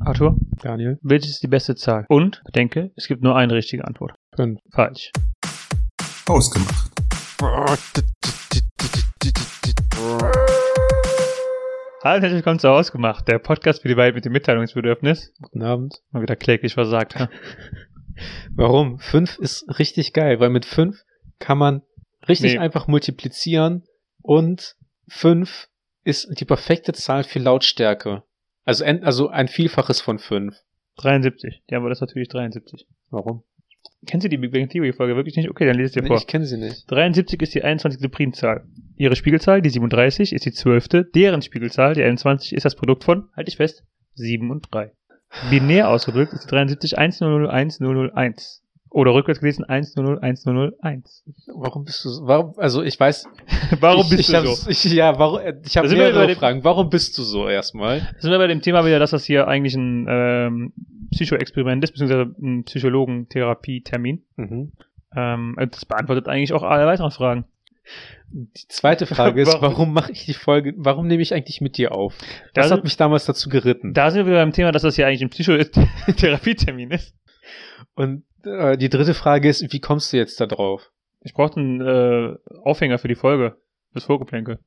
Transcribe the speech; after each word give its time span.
Arthur, 0.00 0.36
Daniel. 0.62 0.98
welches 1.02 1.30
ist 1.30 1.42
die 1.42 1.48
beste 1.48 1.74
Zahl? 1.74 2.04
Und 2.08 2.42
bedenke, 2.44 2.90
es 2.96 3.06
gibt 3.06 3.22
nur 3.22 3.36
eine 3.36 3.54
richtige 3.54 3.84
Antwort. 3.86 4.12
Fünf. 4.36 4.60
Falsch. 4.72 5.10
Ausgemacht. 6.26 6.90
Hallo, 12.02 12.20
herzlich 12.20 12.32
willkommen 12.34 12.58
zu 12.58 12.68
Ausgemacht, 12.70 13.26
der 13.28 13.38
Podcast 13.38 13.80
für 13.82 13.88
die 13.88 13.96
Welt 13.96 14.14
mit 14.14 14.24
dem 14.26 14.32
Mitteilungsbedürfnis. 14.32 15.32
Guten 15.40 15.62
Abend. 15.62 16.02
Mal 16.10 16.22
wieder 16.22 16.36
kläglich 16.36 16.74
versagt. 16.74 17.18
Ja? 17.18 17.30
Warum? 18.54 18.98
Fünf 18.98 19.38
ist 19.38 19.64
richtig 19.78 20.12
geil, 20.12 20.38
weil 20.40 20.50
mit 20.50 20.66
fünf 20.66 21.02
kann 21.38 21.56
man 21.58 21.82
richtig 22.28 22.52
Nee. 22.54 22.58
einfach 22.58 22.86
multiplizieren 22.88 23.84
und 24.22 24.76
fünf 25.08 25.68
ist 26.04 26.28
die 26.38 26.44
perfekte 26.44 26.92
Zahl 26.92 27.24
für 27.24 27.38
Lautstärke. 27.38 28.22
Also, 28.64 28.84
en- 28.84 29.04
also 29.04 29.28
ein 29.28 29.48
Vielfaches 29.48 30.00
von 30.00 30.18
fünf. 30.18 30.56
73. 30.96 31.62
Die 31.68 31.74
Antwort 31.74 31.92
ist 31.92 32.00
natürlich 32.00 32.28
73. 32.28 32.86
Warum? 33.10 33.42
Kennst 34.06 34.24
du 34.24 34.28
die 34.28 34.36
Big 34.36 34.52
Bang 34.52 34.68
Theory 34.68 34.92
Folge 34.92 35.16
wirklich 35.16 35.36
nicht? 35.36 35.50
Okay, 35.50 35.66
dann 35.66 35.76
lese 35.76 35.88
ich 35.88 35.92
dir 35.94 36.02
Nee, 36.02 36.08
vor. 36.08 36.16
ich 36.18 36.26
kenne 36.26 36.46
sie 36.46 36.56
nicht. 36.58 36.90
73 36.90 37.40
ist 37.42 37.54
die 37.54 37.62
21. 37.64 38.10
Primzahl. 38.10 38.64
Ihre 38.96 39.16
Spiegelzahl, 39.16 39.60
die 39.62 39.70
37, 39.70 40.32
ist 40.32 40.44
die 40.46 40.52
12. 40.52 40.88
Deren 41.14 41.42
Spiegelzahl, 41.42 41.94
die 41.94 42.02
21, 42.02 42.52
ist 42.54 42.64
das 42.64 42.76
Produkt 42.76 43.04
von, 43.04 43.28
halte 43.36 43.48
ich 43.48 43.56
fest, 43.56 43.82
7 44.14 44.50
und 44.50 44.68
3. 44.72 44.92
Binär 45.50 45.88
ausgedrückt 45.88 46.32
ist 46.32 46.44
die 46.44 46.48
73 46.48 46.96
1001 46.98 47.80
Oder 48.94 49.12
rückwärts 49.12 49.40
gelesen 49.40 49.64
100101. 49.64 51.24
Warum 51.52 51.84
bist 51.84 52.04
du 52.04 52.10
so, 52.10 52.26
warum, 52.28 52.54
also 52.58 52.80
ich 52.84 52.98
weiß, 53.00 53.26
Warum 53.80 54.02
ich, 54.04 54.10
bist 54.16 54.20
ich 54.30 54.36
du 54.40 54.46
so? 54.54 54.70
Ich, 54.70 54.84
ja, 54.84 55.18
warum, 55.18 55.40
ich 55.64 55.76
habe 55.76 55.88
Da 55.88 55.94
mehrere 55.96 56.28
dem- 56.28 56.36
Fragen. 56.36 56.62
Warum 56.62 56.90
bist 56.90 57.18
du 57.18 57.22
so 57.24 57.48
erstmal? 57.48 58.00
Da 58.00 58.20
sind 58.20 58.30
wir 58.30 58.38
bei 58.38 58.46
dem 58.46 58.62
Thema 58.62 58.86
wieder, 58.86 59.00
dass 59.00 59.10
das 59.10 59.24
hier 59.24 59.48
eigentlich 59.48 59.74
ein 59.74 60.06
ähm, 60.08 60.72
Psychoexperiment 61.10 61.82
ist, 61.82 61.90
beziehungsweise 61.90 62.36
ein 62.40 62.62
Psychologen-Therapie-Termin. 62.64 64.22
Mhm. 64.36 64.72
Ähm, 65.16 65.56
das 65.72 65.84
beantwortet 65.86 66.28
eigentlich 66.28 66.52
auch 66.52 66.62
alle 66.62 66.86
weiteren 66.86 67.10
Fragen. 67.10 67.46
Die 68.30 68.68
zweite 68.68 69.06
Frage 69.06 69.42
ist, 69.42 69.48
Warum? 69.54 69.62
warum 69.62 69.92
mache 69.92 70.12
ich 70.12 70.24
die 70.24 70.34
Folge, 70.34 70.72
warum 70.76 71.08
nehme 71.08 71.22
ich 71.22 71.34
eigentlich 71.34 71.60
mit 71.60 71.78
dir 71.78 71.90
auf? 71.90 72.14
Da 72.52 72.60
Was 72.60 72.68
sind- 72.68 72.76
hat 72.78 72.84
mich 72.84 72.96
damals 72.96 73.24
dazu 73.26 73.48
geritten? 73.48 73.92
Da 73.92 74.12
sind 74.12 74.20
wir 74.24 74.26
wieder 74.26 74.40
beim 74.44 74.52
Thema, 74.52 74.70
dass 74.70 74.82
das 74.82 74.94
hier 74.94 75.08
eigentlich 75.08 75.22
ein 75.22 75.30
Psychotherapie-Termin 75.30 76.92
ist. 76.92 77.12
Und 77.96 78.22
äh, 78.46 78.76
die 78.76 78.88
dritte 78.88 79.14
Frage 79.14 79.48
ist, 79.48 79.72
wie 79.72 79.80
kommst 79.80 80.12
du 80.12 80.16
jetzt 80.16 80.40
da 80.40 80.46
drauf? 80.46 80.90
Ich 81.20 81.34
brauchte 81.34 81.60
einen 81.60 81.80
äh, 81.80 82.36
Aufhänger 82.62 82.98
für 82.98 83.08
die 83.08 83.14
Folge. 83.14 83.56
Das 83.94 84.04
Vorgeplänkel. 84.04 84.58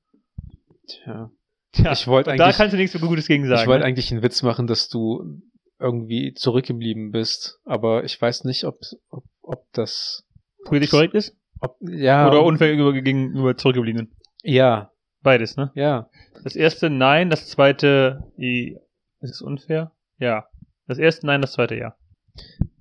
Tja. 0.88 1.32
Tja, 1.74 1.92
Ich 1.92 2.08
wollte 2.08 2.32
und 2.32 2.38
da 2.38 2.46
eigentlich- 2.46 2.58
kannst 2.58 2.74
du 2.74 2.78
nichts 2.78 2.94
so 2.98 3.06
Gutes 3.06 3.28
gegen 3.28 3.46
sagen. 3.48 3.62
ich 3.62 3.68
wollte 3.68 3.82
ne? 3.82 3.86
eigentlich 3.88 4.12
einen 4.12 4.24
Witz 4.24 4.42
machen, 4.42 4.68
dass 4.68 4.88
du 4.90 5.42
irgendwie 5.80 6.34
zurückgeblieben 6.34 7.12
bist, 7.12 7.60
aber 7.66 8.04
ich 8.04 8.20
weiß 8.20 8.46
nicht, 8.46 8.64
ob, 8.64 8.80
ob, 9.10 9.24
ob 9.42 9.66
das, 9.74 10.24
Politisch 10.66 10.90
korrekt 10.90 11.14
ist? 11.14 11.38
ob, 11.60 11.76
ja, 11.82 12.28
Oder 12.28 12.44
unfair 12.44 12.70
gegenüber, 12.70 12.94
gegenüber 12.94 13.56
Zurückgebliebenen? 13.58 14.12
ja, 14.44 14.92
Beides, 15.22 15.58
ne? 15.58 15.72
ja. 15.76 16.10
Das 16.44 16.56
erste 16.56 16.90
Nein, 16.90 17.30
das 17.30 17.48
zweite 17.48 18.24
I. 18.40 18.78
Ist 19.20 19.32
es 19.32 19.42
unfair? 19.42 19.92
Ja. 20.20 20.46
Das 20.88 21.00
erste 21.00 21.26
Nein, 21.28 21.42
das 21.42 21.54
zweite 21.54 21.76
Ja. 21.76 21.96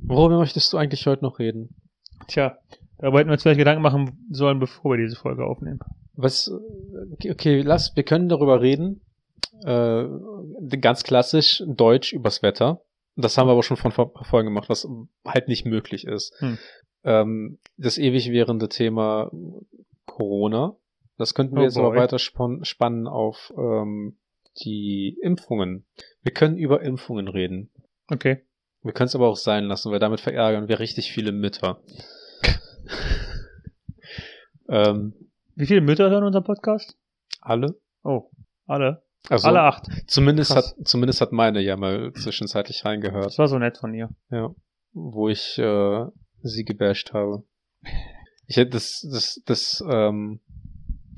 Worüber 0.06 0.38
möchtest 0.38 0.72
du 0.72 0.76
eigentlich 0.76 1.06
heute 1.06 1.24
noch 1.24 1.38
reden? 1.38 1.74
Tja, 2.28 2.58
darüber 2.98 3.18
hätten 3.18 3.28
wir 3.28 3.34
uns 3.34 3.42
vielleicht 3.42 3.58
Gedanken 3.58 3.82
machen 3.82 4.26
sollen, 4.30 4.58
bevor 4.58 4.92
wir 4.92 5.04
diese 5.04 5.16
Folge 5.16 5.44
aufnehmen. 5.44 5.80
Was, 6.14 6.50
okay, 7.28 7.62
lass, 7.62 7.94
wir 7.96 8.02
können 8.04 8.28
darüber 8.28 8.60
reden. 8.60 9.00
Äh, 9.64 10.04
ganz 10.80 11.02
klassisch 11.02 11.62
Deutsch 11.66 12.12
übers 12.12 12.42
Wetter. 12.42 12.82
Das 13.16 13.36
haben 13.38 13.48
wir 13.48 13.52
aber 13.52 13.62
schon 13.62 13.76
von 13.78 13.92
vor- 13.92 14.12
Folgen 14.24 14.48
gemacht, 14.48 14.68
was 14.68 14.86
halt 15.26 15.48
nicht 15.48 15.64
möglich 15.64 16.06
ist. 16.06 16.34
Hm. 16.40 16.58
Ähm, 17.04 17.58
das 17.76 17.98
ewig 17.98 18.30
währende 18.30 18.68
Thema 18.68 19.30
Corona. 20.04 20.76
Das 21.18 21.34
könnten 21.34 21.54
wir 21.54 21.62
Oh 21.62 21.64
jetzt 21.64 21.78
aber 21.78 21.94
weiter 21.94 22.18
spannen 22.18 23.06
auf 23.06 23.52
ähm, 23.56 24.18
die 24.64 25.18
Impfungen. 25.22 25.86
Wir 26.22 26.32
können 26.32 26.58
über 26.58 26.82
Impfungen 26.82 27.28
reden. 27.28 27.70
Okay. 28.08 28.44
Wir 28.86 28.92
können 28.92 29.08
es 29.08 29.14
aber 29.16 29.28
auch 29.28 29.36
sein 29.36 29.64
lassen, 29.64 29.90
weil 29.90 29.98
damit 29.98 30.20
verärgern 30.20 30.68
wir 30.68 30.78
richtig 30.78 31.10
viele 31.12 31.32
Mütter. 31.32 31.80
ähm, 34.68 35.14
Wie 35.54 35.66
viele 35.66 35.80
Mütter 35.80 36.10
hören 36.10 36.24
unseren 36.24 36.44
Podcast? 36.44 36.96
alle? 37.40 37.78
Oh, 38.02 38.30
alle. 38.66 39.02
Also, 39.28 39.48
alle 39.48 39.62
acht. 39.62 39.86
Zumindest 40.06 40.52
Krass. 40.52 40.76
hat, 40.78 40.86
zumindest 40.86 41.20
hat 41.20 41.32
meine 41.32 41.60
ja 41.60 41.76
mal 41.76 42.12
zwischenzeitlich 42.12 42.84
reingehört, 42.84 43.26
Das 43.26 43.38
war 43.38 43.48
so 43.48 43.58
nett 43.58 43.78
von 43.78 43.92
ihr. 43.94 44.08
ja, 44.30 44.54
wo 44.92 45.28
ich 45.28 45.58
äh, 45.58 46.04
sie 46.42 46.64
gebasht 46.64 47.12
habe. 47.12 47.42
Ich 48.46 48.56
hätte 48.56 48.70
das, 48.70 49.06
das, 49.12 49.42
das, 49.46 49.84
ähm, 49.88 50.40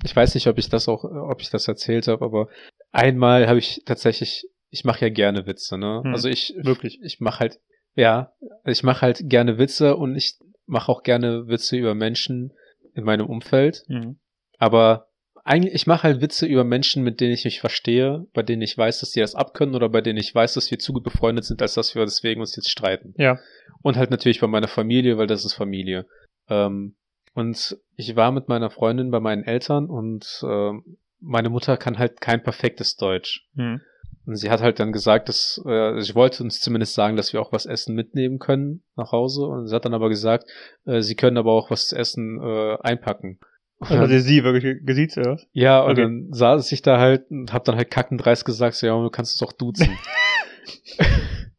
ich 0.05 0.17
weiß 0.17 0.35
nicht, 0.35 0.47
ob 0.47 0.57
ich 0.59 0.71
das 0.71 0.89
auch, 0.89 1.05
ob 1.05 1.41
ich 1.43 1.51
das 1.51 1.69
erzählt 1.69 2.09
habe, 2.09 2.25
aber 2.25 2.49
einmal 2.93 3.47
habe 3.47 3.59
ich 3.59 3.83
tatsächlich, 3.85 4.47
ich 4.71 4.85
mache 4.85 5.07
ja 5.07 5.09
gerne 5.09 5.47
Witze, 5.47 5.79
ne? 5.79 6.03
Hm, 6.05 6.13
also 6.13 6.29
ich, 6.29 6.55
wirklich. 6.59 7.01
ich 7.03 7.21
mache 7.21 7.41
halt, 7.41 7.61
ja, 7.95 8.33
ich 8.65 8.83
mache 8.83 9.03
halt 9.03 9.21
gerne 9.25 9.59
Witze 9.59 9.97
und 9.97 10.17
ich 10.17 10.39
mache 10.67 10.93
auch 10.93 11.03
gerne 11.03 11.49
Witze 11.49 11.77
über 11.77 11.95
Menschen 11.95 12.53
in 12.95 13.05
meinem 13.05 13.27
Umfeld. 13.27 13.85
Mhm. 13.89 14.19
Aber 14.59 15.09
eigentlich, 15.45 15.75
ich 15.75 15.87
mache 15.87 16.03
halt 16.03 16.21
Witze 16.21 16.47
über 16.47 16.65
Menschen, 16.65 17.03
mit 17.03 17.21
denen 17.21 17.33
ich 17.33 17.45
mich 17.45 17.61
verstehe, 17.61 18.27
bei 18.35 18.43
denen 18.43 18.61
ich 18.61 18.77
weiß, 18.77 19.01
dass 19.01 19.13
die 19.13 19.21
das 19.21 19.35
abkönnen 19.35 19.75
oder 19.75 19.89
bei 19.89 20.03
denen 20.03 20.19
ich 20.19 20.35
weiß, 20.35 20.55
dass 20.55 20.71
wir 20.71 20.79
zu 20.79 20.93
gut 20.93 21.05
befreundet 21.05 21.47
sind, 21.47 21.63
als 21.63 21.75
dass 21.75 21.95
wir 21.95 22.05
deswegen 22.05 22.41
uns 22.41 22.55
jetzt 22.55 22.71
streiten. 22.71 23.15
Ja. 23.17 23.39
Und 23.81 23.97
halt 23.97 24.11
natürlich 24.11 24.41
bei 24.41 24.47
meiner 24.47 24.69
Familie, 24.69 25.17
weil 25.17 25.27
das 25.27 25.47
ist 25.47 25.55
Familie. 25.55 26.07
Ähm, 26.49 26.97
und 27.33 27.79
ich 27.97 28.15
war 28.17 28.31
mit 28.33 28.49
meiner 28.49 28.69
Freundin 28.69 29.11
bei 29.11 29.21
meinen 29.21 29.45
Eltern 29.45 29.89
und 29.89 30.41
ähm, 30.43 30.99
meine 31.21 31.49
Mutter 31.49 31.77
kann 31.77 31.99
halt 31.99 32.21
kein 32.21 32.43
perfektes 32.43 32.97
Deutsch. 32.97 33.47
Mhm. 33.55 33.81
Und 34.29 34.37
sie 34.37 34.51
hat 34.51 34.61
halt 34.61 34.79
dann 34.79 34.93
gesagt, 34.93 35.31
dass 35.31 35.59
äh, 35.67 36.01
sie 36.03 36.15
wollte 36.15 36.43
uns 36.45 36.61
zumindest 36.61 36.93
sagen, 36.95 37.17
dass 37.17 37.33
wir 37.33 37.41
auch 37.41 37.51
was 37.51 37.65
essen 37.65 37.95
mitnehmen 37.95 38.39
können 38.39 38.83
nach 38.95 39.11
Hause. 39.11 39.47
Und 39.47 39.67
sie 39.69 39.75
hat 39.75 39.87
dann 39.87 39.95
aber 39.95 40.11
gesagt, 40.11 40.45
äh, 40.85 41.01
sie 41.01 41.15
können 41.17 41.39
aber 41.39 41.53
auch 41.53 41.71
was 41.71 41.89
zu 41.89 41.97
essen 41.97 42.39
äh, 42.41 42.77
einpacken. 42.83 43.39
Und 43.79 43.91
Also 43.91 44.07
dann- 44.13 44.21
sie 44.21 44.45
wirklich 44.45 44.85
gesiezt, 44.85 45.17
oder 45.17 45.33
was? 45.33 45.47
ja, 45.53 45.81
und 45.81 45.93
Okay. 45.93 46.03
dann 46.03 46.27
saß 46.31 46.71
ich 46.73 46.83
da 46.83 46.99
halt 46.99 47.31
und 47.31 47.53
hab 47.55 47.65
dann 47.65 47.77
halt 47.77 47.91
kackendreist 47.91 48.45
gesagt, 48.45 48.77
so, 48.77 48.87
ja, 48.87 49.01
du 49.03 49.09
kannst 49.09 49.33
es 49.33 49.39
doch 49.39 49.53
duzen. 49.53 49.97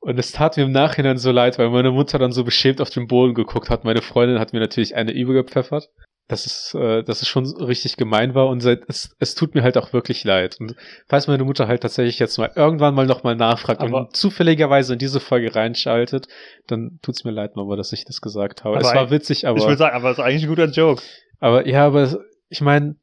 und 0.00 0.18
es 0.18 0.32
tat 0.32 0.56
mir 0.56 0.64
im 0.64 0.72
Nachhinein 0.72 1.16
so 1.18 1.30
leid, 1.32 1.58
weil 1.58 1.70
meine 1.70 1.90
Mutter 1.92 2.18
dann 2.18 2.32
so 2.32 2.44
beschämt 2.44 2.80
auf 2.80 2.90
den 2.90 3.06
Boden 3.06 3.34
geguckt 3.34 3.70
hat. 3.70 3.84
Meine 3.84 4.02
Freundin 4.02 4.38
hat 4.38 4.52
mir 4.52 4.60
natürlich 4.60 4.94
eine 4.94 5.12
übergepfeffert. 5.12 5.88
Das 6.28 6.44
ist, 6.44 6.74
äh, 6.74 7.04
dass 7.04 7.22
es 7.22 7.28
schon 7.28 7.46
richtig 7.62 7.96
gemein 7.96 8.34
war 8.34 8.48
und 8.48 8.60
seit, 8.60 8.82
es, 8.88 9.14
es 9.20 9.36
tut 9.36 9.54
mir 9.54 9.62
halt 9.62 9.76
auch 9.78 9.92
wirklich 9.92 10.24
leid. 10.24 10.56
Und 10.58 10.74
falls 11.06 11.28
meine 11.28 11.44
Mutter 11.44 11.68
halt 11.68 11.82
tatsächlich 11.82 12.18
jetzt 12.18 12.36
mal 12.36 12.50
irgendwann 12.56 12.94
mal 12.96 13.06
nochmal 13.06 13.36
nachfragt 13.36 13.80
Aber- 13.80 13.98
und 14.08 14.16
zufälligerweise 14.16 14.94
in 14.94 14.98
diese 14.98 15.20
Folge 15.20 15.54
reinschaltet, 15.54 16.26
dann 16.66 16.98
tut's 17.00 17.22
mir 17.24 17.30
leid, 17.30 17.54
Mama, 17.54 17.76
dass 17.76 17.92
ich 17.92 18.04
das 18.04 18.20
gesagt 18.20 18.64
habe. 18.64 18.78
Es 18.78 18.92
war 18.92 19.10
witzig, 19.10 19.46
aber. 19.46 19.58
ich 19.58 19.64
würde 19.64 19.76
sagen, 19.78 19.94
aber 19.94 20.08
das 20.08 20.18
ist 20.18 20.24
eigentlich 20.24 20.42
ein 20.42 20.48
guter 20.48 20.66
Joke. 20.66 21.00
Aber 21.38 21.66
ja, 21.68 21.86
aber 21.86 22.18
ich 22.48 22.60
meine, 22.60 22.96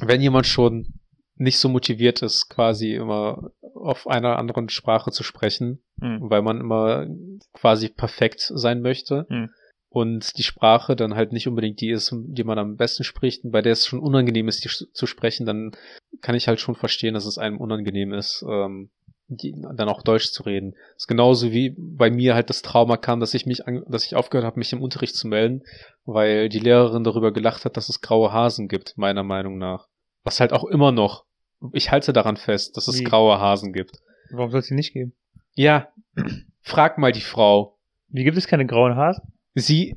wenn 0.00 0.22
jemand 0.22 0.46
schon 0.46 0.94
nicht 1.36 1.58
so 1.58 1.68
motiviert 1.68 2.22
ist, 2.22 2.48
quasi 2.48 2.94
immer 2.94 3.50
auf 3.74 4.06
einer 4.06 4.38
anderen 4.38 4.68
Sprache 4.70 5.10
zu 5.10 5.22
sprechen, 5.22 5.82
Mhm. 5.96 6.18
weil 6.30 6.40
man 6.40 6.60
immer 6.60 7.06
quasi 7.52 7.88
perfekt 7.90 8.40
sein 8.54 8.80
möchte 8.80 9.26
Mhm. 9.28 9.50
Und 9.90 10.38
die 10.38 10.44
Sprache 10.44 10.94
dann 10.94 11.16
halt 11.16 11.32
nicht 11.32 11.48
unbedingt 11.48 11.80
die 11.80 11.90
ist, 11.90 12.14
die 12.14 12.44
man 12.44 12.58
am 12.58 12.76
besten 12.76 13.02
spricht 13.02 13.44
und 13.44 13.50
bei 13.50 13.60
der 13.60 13.72
es 13.72 13.86
schon 13.86 13.98
unangenehm 13.98 14.48
ist, 14.48 14.64
die 14.64 14.68
zu 14.68 15.06
sprechen, 15.06 15.46
dann 15.46 15.72
kann 16.20 16.36
ich 16.36 16.48
halt 16.48 16.60
schon 16.60 16.76
verstehen, 16.76 17.14
dass 17.14 17.26
es 17.26 17.38
einem 17.38 17.58
unangenehm 17.58 18.12
ist, 18.12 18.44
ähm, 18.48 18.90
die, 19.26 19.52
dann 19.52 19.88
auch 19.88 20.02
Deutsch 20.02 20.30
zu 20.30 20.44
reden. 20.44 20.72
Das 20.94 21.02
ist 21.02 21.06
genauso 21.08 21.50
wie 21.50 21.74
bei 21.76 22.10
mir 22.10 22.34
halt 22.34 22.50
das 22.50 22.62
Trauma 22.62 22.96
kam, 22.96 23.18
dass 23.18 23.34
ich 23.34 23.46
mich, 23.46 23.66
an, 23.66 23.84
dass 23.88 24.04
ich 24.04 24.14
aufgehört 24.14 24.46
habe, 24.46 24.58
mich 24.60 24.72
im 24.72 24.82
Unterricht 24.82 25.16
zu 25.16 25.26
melden, 25.26 25.62
weil 26.04 26.48
die 26.48 26.60
Lehrerin 26.60 27.04
darüber 27.04 27.32
gelacht 27.32 27.64
hat, 27.64 27.76
dass 27.76 27.88
es 27.88 28.00
graue 28.00 28.32
Hasen 28.32 28.68
gibt, 28.68 28.96
meiner 28.96 29.24
Meinung 29.24 29.58
nach. 29.58 29.88
Was 30.22 30.38
halt 30.38 30.52
auch 30.52 30.64
immer 30.64 30.92
noch, 30.92 31.24
ich 31.72 31.90
halte 31.90 32.12
daran 32.12 32.36
fest, 32.36 32.76
dass 32.76 32.86
es 32.86 33.00
Wie? 33.00 33.04
graue 33.04 33.40
Hasen 33.40 33.72
gibt. 33.72 33.98
Warum 34.30 34.50
soll 34.50 34.60
es 34.60 34.68
die 34.68 34.74
nicht 34.74 34.92
geben? 34.92 35.14
Ja, 35.54 35.88
frag 36.60 36.98
mal 36.98 37.12
die 37.12 37.20
Frau. 37.20 37.76
Wie 38.08 38.24
gibt 38.24 38.36
es 38.36 38.46
keine 38.46 38.66
grauen 38.66 38.94
Haare? 38.94 39.22
Sie, 39.54 39.96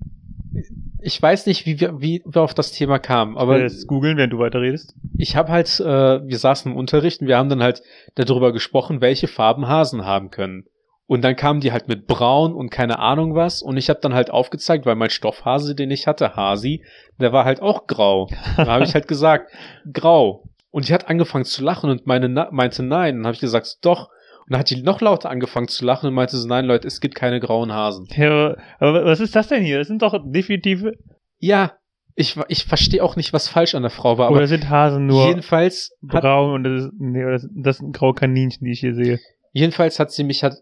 ich 1.01 1.21
weiß 1.21 1.45
nicht, 1.45 1.65
wie 1.65 1.79
wir, 1.79 2.01
wie 2.01 2.21
wir 2.25 2.41
auf 2.41 2.53
das 2.53 2.71
Thema 2.71 2.99
kamen, 2.99 3.37
Aber 3.37 3.59
jetzt 3.59 3.87
googeln, 3.87 4.17
während 4.17 4.33
du 4.33 4.39
weiterredest. 4.39 4.95
ich 5.17 5.35
habe 5.35 5.51
halt, 5.51 5.79
äh, 5.79 5.85
wir 6.25 6.37
saßen 6.37 6.71
im 6.71 6.77
Unterricht 6.77 7.21
und 7.21 7.27
wir 7.27 7.37
haben 7.37 7.49
dann 7.49 7.63
halt 7.63 7.81
darüber 8.15 8.51
gesprochen, 8.51 9.01
welche 9.01 9.27
Farben 9.27 9.67
Hasen 9.67 10.05
haben 10.05 10.29
können. 10.29 10.65
Und 11.05 11.21
dann 11.23 11.35
kamen 11.35 11.59
die 11.59 11.71
halt 11.71 11.87
mit 11.87 12.07
braun 12.07 12.53
und 12.53 12.69
keine 12.69 12.99
Ahnung 12.99 13.35
was. 13.35 13.61
Und 13.61 13.77
ich 13.77 13.89
habe 13.89 13.99
dann 14.01 14.13
halt 14.13 14.31
aufgezeigt, 14.31 14.85
weil 14.85 14.95
mein 14.95 15.09
Stoffhase, 15.09 15.75
den 15.75 15.91
ich 15.91 16.07
hatte, 16.07 16.35
Hasi, 16.35 16.83
der 17.19 17.33
war 17.33 17.45
halt 17.45 17.61
auch 17.61 17.87
grau. 17.87 18.29
Da 18.55 18.65
habe 18.67 18.85
ich 18.85 18.93
halt 18.93 19.07
gesagt, 19.07 19.51
grau. 19.93 20.45
Und 20.71 20.87
die 20.87 20.93
hat 20.93 21.09
angefangen 21.09 21.45
zu 21.45 21.63
lachen 21.63 21.89
und 21.89 22.07
meine, 22.07 22.29
meinte 22.51 22.83
nein. 22.83 23.17
Dann 23.17 23.25
habe 23.25 23.35
ich 23.35 23.41
gesagt, 23.41 23.77
doch. 23.81 24.09
Und 24.45 24.51
dann 24.51 24.59
hat 24.59 24.69
die 24.69 24.81
noch 24.81 24.99
lauter 24.99 25.29
angefangen 25.29 25.69
zu 25.69 25.85
lachen 25.85 26.07
und 26.07 26.13
meinte 26.13 26.37
so, 26.37 26.47
nein, 26.47 26.65
Leute, 26.65 26.87
es 26.87 26.99
gibt 26.99 27.15
keine 27.15 27.39
grauen 27.39 27.71
Hasen. 27.71 28.07
Ja, 28.15 28.55
aber 28.79 29.05
was 29.05 29.21
ist 29.21 29.35
das 29.35 29.47
denn 29.47 29.63
hier? 29.63 29.77
Das 29.77 29.87
sind 29.87 30.01
doch 30.01 30.19
definitive. 30.25 30.93
Ja, 31.39 31.73
ich, 32.15 32.37
ich 32.47 32.65
verstehe 32.65 33.03
auch 33.03 33.15
nicht, 33.15 33.33
was 33.33 33.47
falsch 33.47 33.73
an 33.73 33.83
der 33.83 33.89
Frau 33.91 34.17
war, 34.17 34.27
aber 34.27 34.37
Oder 34.37 34.47
sind 34.47 34.69
Hasen 34.69 35.07
nur 35.07 35.27
jedenfalls 35.27 35.97
braun 36.01 36.53
und 36.53 36.63
das, 36.63 36.85
ist, 36.85 36.91
nee, 36.99 37.23
das, 37.23 37.47
das 37.51 37.77
sind 37.77 37.95
graue 37.95 38.13
Kaninchen, 38.13 38.65
die 38.65 38.71
ich 38.71 38.81
hier 38.81 38.93
sehe. 38.93 39.19
jedenfalls 39.51 39.99
hat 39.99 40.11
sie 40.11 40.23
mich, 40.23 40.43
hat, 40.43 40.57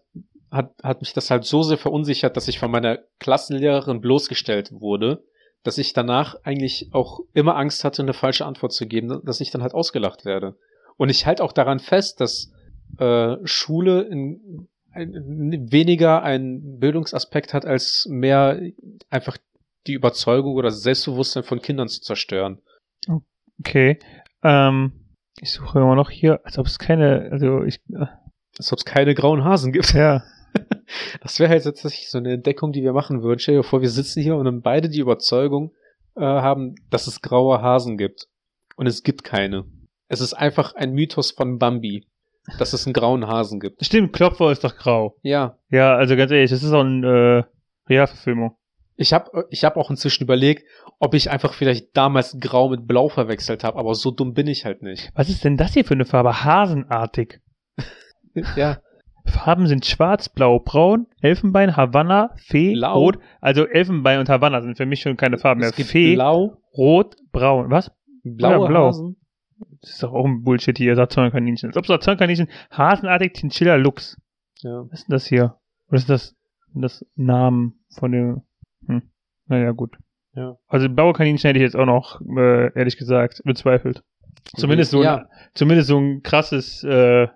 hat, 0.50 0.72
hat 0.82 1.00
mich 1.00 1.12
das 1.12 1.30
halt 1.30 1.44
so 1.44 1.62
sehr 1.62 1.78
verunsichert, 1.78 2.36
dass 2.36 2.48
ich 2.48 2.58
von 2.58 2.70
meiner 2.70 3.00
Klassenlehrerin 3.18 4.00
bloßgestellt 4.00 4.72
wurde, 4.72 5.24
dass 5.62 5.78
ich 5.78 5.92
danach 5.92 6.36
eigentlich 6.44 6.88
auch 6.92 7.20
immer 7.34 7.56
Angst 7.56 7.84
hatte, 7.84 8.02
eine 8.02 8.14
falsche 8.14 8.46
Antwort 8.46 8.72
zu 8.72 8.86
geben, 8.86 9.20
dass 9.24 9.40
ich 9.40 9.50
dann 9.50 9.62
halt 9.62 9.74
ausgelacht 9.74 10.24
werde. 10.24 10.56
Und 10.96 11.08
ich 11.08 11.26
halte 11.26 11.42
auch 11.42 11.52
daran 11.52 11.80
fest, 11.80 12.20
dass 12.20 12.51
äh, 12.98 13.36
Schule 13.44 14.02
in, 14.02 14.68
ein, 14.92 15.70
weniger 15.70 16.22
einen 16.22 16.78
Bildungsaspekt 16.78 17.54
hat, 17.54 17.64
als 17.64 18.06
mehr 18.10 18.60
einfach 19.10 19.38
die 19.86 19.94
Überzeugung 19.94 20.54
oder 20.54 20.68
das 20.68 20.82
Selbstbewusstsein 20.82 21.42
von 21.42 21.60
Kindern 21.60 21.88
zu 21.88 22.00
zerstören. 22.00 22.60
Okay. 23.58 23.98
Ähm, 24.42 24.92
ich 25.40 25.52
suche 25.52 25.78
immer 25.78 25.96
noch 25.96 26.10
hier, 26.10 26.44
als 26.44 26.58
ob 26.58 26.66
es 26.66 26.78
keine, 26.78 27.28
also 27.32 27.62
ich, 27.62 27.80
äh, 27.92 28.06
Als 28.58 28.72
ob 28.72 28.78
es 28.78 28.84
keine 28.84 29.14
grauen 29.14 29.44
Hasen 29.44 29.72
gibt. 29.72 29.92
ja. 29.94 30.22
Das 31.22 31.40
wäre 31.40 31.48
halt 31.48 31.64
tatsächlich 31.64 32.10
so 32.10 32.18
eine 32.18 32.34
Entdeckung, 32.34 32.72
die 32.72 32.82
wir 32.82 32.92
machen 32.92 33.22
würden. 33.22 33.38
Stell 33.38 33.56
dir 33.56 33.62
vor, 33.62 33.80
wir 33.80 33.88
sitzen 33.88 34.22
hier 34.22 34.36
und 34.36 34.44
dann 34.44 34.60
beide 34.60 34.90
die 34.90 35.00
Überzeugung 35.00 35.72
äh, 36.14 36.20
haben, 36.20 36.74
dass 36.90 37.06
es 37.06 37.22
graue 37.22 37.62
Hasen 37.62 37.96
gibt. 37.96 38.28
Und 38.76 38.86
es 38.86 39.02
gibt 39.02 39.24
keine. 39.24 39.64
Es 40.08 40.20
ist 40.20 40.34
einfach 40.34 40.74
ein 40.74 40.92
Mythos 40.92 41.30
von 41.30 41.58
Bambi, 41.58 42.06
dass 42.58 42.72
es 42.72 42.86
einen 42.86 42.92
grauen 42.92 43.26
Hasen 43.26 43.60
gibt. 43.60 43.84
Stimmt, 43.84 44.12
Klopfer 44.12 44.50
ist 44.50 44.64
doch 44.64 44.76
grau. 44.76 45.16
Ja. 45.22 45.56
Ja, 45.70 45.94
also 45.94 46.16
ganz 46.16 46.30
ehrlich, 46.30 46.50
das 46.50 46.62
ist 46.62 46.72
auch 46.72 46.84
eine 46.84 47.46
äh, 47.46 47.90
Realverfilmung. 47.90 48.56
Ich 48.96 49.12
habe 49.12 49.46
ich 49.50 49.64
hab 49.64 49.76
auch 49.76 49.90
inzwischen 49.90 50.24
überlegt, 50.24 50.64
ob 50.98 51.14
ich 51.14 51.30
einfach 51.30 51.54
vielleicht 51.54 51.96
damals 51.96 52.36
grau 52.38 52.68
mit 52.68 52.86
blau 52.86 53.08
verwechselt 53.08 53.64
habe, 53.64 53.78
aber 53.78 53.94
so 53.94 54.10
dumm 54.10 54.34
bin 54.34 54.46
ich 54.46 54.64
halt 54.64 54.82
nicht. 54.82 55.10
Was 55.14 55.28
ist 55.28 55.44
denn 55.44 55.56
das 55.56 55.72
hier 55.72 55.84
für 55.84 55.94
eine 55.94 56.04
Farbe? 56.04 56.44
Hasenartig. 56.44 57.40
Ja. 58.56 58.78
Farben 59.26 59.66
sind 59.66 59.84
schwarz, 59.84 60.30
blau, 60.30 60.58
braun, 60.58 61.06
Elfenbein, 61.20 61.76
Havanna, 61.76 62.30
Fee, 62.36 62.72
Blau. 62.72 62.94
Rot. 62.94 63.18
Also 63.42 63.66
Elfenbein 63.66 64.18
und 64.18 64.30
Havanna 64.30 64.62
sind 64.62 64.78
für 64.78 64.86
mich 64.86 65.02
schon 65.02 65.18
keine 65.18 65.36
Farben 65.36 65.60
mehr. 65.60 65.68
Es 65.68 65.76
gibt 65.76 65.90
Fee, 65.90 66.14
blau, 66.14 66.56
Rot, 66.76 67.16
Braun. 67.30 67.70
Was? 67.70 67.92
blaue 68.24 68.62
Ja, 68.62 68.66
blau. 68.66 68.86
Hasen. 68.86 69.16
Das 69.80 69.90
ist 69.90 70.02
doch 70.02 70.12
auch 70.12 70.24
ein 70.24 70.42
Bullshit 70.42 70.76
hier, 70.76 70.94
Saturn-Kaninchen. 70.96 71.68
Als 71.70 71.76
ob 71.76 71.86
Saturn-Kaninchen 71.86 72.48
Hasenartig 72.70 73.34
Chinchilla 73.34 73.76
Lux. 73.76 74.20
Ja. 74.60 74.84
Was 74.90 75.00
ist 75.00 75.08
denn 75.08 75.12
das 75.12 75.26
hier? 75.26 75.56
Oder 75.88 75.98
ist 75.98 76.08
das 76.08 76.36
das 76.74 77.04
Namen 77.16 77.84
von 77.90 78.12
dem? 78.12 78.42
Hm. 78.86 79.02
Naja, 79.46 79.72
gut. 79.72 79.96
Ja. 80.34 80.56
Also 80.66 80.88
blaue 80.88 81.12
Kaninchen 81.12 81.48
hätte 81.48 81.58
ich 81.58 81.64
jetzt 81.64 81.76
auch 81.76 81.86
noch, 81.86 82.20
äh, 82.22 82.72
ehrlich 82.78 82.96
gesagt, 82.96 83.42
bezweifelt. 83.44 84.02
Zumindest 84.56 84.90
so, 84.90 85.02
Ja. 85.02 85.16
ein, 85.16 85.26
zumindest 85.54 85.88
so 85.88 85.98
ein 85.98 86.22
krasses, 86.22 86.82
äh, 86.84 87.28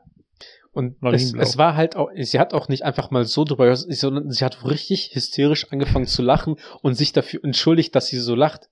Und 0.73 0.97
es, 1.03 1.33
es 1.35 1.57
war 1.57 1.75
halt 1.75 1.97
auch, 1.97 2.11
sie 2.17 2.39
hat 2.39 2.53
auch 2.53 2.69
nicht 2.69 2.85
einfach 2.85 3.11
mal 3.11 3.25
so 3.25 3.45
drüber, 3.45 3.75
sondern 3.77 4.31
sie 4.31 4.45
hat 4.45 4.65
richtig 4.65 5.11
hysterisch 5.15 5.71
angefangen 5.73 6.07
zu 6.07 6.23
lachen 6.23 6.57
und 6.83 6.95
sich 6.95 7.13
dafür 7.13 7.41
entschuldigt, 7.45 7.95
dass 7.95 8.09
sie 8.09 8.19
so 8.19 8.35
lacht. 8.35 8.69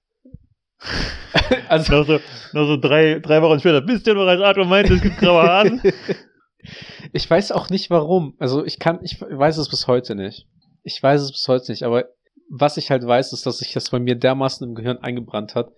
also, 1.69 1.93
noch 1.93 2.07
so, 2.07 2.21
noch 2.53 2.67
so 2.67 2.77
drei, 2.77 3.19
drei 3.21 3.43
Wochen 3.43 3.61
später, 3.61 3.85
ihr 3.87 4.15
noch, 4.15 4.27
als 4.27 4.41
Arthur 4.41 4.67
meinte, 4.67 4.95
es 4.95 5.03
gibt 5.03 5.19
graue 5.19 5.43
Hasen? 5.43 5.81
ich 7.13 7.29
weiß 7.29 7.53
auch 7.53 7.71
nicht 7.71 7.91
warum. 7.91 8.35
Also 8.39 8.65
ich 8.65 8.79
kann, 8.79 9.01
ich 9.03 9.21
weiß 9.21 9.59
es 9.59 9.69
bis 9.69 9.87
heute 9.87 10.15
nicht. 10.15 10.47
Ich 10.83 11.03
weiß 11.03 11.21
es 11.23 11.33
bis 11.33 11.49
heute 11.49 11.73
nicht, 11.73 11.83
aber 11.83 12.07
was 12.51 12.77
ich 12.77 12.91
halt 12.91 13.07
weiß, 13.07 13.33
ist, 13.33 13.47
dass 13.47 13.59
sich 13.59 13.73
das 13.73 13.91
bei 13.91 13.99
mir 13.99 14.17
dermaßen 14.17 14.67
im 14.67 14.75
Gehirn 14.75 14.99
eingebrannt 14.99 15.55
hat, 15.55 15.71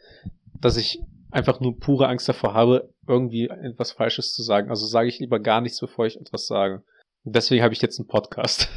dass 0.61 0.77
ich 0.77 1.01
einfach 1.31 1.61
nur 1.61 1.79
pure 1.79 2.09
Angst 2.09 2.29
davor 2.29 2.55
habe, 2.55 2.93
irgendwie 3.07 3.49
etwas 3.49 3.93
Falsches 3.93 4.33
zu 4.33 4.43
sagen. 4.43 4.71
Also 4.71 4.87
sage 4.87 5.09
ich 5.09 5.19
lieber 5.19 5.39
gar 5.39 5.61
nichts, 5.61 5.81
bevor 5.81 6.07
ich 6.07 6.21
etwas 6.21 6.47
sage. 6.47 6.83
Und 7.25 7.37
deswegen 7.37 7.63
habe 7.63 7.75
ich 7.75 7.83
jetzt 7.83 7.99
einen 7.99 8.09
Podcast. 8.09 8.69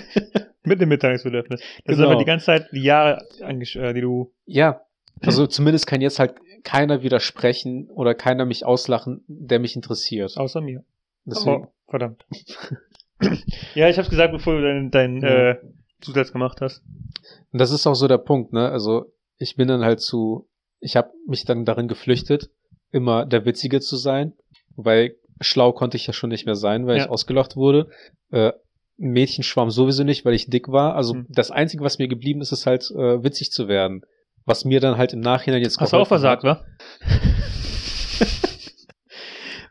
Mit 0.64 0.80
dem 0.80 0.88
Mitteilungsbedürfnis. 0.88 1.60
Das 1.60 1.92
ist 1.94 1.98
Genau. 1.98 2.10
aber 2.10 2.18
die 2.18 2.24
ganze 2.24 2.46
Zeit 2.46 2.68
die 2.72 2.82
Jahre, 2.82 3.26
äh, 3.40 3.94
die 3.94 4.00
du, 4.00 4.32
Ja, 4.46 4.80
also 5.20 5.46
zumindest 5.46 5.86
kann 5.86 6.00
jetzt 6.00 6.18
halt 6.18 6.34
keiner 6.64 7.02
widersprechen 7.02 7.88
oder 7.90 8.14
keiner 8.14 8.44
mich 8.46 8.64
auslachen, 8.64 9.24
der 9.28 9.58
mich 9.58 9.76
interessiert. 9.76 10.36
außer 10.36 10.60
mir. 10.60 10.84
Deswegen, 11.24 11.64
Oh, 11.64 11.72
verdammt. 11.88 12.24
ja, 13.74 13.88
ich 13.88 13.98
hab's 13.98 14.10
gesagt, 14.10 14.32
bevor 14.32 14.56
du 14.56 14.62
deinen 14.62 14.90
dein, 14.90 15.20
Ja. 15.20 15.50
äh, 15.50 15.56
Zusatz 16.00 16.32
gemacht 16.32 16.60
hast. 16.60 16.82
Und 17.52 17.60
das 17.60 17.70
ist 17.70 17.86
auch 17.86 17.94
so 17.94 18.08
der 18.08 18.18
Punkt, 18.18 18.52
ne? 18.52 18.68
Also 18.68 19.12
ich 19.38 19.56
bin 19.56 19.68
dann 19.68 19.82
halt 19.84 20.00
zu, 20.00 20.48
ich 20.80 20.96
habe 20.96 21.12
mich 21.26 21.44
dann 21.44 21.64
darin 21.64 21.88
geflüchtet, 21.88 22.50
immer 22.92 23.24
der 23.24 23.46
Witzige 23.46 23.80
zu 23.80 23.96
sein, 23.96 24.34
weil 24.76 25.16
schlau 25.40 25.72
konnte 25.72 25.96
ich 25.96 26.06
ja 26.06 26.12
schon 26.12 26.30
nicht 26.30 26.44
mehr 26.46 26.56
sein, 26.56 26.86
weil 26.86 26.98
Ja. 26.98 27.04
ich 27.04 27.10
ausgelacht 27.10 27.56
wurde. 27.56 27.88
Äh, 28.30 28.52
Mädchenschwarm 28.96 29.70
sowieso 29.70 30.04
nicht, 30.04 30.24
weil 30.24 30.34
ich 30.34 30.48
dick 30.50 30.68
war. 30.68 30.94
Also 30.94 31.14
Hm. 31.14 31.26
das 31.28 31.50
Einzige, 31.50 31.82
was 31.82 31.98
mir 31.98 32.06
geblieben 32.08 32.40
ist, 32.40 32.52
ist 32.52 32.66
halt 32.66 32.90
äh, 32.90 33.24
witzig 33.24 33.50
zu 33.50 33.66
werden. 33.66 34.02
Was 34.46 34.64
mir 34.64 34.80
dann 34.80 34.98
halt 34.98 35.12
im 35.14 35.20
Nachhinein 35.20 35.62
jetzt 35.62 35.78
Hast 35.80 35.92
du 35.92 35.96
auch 35.96 36.08
geholfen 36.08 36.20
versagt, 36.20 36.44
hat. 36.44 36.60
wa? 36.60 36.64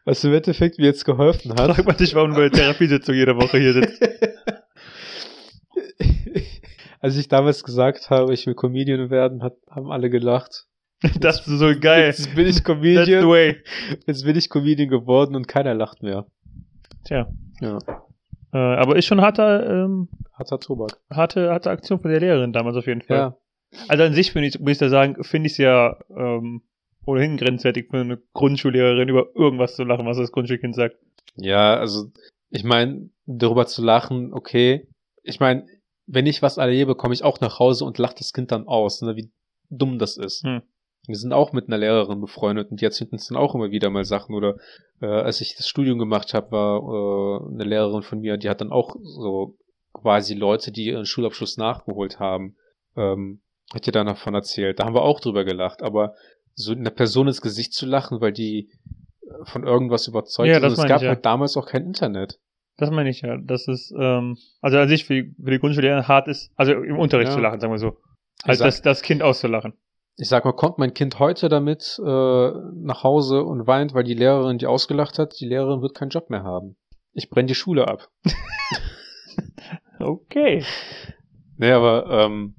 Was 0.05 0.23
im 0.23 0.33
Endeffekt 0.33 0.79
mir 0.79 0.85
jetzt 0.85 1.05
geholfen 1.05 1.51
hat. 1.53 1.75
Frag 1.75 1.85
mal 1.85 1.93
dich, 1.93 2.13
warum 2.13 2.31
du 2.31 2.35
bei 2.37 2.49
der 2.49 2.51
Therapiesitzung 2.51 3.15
jede 3.15 3.35
Woche 3.37 3.57
hier 3.57 3.71
sitzt. 3.73 4.01
Als 6.99 7.17
ich 7.17 7.27
damals 7.27 7.63
gesagt 7.63 8.09
habe, 8.09 8.33
ich 8.33 8.45
will 8.47 8.55
Comedian 8.55 9.09
werden, 9.09 9.43
hat, 9.43 9.53
haben 9.69 9.91
alle 9.91 10.09
gelacht. 10.09 10.65
Das 11.19 11.45
ist 11.45 11.59
so 11.59 11.73
geil. 11.77 12.05
Jetzt 12.05 12.33
bin 12.33 12.47
ich 12.47 12.55
That's 12.63 12.65
the 12.67 12.73
Comedian. 12.73 13.27
way. 13.29 13.57
Jetzt 14.07 14.23
bin 14.23 14.37
ich 14.37 14.49
Comedian 14.49 14.87
geworden 14.89 15.35
und 15.35 15.47
keiner 15.49 15.73
lacht 15.73 16.01
mehr. 16.01 16.25
Tja. 17.05 17.27
Ja. 17.59 17.77
Äh, 18.53 18.57
aber 18.57 18.95
ist 18.95 19.05
schon 19.05 19.19
harter, 19.19 19.69
ähm, 19.69 20.07
Harter 20.33 20.59
Tobak. 20.61 20.97
harte, 21.11 21.49
harte 21.51 21.71
Aktion 21.71 21.99
von 21.99 22.09
der 22.09 22.21
Lehrerin 22.21 22.53
damals 22.53 22.77
auf 22.77 22.87
jeden 22.87 23.01
Fall. 23.01 23.17
Ja. 23.17 23.37
Also 23.87 24.03
an 24.03 24.13
sich 24.13 24.31
finde 24.31 24.47
ich, 24.47 24.59
muss 24.59 24.73
ich 24.73 24.77
da 24.77 24.89
sagen, 24.89 25.23
finde 25.23 25.47
ich 25.47 25.53
es 25.53 25.57
ja 25.57 25.97
ähm, 26.15 26.61
ohnehin 27.05 27.37
grenzwertig 27.37 27.89
für 27.89 27.99
eine 27.99 28.21
Grundschullehrerin 28.33 29.09
über 29.09 29.27
irgendwas 29.35 29.75
zu 29.75 29.83
lachen, 29.83 30.05
was 30.05 30.17
das 30.17 30.31
Grundschulkind 30.31 30.75
sagt. 30.75 30.97
Ja, 31.35 31.75
also 31.75 32.11
ich 32.49 32.63
meine, 32.63 33.09
darüber 33.25 33.65
zu 33.65 33.83
lachen, 33.83 34.33
okay. 34.33 34.87
Ich 35.23 35.39
meine, 35.39 35.65
wenn 36.05 36.25
ich 36.25 36.41
was 36.41 36.57
erlebe, 36.57 36.95
komme 36.95 37.13
ich 37.13 37.23
auch 37.23 37.39
nach 37.39 37.59
Hause 37.59 37.85
und 37.85 37.97
lache 37.97 38.15
das 38.17 38.33
Kind 38.33 38.51
dann 38.51 38.67
aus, 38.67 39.01
ne, 39.01 39.15
wie 39.15 39.31
dumm 39.69 39.99
das 39.99 40.17
ist. 40.17 40.43
Hm. 40.43 40.61
Wir 41.05 41.17
sind 41.17 41.33
auch 41.33 41.51
mit 41.51 41.67
einer 41.67 41.77
Lehrerin 41.77 42.21
befreundet 42.21 42.71
und 42.71 42.79
die 42.79 42.85
erzählt 42.85 43.11
uns 43.11 43.27
dann 43.27 43.37
auch 43.37 43.55
immer 43.55 43.71
wieder 43.71 43.89
mal 43.89 44.05
Sachen. 44.05 44.35
Oder 44.35 44.55
äh, 45.01 45.07
als 45.07 45.41
ich 45.41 45.55
das 45.55 45.67
Studium 45.67 45.99
gemacht 45.99 46.33
habe, 46.33 46.51
war 46.51 46.79
äh, 46.79 47.53
eine 47.53 47.63
Lehrerin 47.65 48.03
von 48.03 48.19
mir, 48.19 48.37
die 48.37 48.49
hat 48.49 48.61
dann 48.61 48.71
auch 48.71 48.95
so 49.01 49.57
quasi 49.91 50.33
Leute, 50.33 50.71
die 50.71 50.85
ihren 50.85 51.05
Schulabschluss 51.05 51.57
nachgeholt 51.57 52.19
haben, 52.19 52.55
ähm, 52.95 53.41
hat 53.73 53.85
ihr 53.87 53.93
dann 53.93 54.07
davon 54.07 54.33
erzählt. 54.33 54.79
Da 54.79 54.85
haben 54.85 54.95
wir 54.95 55.01
auch 55.03 55.19
drüber 55.19 55.43
gelacht, 55.43 55.81
aber 55.83 56.13
so 56.55 56.71
einer 56.73 56.89
Person 56.91 57.27
ins 57.27 57.41
Gesicht 57.41 57.73
zu 57.73 57.85
lachen, 57.85 58.21
weil 58.21 58.31
die 58.33 58.69
äh, 59.21 59.45
von 59.45 59.63
irgendwas 59.63 60.07
überzeugt 60.07 60.49
Ja, 60.49 60.57
ist. 60.57 60.61
das 60.63 60.73
es 60.73 60.85
gab 60.85 60.97
ich, 60.97 61.03
ja. 61.03 61.09
halt 61.09 61.25
damals 61.25 61.57
auch 61.57 61.67
kein 61.67 61.85
Internet. 61.85 62.39
Das 62.77 62.89
meine 62.91 63.09
ich 63.09 63.21
ja. 63.21 63.37
Das 63.37 63.67
ist, 63.67 63.93
ähm, 63.99 64.37
also 64.61 64.77
an 64.79 64.87
sich 64.87 65.05
für 65.05 65.13
die, 65.13 65.35
für 65.43 65.51
die 65.51 65.59
Grundschullehrerin 65.59 66.07
hart 66.07 66.27
ist, 66.27 66.51
also 66.55 66.73
im 66.73 66.97
Unterricht 66.97 67.29
Ja. 67.29 67.35
zu 67.35 67.39
lachen, 67.41 67.59
sagen 67.59 67.73
wir 67.73 67.77
so. 67.79 67.97
Also 68.43 68.63
das, 68.63 68.81
das 68.81 69.01
Kind 69.03 69.21
auszulachen. 69.21 69.73
Ich 70.17 70.27
sag 70.27 70.45
mal, 70.45 70.53
kommt 70.53 70.77
mein 70.77 70.93
Kind 70.93 71.17
heute 71.17 71.49
damit 71.49 71.99
äh, 71.99 72.51
nach 72.75 73.03
Hause 73.03 73.43
und 73.43 73.65
weint, 73.67 73.93
weil 73.95 74.03
die 74.03 74.13
Lehrerin 74.13 74.57
die 74.59 74.67
ausgelacht 74.67 75.17
hat, 75.17 75.39
die 75.39 75.47
Lehrerin 75.47 75.81
wird 75.81 75.95
keinen 75.95 76.09
Job 76.09 76.29
mehr 76.29 76.43
haben. 76.43 76.75
Ich 77.13 77.29
brenne 77.29 77.47
die 77.47 77.55
Schule 77.55 77.87
ab. 77.87 78.09
Okay. 79.99 80.63
Nee, 81.57 81.71
aber 81.71 82.07
ähm, 82.25 82.55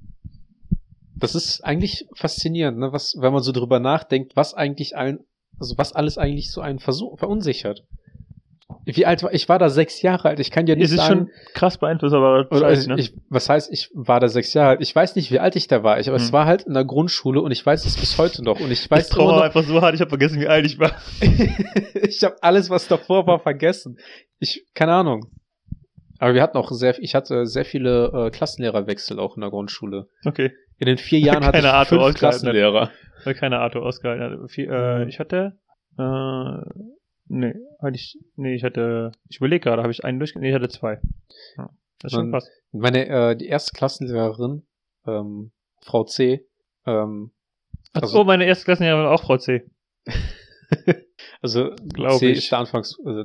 das 1.17 1.35
ist 1.35 1.61
eigentlich 1.61 2.07
faszinierend, 2.13 2.77
ne? 2.77 2.91
was, 2.91 3.15
wenn 3.19 3.33
man 3.33 3.41
so 3.41 3.51
drüber 3.51 3.79
nachdenkt, 3.79 4.35
was 4.35 4.53
eigentlich 4.53 4.97
allen, 4.97 5.19
also 5.59 5.77
was 5.77 5.93
alles 5.93 6.17
eigentlich 6.17 6.51
so 6.51 6.61
einen 6.61 6.79
versuch, 6.79 7.17
verunsichert. 7.19 7.83
Wie 8.85 9.05
alt 9.05 9.23
war 9.23 9.33
ich? 9.33 9.49
war 9.49 9.57
da 9.57 9.69
sechs 9.69 10.01
Jahre 10.01 10.29
alt. 10.29 10.39
Ich 10.39 10.51
kann 10.51 10.65
dir 10.65 10.75
nicht 10.75 10.85
Es 10.85 10.91
ist 10.91 10.97
sagen, 10.97 11.27
schon 11.27 11.29
krass 11.53 11.77
beeinflusst, 11.77 12.13
aber 12.13 12.47
oder 12.51 12.71
ich, 12.71 12.85
ne? 12.85 12.95
ich, 12.97 13.13
was 13.29 13.49
heißt, 13.49 13.71
ich 13.71 13.89
war 13.93 14.19
da 14.19 14.27
sechs 14.27 14.53
Jahre 14.53 14.69
alt. 14.69 14.81
Ich 14.81 14.95
weiß 14.95 15.15
nicht, 15.15 15.31
wie 15.31 15.39
alt 15.39 15.55
ich 15.55 15.67
da 15.67 15.83
war. 15.83 15.99
Ich, 15.99 16.07
aber 16.07 16.17
es 16.17 16.27
Hm. 16.27 16.33
war 16.33 16.45
halt 16.45 16.63
in 16.63 16.73
der 16.73 16.85
Grundschule 16.85 17.41
und 17.41 17.51
ich 17.51 17.65
weiß 17.65 17.85
es 17.85 17.97
bis 17.97 18.17
heute 18.17 18.43
noch. 18.43 18.59
Und 18.59 18.71
ich 18.71 18.89
weiß 18.89 19.15
war 19.17 19.25
noch, 19.25 19.41
einfach 19.41 19.63
so 19.63 19.81
hart, 19.81 19.95
ich 19.95 20.01
habe 20.01 20.09
vergessen, 20.09 20.39
wie 20.39 20.47
alt 20.47 20.65
ich 20.65 20.77
war. 20.77 20.91
ich 22.01 22.23
habe 22.23 22.35
alles, 22.41 22.69
was 22.69 22.87
davor 22.87 23.25
war, 23.25 23.39
vergessen. 23.39 23.97
Ich, 24.39 24.65
keine 24.75 24.93
Ahnung. 24.93 25.31
Aber 26.19 26.33
wir 26.33 26.41
hatten 26.41 26.57
auch 26.57 26.71
sehr, 26.71 26.97
ich 26.99 27.15
hatte 27.15 27.45
sehr 27.45 27.65
viele 27.65 28.11
äh, 28.13 28.29
Klassenlehrerwechsel 28.29 29.19
auch 29.19 29.35
in 29.35 29.41
der 29.41 29.49
Grundschule. 29.49 30.07
Okay. 30.25 30.51
In 30.77 30.87
den 30.87 30.97
vier 30.97 31.19
Jahren 31.19 31.43
hatte 31.45 31.57
Keine 31.59 31.67
ich 31.67 31.73
Art 31.73 31.87
fünf. 31.87 32.13
Klassenlehrer. 32.15 32.91
Keine 33.39 33.59
Arthur 33.59 33.83
ausgehalten 33.83 34.43
hat. 34.43 34.51
Viel, 34.51 34.69
äh, 34.71 35.07
ich 35.07 35.19
hatte, 35.19 35.57
äh, 35.97 36.83
Nee, 37.27 37.55
hatte 37.81 37.95
ich, 37.95 38.19
nee, 38.35 38.53
ich 38.53 38.63
hatte, 38.63 39.11
ich 39.27 39.37
überlege 39.37 39.61
gerade, 39.61 39.81
habe 39.81 39.91
ich 39.91 40.03
einen 40.05 40.19
durch, 40.19 40.35
nee, 40.35 40.49
ich 40.49 40.53
hatte 40.55 40.69
zwei. 40.69 41.01
Ja, 41.57 41.69
das 41.99 42.11
ist 42.11 42.15
schon 42.17 42.29
krass. 42.31 42.47
Meine, 42.71 43.07
äh, 43.07 43.35
die 43.35 43.47
erste 43.47 43.71
Klassenlehrerin, 43.75 44.61
ähm, 45.07 45.51
Frau 45.81 46.03
C, 46.03 46.45
ähm, 46.85 47.31
Ach 47.93 48.03
also- 48.03 48.17
so, 48.17 48.23
meine 48.25 48.45
erste 48.45 48.65
Klassenlehrerin 48.65 49.05
war 49.05 49.11
auch 49.11 49.23
Frau 49.23 49.37
C. 49.37 49.65
also 51.41 51.71
Glaub 51.93 52.19
C 52.19 52.31
ich. 52.31 52.37
ist 52.39 52.51
der 52.51 52.59
Anfangs, 52.59 52.95
also 53.03 53.23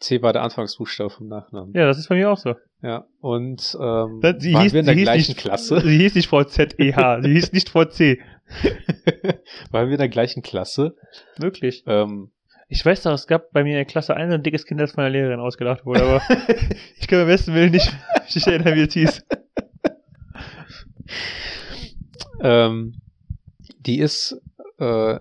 C 0.00 0.22
war 0.22 0.32
der 0.32 0.42
Anfangsbuchstabe 0.42 1.10
vom 1.10 1.28
Nachnamen. 1.28 1.72
Ja, 1.74 1.86
das 1.86 1.98
ist 1.98 2.08
bei 2.08 2.16
mir 2.16 2.30
auch 2.30 2.38
so. 2.38 2.54
Ja, 2.82 3.06
und 3.20 3.76
ähm, 3.80 4.20
Sie 4.38 4.52
waren 4.52 4.62
hieß, 4.62 4.72
wir 4.72 4.80
in 4.80 4.86
der 4.86 4.96
gleichen 4.96 5.32
nicht, 5.32 5.40
Klasse. 5.40 5.80
Sie 5.80 5.98
hieß 5.98 6.14
nicht 6.14 6.28
Frau 6.28 6.42
Z-E-H, 6.44 7.22
sie 7.22 7.32
hieß 7.32 7.52
nicht 7.52 7.68
Frau 7.68 7.84
C. 7.84 8.20
waren 9.70 9.86
wir 9.86 9.92
in 9.94 9.98
der 9.98 10.08
gleichen 10.08 10.42
Klasse. 10.42 10.96
Wirklich. 11.38 11.84
Ähm, 11.86 12.32
Ich 12.68 12.84
weiß 12.84 13.02
doch, 13.02 13.12
es 13.12 13.26
gab 13.26 13.52
bei 13.52 13.62
mir 13.62 13.70
in 13.70 13.76
der 13.76 13.84
Klasse 13.84 14.14
ein 14.16 14.30
so 14.30 14.34
ein 14.34 14.42
dickes 14.42 14.66
Kind, 14.66 14.80
das 14.80 14.92
von 14.92 15.02
der 15.02 15.10
Lehrerin 15.10 15.40
ausgedacht 15.40 15.84
wurde, 15.86 16.02
aber 16.02 16.22
ich 16.98 17.06
kann 17.06 17.20
beim 17.20 17.28
besten 17.28 17.54
Willen 17.54 17.70
nicht, 17.70 17.90
nicht 18.34 18.46
erinnern, 18.46 18.74
wie 18.74 18.82
es 18.82 18.94
hieß. 18.94 19.26
ähm, 22.40 22.94
die 23.80 23.98
ist, 24.00 24.40
äh, 24.78 25.18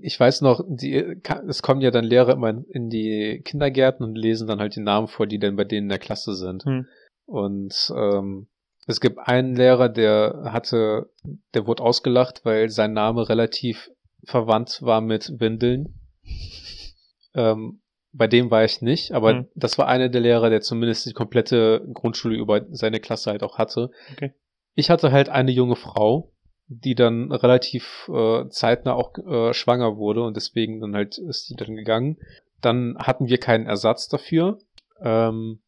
ich 0.00 0.18
weiß 0.18 0.40
noch, 0.40 0.62
die, 0.66 1.20
es 1.48 1.62
kommen 1.62 1.80
ja 1.80 1.90
dann 1.90 2.04
Lehrer 2.04 2.32
immer 2.32 2.50
in- 2.70 2.88
die 2.88 3.42
Kindergärten 3.44 4.04
und 4.04 4.16
lesen 4.16 4.48
dann 4.48 4.60
halt 4.60 4.74
die 4.76 4.80
Namen 4.80 5.08
vor, 5.08 5.26
die 5.26 5.38
dann 5.38 5.56
bei 5.56 5.64
denen 5.64 5.84
in 5.84 5.88
der 5.90 5.98
Klasse 5.98 6.34
sind. 6.34 6.64
Hm. 6.64 6.86
Und 7.26 7.92
ähm, 7.94 8.48
es 8.86 9.00
gibt 9.00 9.18
einen 9.18 9.54
Lehrer, 9.56 9.88
der 9.88 10.50
hatte, 10.52 11.10
der 11.54 11.66
wurde 11.66 11.82
ausgelacht, 11.82 12.44
weil 12.44 12.70
sein 12.70 12.92
Name 12.92 13.28
relativ 13.28 13.90
verwandt 14.24 14.80
war 14.82 15.00
mit 15.00 15.40
Windeln. 15.40 15.94
Ähm, 17.34 17.80
bei 18.12 18.28
dem 18.28 18.50
war 18.50 18.64
ich 18.64 18.80
nicht, 18.80 19.12
aber 19.12 19.30
Hm. 19.32 19.48
das 19.54 19.76
war 19.76 19.88
einer 19.88 20.08
der 20.08 20.22
Lehrer, 20.22 20.48
der 20.48 20.62
zumindest 20.62 21.04
die 21.04 21.12
komplette 21.12 21.86
Grundschule 21.92 22.36
über 22.38 22.64
seine 22.70 23.00
Klasse 23.00 23.30
halt 23.30 23.42
auch 23.42 23.58
hatte. 23.58 23.90
Okay. 24.12 24.32
Ich 24.74 24.88
hatte 24.88 25.12
halt 25.12 25.28
eine 25.28 25.50
junge 25.50 25.76
Frau, 25.76 26.32
die 26.68 26.94
dann 26.94 27.30
relativ 27.32 28.10
äh, 28.12 28.48
zeitnah 28.48 28.94
auch 28.94 29.16
äh, 29.18 29.54
schwanger 29.54 29.96
wurde 29.96 30.22
und 30.22 30.36
deswegen 30.36 30.80
dann 30.80 30.94
halt 30.94 31.18
ist 31.18 31.48
die 31.48 31.54
dann 31.54 31.76
gegangen. 31.76 32.18
Dann 32.60 32.96
hatten 32.98 33.28
wir 33.28 33.38
keinen 33.38 33.66
Ersatz 33.66 34.08
dafür, 34.08 34.58
ähm, 35.00 35.60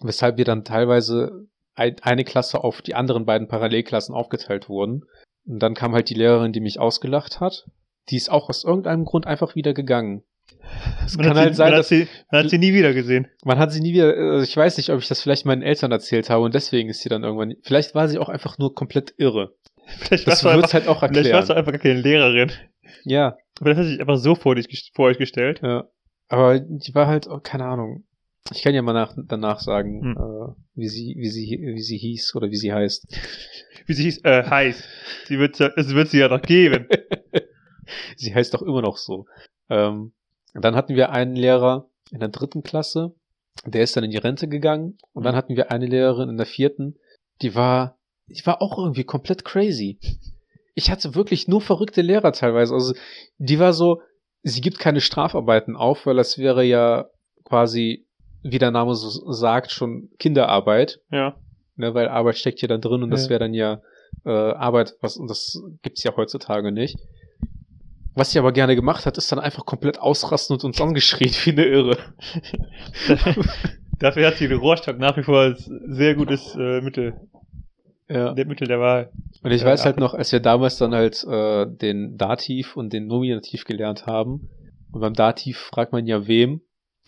weshalb 0.00 0.36
wir 0.36 0.44
dann 0.44 0.64
teilweise 0.64 1.46
ein, 1.74 1.96
eine 2.02 2.24
Klasse 2.24 2.62
auf 2.62 2.82
die 2.82 2.94
anderen 2.94 3.26
beiden 3.26 3.48
Parallelklassen 3.48 4.14
aufgeteilt 4.14 4.68
wurden. 4.68 5.04
Und 5.46 5.58
dann 5.60 5.74
kam 5.74 5.92
halt 5.94 6.08
die 6.08 6.14
Lehrerin, 6.14 6.52
die 6.52 6.60
mich 6.60 6.78
ausgelacht 6.78 7.40
hat. 7.40 7.66
Die 8.10 8.16
ist 8.16 8.30
auch 8.30 8.48
aus 8.48 8.64
irgendeinem 8.64 9.04
Grund 9.04 9.26
einfach 9.26 9.54
wieder 9.54 9.74
gegangen. 9.74 10.22
Es 11.04 11.16
Man 11.16 11.26
kann 11.26 11.36
halt 11.36 11.54
sie, 11.54 11.56
sein, 11.56 11.70
man 11.70 11.78
dass 11.78 11.86
hat 11.86 11.88
sie, 11.88 12.08
man 12.30 12.44
hat 12.44 12.50
sie 12.50 12.58
nie 12.58 12.74
wieder 12.74 12.92
gesehen. 12.92 13.28
man 13.44 13.58
hat 13.58 13.72
sie 13.72 13.80
nie 13.80 13.94
wieder, 13.94 14.14
also 14.14 14.44
ich 14.44 14.56
weiß 14.56 14.76
nicht, 14.76 14.90
ob 14.90 15.00
ich 15.00 15.08
das 15.08 15.20
vielleicht 15.22 15.46
meinen 15.46 15.62
Eltern 15.62 15.90
erzählt 15.90 16.30
habe 16.30 16.44
und 16.44 16.54
deswegen 16.54 16.90
ist 16.90 17.00
sie 17.00 17.08
dann 17.08 17.24
irgendwann, 17.24 17.54
vielleicht 17.62 17.94
war 17.94 18.08
sie 18.08 18.18
auch 18.18 18.28
einfach 18.28 18.58
nur 18.58 18.74
komplett 18.74 19.14
irre. 19.16 19.54
Vielleicht 19.86 20.26
Das 20.26 20.44
einfach, 20.44 20.72
halt 20.72 20.88
auch 20.88 21.00
vielleicht 21.06 21.32
warst 21.32 21.48
du 21.50 21.52
erklären. 21.54 21.58
einfach 21.58 21.72
gar 21.72 21.78
keine 21.80 22.00
Lehrerin. 22.00 22.52
Ja, 23.04 23.36
Aber 23.60 23.70
das 23.70 23.78
hat 23.78 23.86
sich 23.86 24.00
einfach 24.00 24.16
so 24.16 24.34
vor, 24.34 24.54
dich, 24.54 24.92
vor 24.94 25.06
euch 25.06 25.18
gestellt. 25.18 25.60
ja. 25.62 25.88
Aber 26.28 26.58
die 26.58 26.94
war 26.94 27.06
halt, 27.06 27.26
oh, 27.28 27.38
keine 27.42 27.66
Ahnung. 27.66 28.04
Ich 28.52 28.62
kann 28.62 28.74
ja 28.74 28.82
mal 28.82 28.92
nach, 28.94 29.14
danach 29.26 29.60
sagen, 29.60 30.02
Hm. 30.02 30.16
äh, 30.16 30.52
wie 30.74 30.88
sie, 30.88 31.14
wie 31.18 31.28
sie, 31.28 31.58
wie 31.62 31.80
sie 31.82 31.96
hieß 31.98 32.34
oder 32.34 32.50
wie 32.50 32.56
sie 32.56 32.72
heißt. 32.72 33.06
Wie 33.86 33.92
sie 33.92 34.04
hieß, 34.04 34.24
äh, 34.24 34.44
heißt. 34.44 34.82
Sie 35.26 35.38
wird, 35.38 35.60
es 35.60 35.94
wird 35.94 36.08
sie 36.08 36.18
ja 36.18 36.28
noch 36.28 36.40
geben. 36.42 36.88
sie 38.16 38.34
heißt 38.34 38.54
doch 38.54 38.62
immer 38.62 38.82
noch 38.82 38.96
so. 38.96 39.26
Ähm, 39.68 40.12
dann 40.54 40.74
hatten 40.76 40.94
wir 40.94 41.10
einen 41.10 41.36
Lehrer 41.36 41.88
in 42.10 42.20
der 42.20 42.28
dritten 42.28 42.62
Klasse, 42.62 43.14
der 43.66 43.82
ist 43.82 43.96
dann 43.96 44.04
in 44.04 44.10
die 44.10 44.18
Rente 44.18 44.48
gegangen. 44.48 44.98
Und 45.12 45.24
dann 45.24 45.34
hatten 45.36 45.56
wir 45.56 45.70
eine 45.70 45.86
Lehrerin 45.86 46.28
in 46.30 46.36
der 46.36 46.46
vierten, 46.46 46.96
die 47.42 47.54
war, 47.54 47.98
die 48.28 48.44
war 48.46 48.62
auch 48.62 48.78
irgendwie 48.78 49.04
komplett 49.04 49.44
crazy. 49.44 49.98
Ich 50.74 50.90
hatte 50.90 51.14
wirklich 51.14 51.46
nur 51.48 51.60
verrückte 51.60 52.02
Lehrer 52.02 52.32
teilweise. 52.32 52.74
Also 52.74 52.94
die 53.38 53.58
war 53.58 53.72
so, 53.72 54.00
sie 54.42 54.60
gibt 54.60 54.78
keine 54.78 55.00
Strafarbeiten 55.00 55.76
auf, 55.76 56.06
weil 56.06 56.16
das 56.16 56.38
wäre 56.38 56.64
ja 56.64 57.06
quasi, 57.44 58.06
wie 58.42 58.58
der 58.58 58.70
Name 58.70 58.94
so 58.94 59.08
sagt, 59.32 59.70
schon 59.70 60.08
Kinderarbeit. 60.18 61.00
Ja. 61.10 61.36
Ne, 61.76 61.92
weil 61.94 62.08
Arbeit 62.08 62.36
steckt 62.38 62.60
ja 62.62 62.68
da 62.68 62.78
drin 62.78 63.02
und 63.02 63.10
das 63.10 63.24
Ja. 63.24 63.30
wäre 63.30 63.40
dann 63.40 63.54
ja 63.54 63.80
äh, 64.24 64.30
Arbeit, 64.30 64.94
was 65.00 65.16
und 65.16 65.28
das 65.28 65.60
gibt's 65.82 66.02
ja 66.04 66.16
heutzutage 66.16 66.70
nicht. 66.72 66.96
Was 68.14 68.30
sie 68.30 68.38
aber 68.38 68.52
gerne 68.52 68.76
gemacht 68.76 69.06
hat, 69.06 69.18
ist 69.18 69.32
dann 69.32 69.40
einfach 69.40 69.66
komplett 69.66 69.98
ausrasten 69.98 70.54
und 70.54 70.62
uns 70.62 70.80
angeschrien 70.80 71.32
wie 71.44 71.50
eine 71.50 71.64
Irre. 71.66 71.98
Dafür 73.98 74.26
hat 74.28 74.36
sie 74.36 74.48
den 74.48 74.58
Rohrstock 74.58 74.98
nach 74.98 75.16
wie 75.16 75.22
vor 75.22 75.38
als 75.40 75.64
sehr 75.88 76.14
gutes 76.14 76.54
äh, 76.54 76.80
Mittel, 76.80 77.14
Ja. 78.08 78.34
der 78.34 78.46
Mittel 78.46 78.68
der 78.68 78.80
Wahl. 78.80 79.10
Und 79.42 79.50
ich 79.50 79.64
weiß 79.64 79.80
ja. 79.80 79.86
halt 79.86 79.98
noch, 79.98 80.14
als 80.14 80.30
wir 80.32 80.40
damals 80.40 80.76
dann 80.76 80.94
halt 80.94 81.24
äh, 81.24 81.66
den 81.66 82.16
Dativ 82.18 82.76
und 82.76 82.92
den 82.92 83.06
Nominativ 83.06 83.64
gelernt 83.64 84.06
haben. 84.06 84.50
Und 84.92 85.00
beim 85.00 85.14
Dativ 85.14 85.58
fragt 85.58 85.92
man 85.92 86.06
ja 86.06 86.26
wem 86.26 86.60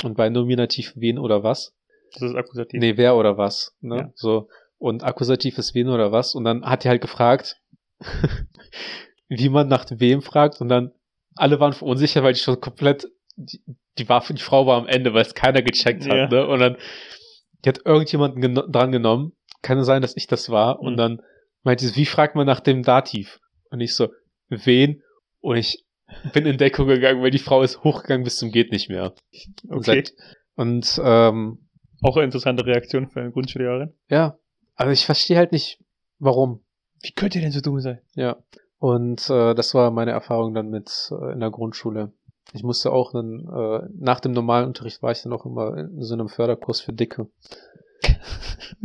und 0.02 0.16
bei 0.16 0.28
Nominativ 0.28 0.94
wen 0.96 1.18
oder 1.18 1.42
was. 1.42 1.74
Das 2.12 2.22
ist 2.22 2.34
Akkusativ. 2.34 2.80
Nee, 2.80 2.96
wer 2.96 3.16
oder 3.16 3.36
was. 3.36 3.76
Ne? 3.80 3.96
Ja. 3.96 4.12
So. 4.14 4.48
Und 4.78 5.04
Akkusativ 5.04 5.58
ist 5.58 5.74
wen 5.74 5.88
oder 5.88 6.12
was. 6.12 6.34
Und 6.34 6.44
dann 6.44 6.64
hat 6.64 6.84
die 6.84 6.88
halt 6.88 7.00
gefragt, 7.00 7.60
wie 9.28 9.48
man 9.48 9.68
nach 9.68 9.86
wem 9.90 10.22
fragt. 10.22 10.60
Und 10.60 10.68
dann 10.68 10.92
alle 11.34 11.60
waren 11.60 11.72
verunsichert, 11.72 12.24
weil 12.24 12.32
die 12.32 12.40
schon 12.40 12.60
komplett, 12.60 13.06
die, 13.36 13.60
die, 13.98 14.08
war, 14.08 14.24
die 14.28 14.40
Frau 14.40 14.66
war 14.66 14.78
am 14.78 14.86
Ende, 14.86 15.12
weil 15.14 15.22
es 15.22 15.34
keiner 15.34 15.62
gecheckt 15.62 16.08
hat. 16.08 16.16
Ja. 16.16 16.28
Ne? 16.28 16.46
Und 16.46 16.58
dann, 16.58 16.76
die 17.64 17.68
hat 17.68 17.80
irgendjemanden 17.84 18.40
geno 18.40 18.62
dran 18.66 18.92
genommen. 18.92 19.32
Kann 19.66 19.82
sein, 19.84 20.02
dass 20.02 20.16
ich 20.16 20.26
das 20.26 20.48
war. 20.50 20.80
Und 20.80 20.92
Mhm. 20.94 20.96
dann 20.96 21.22
meinte 21.64 21.86
sie, 21.86 21.96
wie 21.96 22.06
fragt 22.06 22.34
man 22.36 22.46
nach 22.46 22.60
dem 22.60 22.82
Dativ? 22.82 23.40
Und 23.70 23.80
ich 23.80 23.94
so, 23.94 24.08
wen? 24.48 25.02
Und 25.40 25.56
ich 25.56 25.84
bin 26.32 26.46
in 26.46 26.56
Deckung 26.56 26.86
gegangen, 26.86 27.20
weil 27.22 27.30
die 27.32 27.38
Frau 27.40 27.62
ist 27.62 27.82
hochgegangen 27.82 28.22
bis 28.24 28.36
zum 28.38 28.52
geht 28.52 28.70
nicht 28.70 28.88
mehr. 28.88 29.12
Und, 29.68 29.78
Okay. 29.78 29.82
seit, 29.82 30.12
und 30.54 31.00
ähm, 31.02 31.68
Auch 32.02 32.16
eine 32.16 32.24
interessante 32.26 32.64
Reaktion 32.64 33.08
für 33.08 33.20
eine 33.20 33.32
Grundschullehrerin. 33.32 33.92
ja, 34.08 34.38
aber 34.76 34.92
ich 34.92 35.04
verstehe 35.06 35.36
halt 35.38 35.50
nicht, 35.52 35.80
warum. 36.18 36.62
Wie 37.02 37.12
könnt 37.12 37.34
ihr 37.34 37.40
denn 37.40 37.50
so 37.52 37.60
dumm 37.60 37.80
sein? 37.80 38.00
Ja. 38.14 38.36
Und 38.78 39.28
äh, 39.30 39.54
das 39.54 39.74
war 39.74 39.90
meine 39.90 40.10
Erfahrung 40.12 40.52
dann 40.54 40.68
mit 40.68 41.10
äh, 41.10 41.32
in 41.32 41.40
der 41.40 41.50
Grundschule. 41.50 42.12
Ich 42.52 42.62
musste 42.62 42.92
auch 42.92 43.12
dann, 43.12 43.40
äh, 43.48 43.88
nach 43.98 44.20
dem 44.20 44.32
normalen 44.32 44.66
Unterricht 44.66 45.02
war 45.02 45.10
ich 45.12 45.22
dann 45.22 45.32
auch 45.32 45.44
immer 45.46 45.76
in 45.76 46.02
so 46.02 46.14
einem 46.14 46.28
Förderkurs 46.28 46.80
für 46.80 46.92
Dicke? 46.92 47.28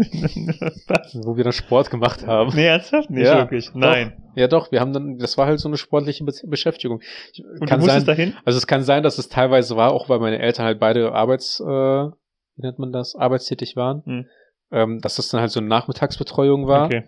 wo 1.24 1.38
wir 1.38 1.44
dann 1.44 1.54
Sport 1.54 1.90
gemacht 1.90 2.26
haben. 2.26 2.52
Nee, 2.56 2.66
ernsthaft? 2.68 3.10
Nicht 3.10 3.26
Ja, 3.26 3.38
wirklich. 3.40 3.74
Nein. 3.74 4.14
Ja 4.36 4.48
doch, 4.48 4.72
wir 4.72 4.80
haben 4.80 4.94
dann, 4.94 5.18
das 5.18 5.38
war 5.38 5.48
halt 5.48 5.60
so 5.60 5.68
eine 5.68 5.78
sportliche 5.78 6.24
Be 6.24 6.32
Beschäftigung. 6.46 7.02
Ich, 7.34 7.44
Und 7.44 7.68
kann 7.68 7.80
du 7.80 7.86
musstest 7.86 8.06
sein, 8.06 8.16
dahin? 8.18 8.34
also 8.46 8.58
es 8.58 8.68
kann 8.68 8.84
sein, 8.84 9.04
dass 9.04 9.18
es 9.18 9.30
teilweise 9.30 9.76
war, 9.76 9.92
auch 9.92 10.10
weil 10.10 10.20
meine 10.20 10.40
Eltern 10.40 10.66
halt 10.66 10.80
beide 10.80 11.12
Arbeits, 11.12 11.60
äh, 11.60 11.64
wie 11.66 12.12
nennt 12.62 12.80
man 12.80 12.92
das, 12.92 13.16
arbeitstätig 13.16 13.76
waren, 13.76 14.04
Hm. 14.06 14.26
ähm, 14.72 15.00
dass 15.02 15.16
das 15.16 15.30
dann 15.30 15.42
halt 15.42 15.52
so 15.52 15.60
eine 15.60 15.68
Nachmittagsbetreuung 15.70 16.68
war. 16.68 16.86
Okay. 16.86 17.04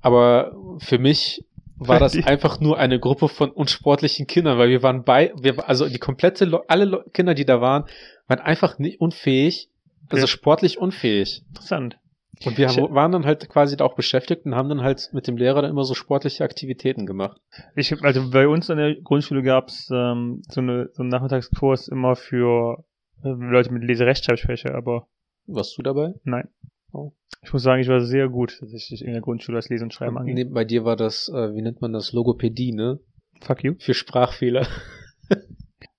Aber 0.00 0.52
für 0.78 0.98
mich 0.98 1.44
war 1.78 1.98
das 1.98 2.14
einfach 2.26 2.60
nur 2.60 2.78
eine 2.78 2.98
Gruppe 3.00 3.28
von 3.28 3.50
unsportlichen 3.50 4.26
Kindern, 4.26 4.58
weil 4.58 4.68
wir 4.68 4.82
waren 4.82 5.04
bei, 5.04 5.32
wir, 5.40 5.68
also 5.68 5.88
die 5.88 5.98
komplette, 5.98 6.44
Le 6.44 6.60
alle 6.68 6.84
Le 6.84 7.04
Kinder, 7.12 7.34
die 7.34 7.44
da 7.44 7.60
waren, 7.60 7.84
waren 8.28 8.40
einfach 8.40 8.78
nicht 8.78 9.00
unfähig, 9.00 9.70
also 10.10 10.26
sportlich 10.26 10.78
unfähig. 10.78 11.42
Interessant. 11.48 11.98
Und 12.44 12.58
wir 12.58 12.66
Ich- 12.66 12.76
haben, 12.78 12.94
waren 12.94 13.12
dann 13.12 13.24
halt 13.24 13.48
quasi 13.48 13.76
da 13.78 13.84
auch 13.84 13.94
beschäftigt 13.96 14.44
und 14.44 14.54
haben 14.54 14.68
dann 14.68 14.82
halt 14.82 15.08
mit 15.12 15.26
dem 15.26 15.36
Lehrer 15.38 15.62
dann 15.62 15.70
immer 15.70 15.84
so 15.84 15.94
sportliche 15.94 16.44
Aktivitäten 16.44 17.06
gemacht. 17.06 17.40
Ich, 17.74 17.92
also 18.02 18.30
bei 18.30 18.46
uns 18.46 18.68
an 18.68 18.76
der 18.76 18.94
Grundschule 18.96 19.42
gab's 19.42 19.88
ähm, 19.90 20.42
so, 20.50 20.60
eine, 20.60 20.90
so 20.92 21.02
einen 21.02 21.08
Nachmittagskurs 21.08 21.88
immer 21.88 22.14
für 22.14 22.84
äh, 23.24 23.28
Leute 23.30 23.72
mit 23.72 23.84
Leserechtschreibschwäche, 23.84 24.74
aber 24.74 25.08
Warst 25.46 25.78
du 25.78 25.82
dabei? 25.82 26.12
nein. 26.24 26.48
Oh. 26.92 27.12
Ich 27.42 27.52
muss 27.52 27.62
sagen, 27.62 27.80
ich 27.80 27.88
war 27.88 28.00
sehr 28.00 28.28
gut 28.28 28.56
tatsächlich 28.58 29.04
in 29.04 29.12
der 29.12 29.20
Grundschule, 29.20 29.56
was 29.58 29.68
Lesen 29.68 29.84
und 29.84 29.94
Schreiben 29.94 30.16
angeht. 30.18 30.34
Nee, 30.34 30.44
bei 30.44 30.64
dir 30.64 30.84
war 30.84 30.96
das, 30.96 31.28
äh, 31.28 31.54
wie 31.54 31.62
nennt 31.62 31.80
man 31.80 31.92
das, 31.92 32.12
Logopädie, 32.12 32.72
ne? 32.72 32.98
Fuck 33.42 33.64
you. 33.64 33.74
Für 33.78 33.92
Sprachfehler. 33.94 34.66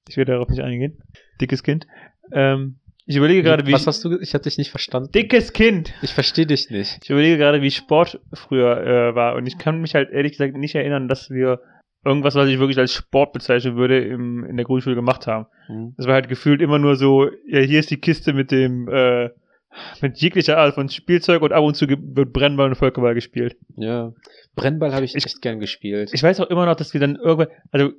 Ich 0.10 0.18
werde 0.18 0.32
darauf 0.34 0.50
nicht 0.50 0.62
eingehen. 0.62 1.02
Dickes 1.42 1.64
Kind. 1.64 1.86
Ähm, 2.32 2.80
ich 3.08 3.16
überlege 3.16 3.42
gerade, 3.42 3.66
wie 3.66 3.72
Was 3.74 3.88
hast 3.88 4.04
du, 4.06 4.20
ich 4.20 4.34
hatte 4.34 4.44
dich 4.50 4.58
nicht 4.58 4.70
verstanden. 4.70 5.12
Dickes 5.12 5.54
Kind! 5.54 5.94
Ich 6.02 6.14
verstehe 6.14 6.46
dich 6.46 6.70
nicht. 6.70 7.00
Ich 7.04 7.10
überlege 7.10 7.38
gerade, 7.38 7.62
wie 7.62 7.72
Sport 7.72 8.20
früher 8.34 8.78
äh, 8.86 9.16
war. 9.16 9.36
Und 9.36 9.48
ich 9.48 9.58
kann 9.58 9.80
mich 9.82 9.96
halt 9.96 10.12
ehrlich 10.12 10.34
gesagt 10.34 10.56
nicht 10.56 10.76
erinnern, 10.76 11.08
dass 11.08 11.30
wir 11.30 11.62
irgendwas, 12.06 12.36
was 12.36 12.48
ich 12.50 12.60
wirklich 12.60 12.78
als 12.78 12.94
Sport 12.94 13.34
bezeichnen 13.34 13.76
würde, 13.78 14.00
im, 14.06 14.44
in 14.44 14.58
der 14.58 14.66
Grundschule 14.66 14.96
gemacht 14.96 15.26
haben. 15.26 15.48
Hm. 15.68 15.94
Das 15.98 16.06
war 16.06 16.14
halt 16.14 16.30
gefühlt 16.30 16.62
immer 16.62 16.80
nur 16.80 16.96
so, 16.96 17.30
ja, 17.48 17.60
hier 17.62 17.80
ist 17.80 17.92
die 17.92 17.98
Kiste 18.00 18.34
mit 18.34 18.52
dem, 18.52 18.88
äh, 18.90 19.30
mit 20.02 20.18
jeglicher 20.18 20.58
Art 20.58 20.76
von 20.76 20.90
Spielzeug 20.90 21.42
und 21.42 21.54
ab 21.54 21.64
und 21.64 21.76
zu 21.76 21.88
wird 21.88 22.34
Brennball 22.34 22.70
und 22.70 22.76
Völkerball 22.76 23.14
gespielt. 23.14 23.58
Ja. 23.78 24.12
Brennball 24.56 24.94
habe 24.94 25.06
ich, 25.06 25.16
Ich- 25.16 25.26
echt 25.26 25.42
gern 25.42 25.60
gespielt. 25.60 26.12
Ich 26.14 26.24
weiß 26.24 26.40
auch 26.40 26.50
immer 26.50 26.66
noch, 26.66 26.76
dass 26.76 26.94
wir 26.94 27.02
dann 27.02 27.16
irgendwann, 27.16 27.48
also 27.72 27.92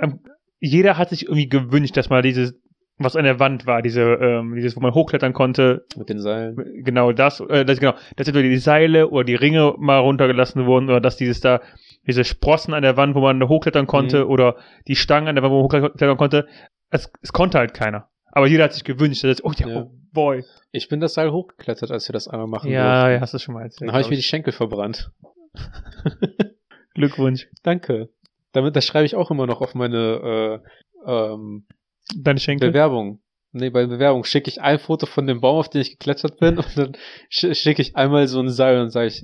ähm, 0.00 0.20
jeder 0.58 0.96
hat 0.96 1.10
sich 1.10 1.24
irgendwie 1.24 1.48
gewünscht, 1.48 1.96
dass 1.96 2.08
mal 2.08 2.22
dieses 2.22 2.54
was 2.98 3.14
an 3.16 3.24
der 3.24 3.38
Wand 3.38 3.66
war, 3.66 3.82
diese, 3.82 4.00
ähm, 4.02 4.54
dieses, 4.54 4.76
wo 4.76 4.80
man 4.80 4.94
hochklettern 4.94 5.32
konnte, 5.32 5.84
Mit 5.96 6.08
den 6.08 6.18
Seilen. 6.20 6.56
genau 6.84 7.12
das, 7.12 7.40
äh, 7.40 7.64
das 7.64 7.78
genau, 7.78 7.92
dass 8.16 8.26
entweder 8.28 8.48
die 8.48 8.56
Seile 8.56 9.10
oder 9.10 9.24
die 9.24 9.34
Ringe 9.34 9.74
mal 9.78 9.98
runtergelassen 9.98 10.64
wurden 10.66 10.88
oder 10.88 11.00
dass 11.00 11.16
dieses 11.16 11.40
da, 11.40 11.60
diese 12.06 12.24
Sprossen 12.24 12.72
an 12.74 12.82
der 12.82 12.96
Wand, 12.96 13.14
wo 13.14 13.20
man 13.20 13.46
hochklettern 13.48 13.86
konnte 13.86 14.24
Mhm. 14.24 14.30
oder 14.30 14.56
die 14.88 14.96
Stangen 14.96 15.28
an 15.28 15.34
der 15.34 15.42
Wand, 15.44 15.52
wo 15.52 15.56
man 15.62 15.64
hochklettern 15.82 16.16
konnte, 16.16 16.46
es, 16.90 17.12
es 17.20 17.32
konnte 17.32 17.58
halt 17.58 17.74
keiner. 17.74 18.08
Aber 18.32 18.46
jeder 18.46 18.64
hat 18.64 18.72
sich 18.74 18.84
gewünscht, 18.84 19.24
dass, 19.24 19.44
oh 19.44 19.52
ja, 19.56 19.66
Ja. 19.68 19.76
oh 19.82 19.90
boy. 20.12 20.44
Ich 20.72 20.88
bin 20.88 21.00
das 21.00 21.14
Seil 21.14 21.32
hochgeklettert, 21.32 21.90
als 21.90 22.08
wir 22.08 22.12
das 22.14 22.28
einmal 22.28 22.46
machen 22.46 22.70
Ja, 22.70 23.00
durften. 23.00 23.14
ja, 23.14 23.20
hast 23.20 23.34
du 23.34 23.38
schon 23.38 23.54
mal 23.54 23.62
erzählt. 23.62 23.88
Dann 23.88 23.92
habe 23.94 24.02
ich 24.02 24.10
mir 24.10 24.16
die 24.16 24.22
Schenkel 24.22 24.52
verbrannt. 24.52 25.10
Glückwunsch. 26.94 27.48
Danke. 27.62 28.08
Damit, 28.52 28.76
das 28.76 28.86
schreibe 28.86 29.04
ich 29.04 29.14
auch 29.16 29.30
immer 29.30 29.46
noch 29.46 29.60
auf 29.60 29.74
meine 29.74 30.60
äh, 31.06 31.10
ähm, 31.10 31.66
Deine 32.14 32.38
Schenkel. 32.38 32.70
Bewerbung. 32.70 33.20
Nee, 33.52 33.70
bei 33.70 33.86
Bewerbung 33.86 34.24
schicke 34.24 34.50
ich 34.50 34.60
ein 34.60 34.78
Foto 34.78 35.06
von 35.06 35.26
dem 35.26 35.40
Baum, 35.40 35.56
auf 35.56 35.70
den 35.70 35.80
ich 35.80 35.92
geklettert 35.92 36.38
bin, 36.38 36.58
und 36.58 36.76
dann 36.76 36.96
sch 37.30 37.54
schicke 37.54 37.82
ich 37.82 37.96
einmal 37.96 38.28
so 38.28 38.40
ein 38.40 38.50
Seil 38.50 38.80
und 38.80 38.90
sage 38.90 39.08
ich, 39.08 39.22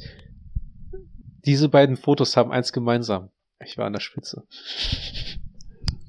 diese 1.45 1.69
beiden 1.69 1.97
Fotos 1.97 2.37
haben 2.37 2.51
eins 2.51 2.73
gemeinsam. 2.73 3.31
Ich 3.65 3.77
war 3.79 3.87
an 3.87 3.93
der 3.93 4.01
Spitze. 4.01 4.45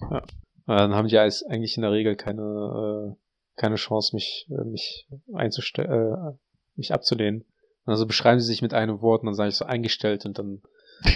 Ja. 0.10 0.24
Dann 0.66 0.94
haben 0.94 1.08
die 1.08 1.20
eigentlich 1.20 1.76
in 1.76 1.82
der 1.82 1.92
Regel 1.92 2.16
keine, 2.16 2.42
äh, 2.42 3.60
keine 3.60 3.76
Chance, 3.76 4.16
mich, 4.16 4.48
äh, 4.50 4.64
mich 4.64 5.08
einzustellen, 5.34 5.92
äh, 5.92 6.38
mich 6.76 6.94
abzulehnen. 6.94 7.46
Also 7.86 8.06
beschreiben 8.06 8.40
sie 8.40 8.48
sich 8.48 8.62
mit 8.62 8.74
einem 8.74 9.02
Wort 9.02 9.22
und 9.22 9.28
dann 9.28 9.36
sage 9.36 9.50
ich 9.50 9.56
so 9.56 9.66
eingestellt 9.66 10.26
und 10.26 10.40
dann 10.40 10.62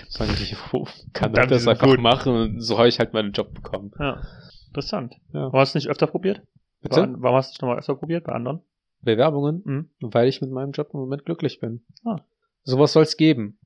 sagen 0.10 0.34
die, 0.38 0.56
oh, 0.74 0.86
kann 1.14 1.34
ich 1.34 1.48
das 1.48 1.68
einfach 1.68 1.88
gut. 1.88 2.02
machen 2.02 2.34
und 2.34 2.62
so 2.62 2.78
habe 2.78 2.90
ich 2.90 3.00
halt 3.00 3.14
meinen 3.14 3.32
Job 3.32 3.54
bekommen. 3.54 3.92
Ja. 4.00 4.22
Interessant. 4.68 5.16
Ja. 5.34 5.46
Warum 5.46 5.60
hast 5.60 5.74
du 5.74 5.78
nicht 5.78 5.90
öfter 5.90 6.08
probiert? 6.08 6.42
Bitte? 6.82 7.16
Warum 7.18 7.38
hast 7.38 7.52
du 7.52 7.56
es 7.56 7.62
nochmal 7.62 7.80
öfter 7.80 7.96
probiert 7.96 8.26
bei 8.26 8.34
anderen? 8.34 8.62
Bewerbungen? 9.02 9.62
Mhm. 9.66 9.90
Weil 10.02 10.28
ich 10.28 10.42
mit 10.42 10.52
meinem 10.52 10.72
Job 10.72 10.90
im 10.94 11.00
Moment 11.00 11.26
glücklich 11.26 11.60
bin. 11.60 11.84
Ah. 12.04 12.18
Sowas 12.64 12.94
soll's 12.94 13.18
geben. 13.18 13.60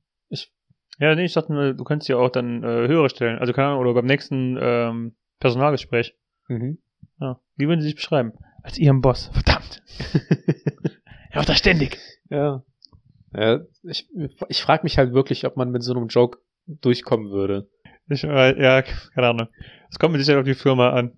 Ja, 0.98 1.14
nee, 1.14 1.24
ich 1.24 1.32
dachte, 1.32 1.52
nur, 1.52 1.74
du 1.74 1.84
könntest 1.84 2.08
ja 2.08 2.16
auch 2.16 2.28
dann 2.28 2.62
äh, 2.62 2.88
höhere 2.88 3.08
stellen. 3.08 3.38
Also 3.38 3.52
keine 3.52 3.68
Ahnung, 3.68 3.80
oder 3.80 3.94
beim 3.94 4.06
nächsten 4.06 4.58
ähm, 4.60 5.16
Personalgespräch. 5.40 6.14
Mhm. 6.48 6.78
Ja. 7.20 7.40
Wie 7.56 7.66
würden 7.66 7.80
Sie 7.80 7.86
sich 7.86 7.96
beschreiben? 7.96 8.32
Als 8.62 8.78
Ihrem 8.78 9.00
Boss. 9.00 9.30
Verdammt. 9.32 9.82
er 11.30 11.36
macht 11.36 11.48
das 11.48 11.58
ständig. 11.58 11.98
Ja. 12.28 12.62
ja 13.34 13.60
ich 13.82 14.08
ich 14.48 14.62
frage 14.62 14.84
mich 14.84 14.98
halt 14.98 15.12
wirklich, 15.12 15.46
ob 15.46 15.56
man 15.56 15.70
mit 15.70 15.82
so 15.82 15.94
einem 15.94 16.08
Joke 16.08 16.38
durchkommen 16.66 17.30
würde. 17.30 17.68
Ich, 18.08 18.24
äh, 18.24 18.62
ja, 18.62 18.82
keine 18.82 19.28
Ahnung. 19.28 19.48
Es 19.90 19.98
kommt 19.98 20.12
mit 20.12 20.20
Sicherheit 20.22 20.40
auf 20.40 20.46
die 20.46 20.54
Firma 20.54 20.90
an. 20.90 21.12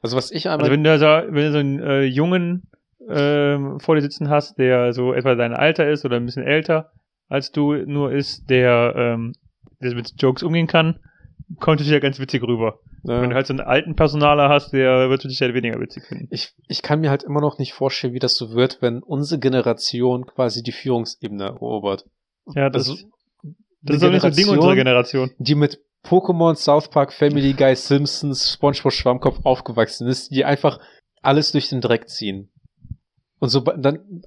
Also 0.00 0.16
was 0.16 0.30
ich 0.30 0.48
einmal... 0.48 0.60
Also 0.60 0.72
wenn 0.72 0.84
du 0.84 0.98
so, 0.98 1.06
wenn 1.06 1.44
du 1.44 1.52
so 1.52 1.58
einen 1.58 1.80
äh, 1.80 2.02
Jungen 2.04 2.70
ähm, 3.08 3.80
vor 3.80 3.96
dir 3.96 4.02
sitzen 4.02 4.28
hast, 4.30 4.58
der 4.58 4.92
so 4.92 5.12
etwa 5.12 5.34
dein 5.34 5.54
Alter 5.54 5.90
ist 5.90 6.04
oder 6.04 6.16
ein 6.16 6.26
bisschen 6.26 6.44
älter 6.44 6.92
als 7.32 7.50
du 7.50 7.72
nur 7.72 8.12
ist, 8.12 8.50
der, 8.50 8.92
ähm, 8.94 9.32
der 9.80 9.94
mit 9.94 10.20
Jokes 10.20 10.42
umgehen 10.42 10.66
kann, 10.66 11.00
kommt 11.60 11.80
es 11.80 11.88
ja 11.88 11.98
ganz 11.98 12.18
witzig 12.18 12.42
rüber. 12.42 12.80
ja, 13.04 13.22
Wenn 13.22 13.30
du 13.30 13.36
halt 13.36 13.46
so 13.46 13.54
einen 13.54 13.60
alten 13.60 13.96
Personaler 13.96 14.50
hast, 14.50 14.74
der 14.74 15.08
wird 15.08 15.24
dich 15.24 15.40
halt 15.40 15.54
weniger 15.54 15.80
witzig 15.80 16.04
finden. 16.04 16.28
ich, 16.30 16.52
ich 16.68 16.82
kann 16.82 17.00
mir 17.00 17.08
halt 17.08 17.22
immer 17.22 17.40
noch 17.40 17.58
nicht 17.58 17.72
vorstellen, 17.72 18.12
wie 18.12 18.18
das 18.18 18.36
so 18.36 18.52
wird, 18.52 18.82
wenn 18.82 19.02
unsere 19.02 19.40
Generation 19.40 20.26
quasi 20.26 20.62
die 20.62 20.72
Führungsebene 20.72 21.44
erobert. 21.44 22.04
Ja, 22.54 22.68
das, 22.68 22.90
Also, 22.90 23.02
das 23.82 23.96
ist 23.96 24.04
auch 24.04 24.10
nicht 24.10 24.22
so 24.22 24.28
ein 24.28 24.34
Ding 24.34 24.48
unserer 24.48 24.74
Generation. 24.74 25.30
die 25.38 25.54
mit 25.54 25.80
Pokémon, 26.04 26.54
South 26.56 26.88
Park, 26.88 27.12
Family 27.12 27.52
Guy, 27.52 27.76
Simpsons, 27.76 28.52
SpongeBob 28.52 28.92
Schwammkopf 28.92 29.40
aufgewachsen 29.44 30.08
ist, 30.08 30.30
die 30.30 30.44
einfach 30.44 30.80
alles 31.20 31.52
durch 31.52 31.68
den 31.68 31.80
Dreck 31.80 32.08
ziehen. 32.08 32.50
Und 33.38 33.48
so 33.48 33.60
dann 33.60 34.22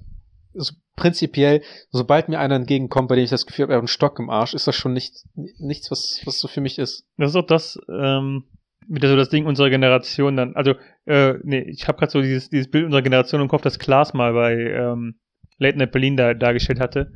so 0.54 0.74
prinzipiell, 0.94 1.62
sobald 1.90 2.28
mir 2.28 2.38
einer 2.38 2.56
entgegenkommt, 2.56 3.08
bei 3.08 3.16
dem 3.16 3.24
ich 3.24 3.30
das 3.30 3.46
Gefühl 3.46 3.64
habe, 3.64 3.74
er 3.74 3.76
hat 3.76 3.82
einen 3.82 3.88
Stock 3.88 4.18
im 4.18 4.30
Arsch, 4.30 4.54
ist 4.54 4.66
das 4.66 4.74
schon 4.74 4.94
nicht 4.94 5.14
nichts, 5.34 5.90
was 5.90 6.22
was 6.24 6.38
so 6.38 6.48
für 6.48 6.62
mich 6.62 6.78
ist. 6.78 7.06
Das 7.18 7.30
ist 7.30 7.36
auch 7.36 7.46
das, 7.46 7.78
ähm, 7.90 8.44
wieder 8.88 9.08
so 9.08 9.16
das 9.16 9.28
Ding 9.28 9.46
unserer 9.46 9.70
Generation 9.70 10.36
dann. 10.36 10.56
Also, 10.56 10.74
äh, 11.04 11.34
nee, 11.42 11.60
ich 11.60 11.88
habe 11.88 11.98
gerade 11.98 12.12
so 12.12 12.22
dieses, 12.22 12.48
dieses 12.48 12.70
Bild 12.70 12.84
unserer 12.84 13.02
Generation 13.02 13.40
im 13.40 13.48
Kopf, 13.48 13.62
das 13.62 13.78
Klaas 13.78 14.14
mal 14.14 14.32
bei 14.32 14.54
ähm, 14.54 15.18
Late 15.58 15.78
Night 15.78 15.92
Berlin 15.92 16.16
da 16.16 16.34
dargestellt 16.34 16.80
hatte. 16.80 17.12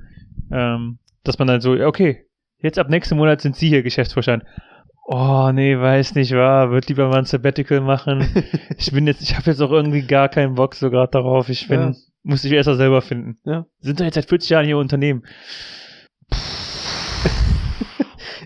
Ähm, 0.53 0.99
dass 1.23 1.39
man 1.39 1.49
dann 1.49 1.61
so, 1.61 1.73
okay, 1.73 2.27
jetzt 2.63 2.79
ab 2.79 2.89
nächsten 2.89 3.17
Monat 3.17 3.41
sind 3.41 3.57
Sie 3.57 3.69
hier 3.69 3.83
Geschäftsvorstand. 3.83 4.45
Oh, 5.07 5.51
nee, 5.53 5.77
weiß 5.79 6.15
nicht, 6.15 6.33
war, 6.33 6.71
wird 6.71 6.89
lieber 6.89 7.09
mal 7.09 7.19
ein 7.19 7.25
Sabbatical 7.25 7.81
machen. 7.81 8.27
Ich 8.79 8.93
bin 8.93 9.07
jetzt, 9.07 9.21
ich 9.23 9.37
habe 9.37 9.51
jetzt 9.51 9.61
auch 9.61 9.73
irgendwie 9.73 10.03
gar 10.07 10.29
keinen 10.31 10.55
Bock 10.55 10.75
so 10.75 10.89
gerade 10.91 11.11
darauf. 11.11 11.49
Ich 11.51 11.69
bin, 11.69 11.81
Ja. 11.81 11.95
muss 12.23 12.45
ich 12.45 12.53
erst 12.53 12.69
mal 12.69 12.77
selber 12.77 13.03
finden. 13.03 13.39
Ja. 13.45 13.67
Sind 13.81 14.01
doch 14.01 14.05
jetzt 14.05 14.15
seit 14.15 14.27
40 14.29 14.49
Jahren 14.51 14.65
hier 14.67 14.79
Unternehmen. 14.79 15.25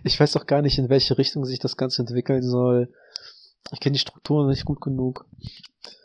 Ich 0.06 0.20
weiß 0.20 0.36
auch 0.36 0.46
gar 0.46 0.60
nicht, 0.60 0.78
in 0.78 0.90
welche 0.90 1.16
Richtung 1.16 1.44
sich 1.46 1.58
das 1.60 1.76
Ganze 1.78 2.02
entwickeln 2.02 2.42
soll. 2.42 2.92
Ich 3.72 3.80
kenne 3.80 3.94
die 3.94 3.98
Strukturen 4.00 4.48
nicht 4.48 4.64
gut 4.66 4.80
genug. 4.82 5.24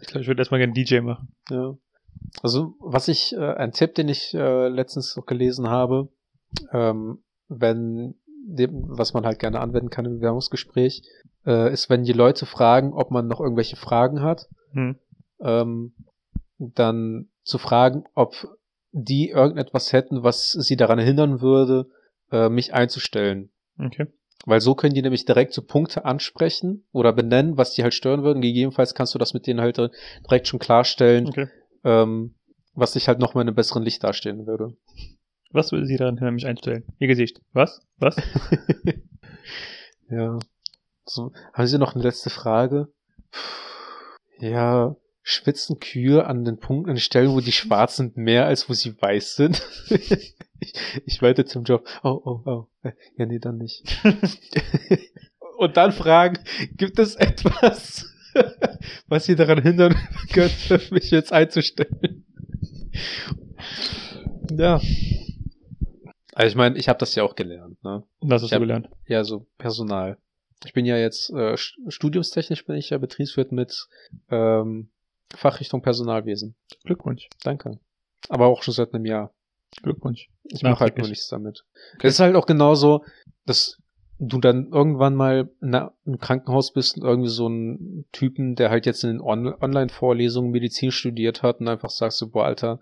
Ich 0.02 0.08
glaube, 0.08 0.22
ich 0.22 0.28
würde 0.28 0.40
erstmal 0.42 0.60
gerne 0.60 0.74
DJ 0.74 1.02
machen. 1.02 1.34
Ja. 1.50 1.74
Also, 2.42 2.76
was 2.80 3.08
ich, 3.10 3.34
äh, 3.36 3.54
ein 3.56 3.74
Tipp, 3.74 3.96
den 3.96 4.08
ich 4.08 4.34
äh, 4.34 4.68
letztens 4.70 5.16
noch 5.18 5.26
gelesen 5.26 5.68
habe, 5.70 6.08
ähm, 6.72 7.20
wenn, 7.50 8.16
dem, 8.46 8.72
was 8.88 9.14
man 9.14 9.26
halt 9.26 9.40
gerne 9.40 9.60
anwenden 9.60 9.90
kann 9.90 10.06
im 10.06 10.16
Bewerbungsgespräch, 10.20 11.04
äh, 11.46 11.72
ist, 11.74 11.90
wenn 11.90 12.04
die 12.04 12.14
Leute 12.14 12.46
fragen, 12.46 12.94
ob 12.94 13.12
man 13.12 13.28
noch 13.28 13.42
irgendwelche 13.42 13.76
Fragen 13.76 14.22
hat, 14.22 14.48
Hm. 14.72 14.98
ähm, 15.42 15.94
dann 16.60 17.30
zu 17.44 17.58
fragen, 17.58 18.06
ob 18.14 18.36
die 18.92 19.30
irgendetwas 19.30 19.94
hätten, 19.94 20.24
was 20.24 20.52
sie 20.52 20.78
daran 20.78 21.00
hindern 21.00 21.42
würde, 21.42 21.90
äh, 22.32 22.50
mich 22.50 22.74
einzustellen. 22.74 23.50
Okay. 23.80 24.08
Weil 24.46 24.62
so 24.62 24.74
können 24.76 24.94
die 24.94 25.02
nämlich 25.02 25.26
direkt 25.26 25.54
so 25.54 25.62
Punkte 25.62 26.06
ansprechen 26.06 26.86
oder 26.92 27.12
benennen, 27.14 27.58
was 27.58 27.74
die 27.74 27.84
halt 27.84 27.94
stören 27.94 28.24
würden. 28.24 28.42
Gegebenenfalls 28.42 28.94
kannst 28.96 29.14
du 29.14 29.20
das 29.20 29.34
mit 29.34 29.48
denen 29.48 29.60
halt 29.60 29.78
direkt 30.26 30.48
schon 30.48 30.60
klarstellen, 30.60 31.28
Okay. 31.28 31.48
ähm, 31.84 32.36
was 32.74 32.94
dich 32.94 33.08
halt 33.08 33.20
nochmal 33.20 33.42
in 33.42 33.50
einem 33.50 33.56
besseren 33.56 33.84
Licht 33.84 34.04
dastehen 34.04 34.48
würde. 34.48 34.78
Was 35.52 35.72
würde 35.72 35.88
Sie 35.88 35.98
daran 35.98 36.18
hindern, 36.18 36.36
mich 36.36 36.46
einstellen? 36.46 36.84
Ihr 37.00 37.08
Gesicht. 37.08 37.42
Was? 37.54 37.82
Was? 37.98 38.16
ja. 40.10 40.38
So, 41.06 41.32
haben 41.54 41.68
Sie 41.68 41.80
noch 41.80 41.96
eine 41.96 42.04
letzte 42.04 42.30
Frage? 42.30 42.88
Ja, 44.40 44.96
schwitzen 45.24 45.80
Kühe 45.80 46.26
an 46.26 46.46
den 46.46 46.60
Punkten, 46.60 46.90
an 46.90 46.96
den 46.96 47.02
Stellen, 47.02 47.32
wo 47.32 47.42
die 47.42 47.52
schwarz 47.52 47.98
sind, 47.98 48.16
mehr 48.16 48.46
als 48.46 48.70
wo 48.70 48.74
sie 48.74 49.00
weiß 49.00 49.36
sind? 49.36 49.62
ich, 49.90 50.36
ich 51.06 51.22
weite 51.22 51.46
zum 51.46 51.64
Job. 51.64 51.88
Oh, 52.04 52.22
oh, 52.24 52.42
oh. 52.46 52.68
Ja, 53.18 53.26
nee, 53.26 53.40
dann 53.40 53.58
nicht. 53.58 53.84
Und 55.58 55.78
dann 55.78 55.92
fragen, 55.92 56.40
gibt 56.78 57.00
es 57.00 57.16
etwas, 57.16 58.06
was 59.08 59.26
Sie 59.26 59.36
daran 59.36 59.62
hindern 59.62 59.96
könnte, 60.32 60.82
mich 60.92 61.12
jetzt 61.12 61.34
einzustellen? 61.34 62.26
Ja. 64.52 64.80
Also 66.40 66.52
ich 66.52 66.56
meine, 66.56 66.78
ich 66.78 66.88
habe 66.88 66.98
das 67.00 67.16
ja 67.16 67.24
auch 67.24 67.36
gelernt, 67.36 67.84
ne? 67.84 68.04
Was 68.22 68.36
hast 68.42 68.44
Ich 68.44 68.50
du 68.52 68.56
hab- 68.56 68.62
gelernt? 68.62 68.90
Ja, 69.08 69.26
so 69.26 69.46
Personal. 69.58 70.18
Ich 70.66 70.72
bin 70.72 70.86
ja 70.86 70.96
jetzt 70.98 71.30
äh, 71.32 71.56
st- 71.56 71.74
studiumstechnisch 71.92 72.66
bin 72.66 72.78
ich 72.78 72.92
ja 72.92 72.98
Betriebswirt 72.98 73.52
mit 73.52 73.90
ähm, 74.30 74.90
Fachrichtung 75.36 75.82
Personalwesen. 75.82 76.56
Glückwunsch. 76.86 77.28
Danke. 77.44 77.80
Aber 78.30 78.46
auch 78.48 78.64
schon 78.64 78.74
seit 78.74 78.94
einem 78.94 79.06
Jahr. 79.06 79.34
Glückwunsch. 79.84 80.30
Ich 80.46 80.64
mache 80.64 80.80
halt 80.80 80.98
nur 80.98 81.10
nichts 81.10 81.28
damit. 81.28 81.66
Es 82.02 82.14
ist 82.14 82.20
halt 82.22 82.38
auch 82.38 82.46
genauso, 82.46 83.04
dass 83.46 83.78
du 84.18 84.40
dann 84.40 84.70
irgendwann 84.72 85.16
mal 85.16 85.50
einer- 85.62 85.92
im 86.06 86.20
Krankenhaus 86.20 86.72
bist 86.72 86.98
und 86.98 87.04
irgendwie 87.04 87.30
so 87.30 87.48
einen 87.48 88.06
Typen, 88.14 88.56
der 88.56 88.70
halt 88.70 88.86
jetzt 88.86 89.04
in 89.04 89.10
den 89.10 89.22
On 89.22 89.54
Online-Vorlesungen 89.62 90.52
Medizin 90.52 90.92
studiert 90.92 91.44
hat 91.44 91.60
und 91.60 91.68
einfach 91.68 91.90
sagst 91.90 92.18
so, 92.18 92.30
boah, 92.30 92.46
Alter, 92.46 92.80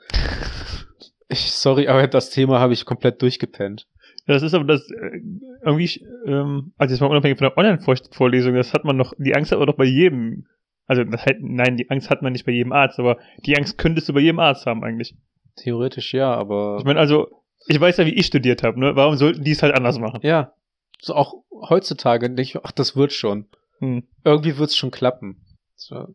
ich, 1.38 1.52
sorry, 1.52 1.88
aber 1.88 2.06
das 2.08 2.30
Thema 2.30 2.60
habe 2.60 2.74
ich 2.74 2.86
komplett 2.86 3.22
durchgepennt. 3.22 3.88
Ja, 4.26 4.34
das 4.34 4.44
ist 4.44 4.54
aber 4.54 4.66
das, 4.66 4.90
äh, 4.92 5.22
irgendwie, 5.64 6.06
ähm, 6.26 6.74
also 6.78 6.94
jetzt 6.94 7.02
mal 7.02 7.08
unabhängig 7.08 7.38
von 7.38 7.48
der 7.48 7.58
Online-Vorlesung, 7.58 8.56
das 8.56 8.74
hat 8.74 8.84
man 8.84 8.98
noch, 8.98 9.14
die 9.18 9.34
Angst 9.36 9.52
hat 9.52 9.60
man 9.60 9.68
doch 9.68 9.78
bei 9.78 9.86
jedem, 9.86 10.46
also 10.86 11.04
das 11.04 11.26
halt, 11.26 11.38
nein, 11.42 11.78
die 11.78 11.90
Angst 11.90 12.10
hat 12.10 12.22
man 12.22 12.34
nicht 12.34 12.46
bei 12.46 12.52
jedem 12.52 12.74
Arzt, 12.74 13.00
aber 13.00 13.18
die 13.46 13.56
Angst 13.58 13.78
könntest 13.78 14.10
du 14.10 14.14
bei 14.14 14.20
jedem 14.20 14.40
Arzt 14.40 14.66
haben 14.66 14.84
eigentlich. 14.84 15.16
Theoretisch 15.56 16.14
ja, 16.14 16.34
aber 16.34 16.78
Ich 16.80 16.86
meine, 16.86 17.00
also, 17.00 17.28
ich 17.68 17.80
weiß 17.80 17.98
ja, 17.98 18.06
wie 18.06 18.14
ich 18.14 18.26
studiert 18.28 18.64
habe, 18.64 18.80
ne? 18.80 18.96
Warum 18.96 19.16
sollten 19.16 19.44
die 19.44 19.52
es 19.52 19.64
halt 19.64 19.74
anders 19.76 19.98
machen? 19.98 20.20
Ja. 20.24 20.54
So 21.00 21.16
auch 21.16 21.34
heutzutage 21.70 22.30
mir, 22.30 22.46
ach, 22.64 22.72
das 22.72 22.96
wird 22.96 23.12
schon. 23.14 23.46
Hm. 23.80 24.04
Irgendwie 24.24 24.58
wird's 24.58 24.76
schon 24.76 24.92
klappen. 24.92 25.42
So. 25.76 26.08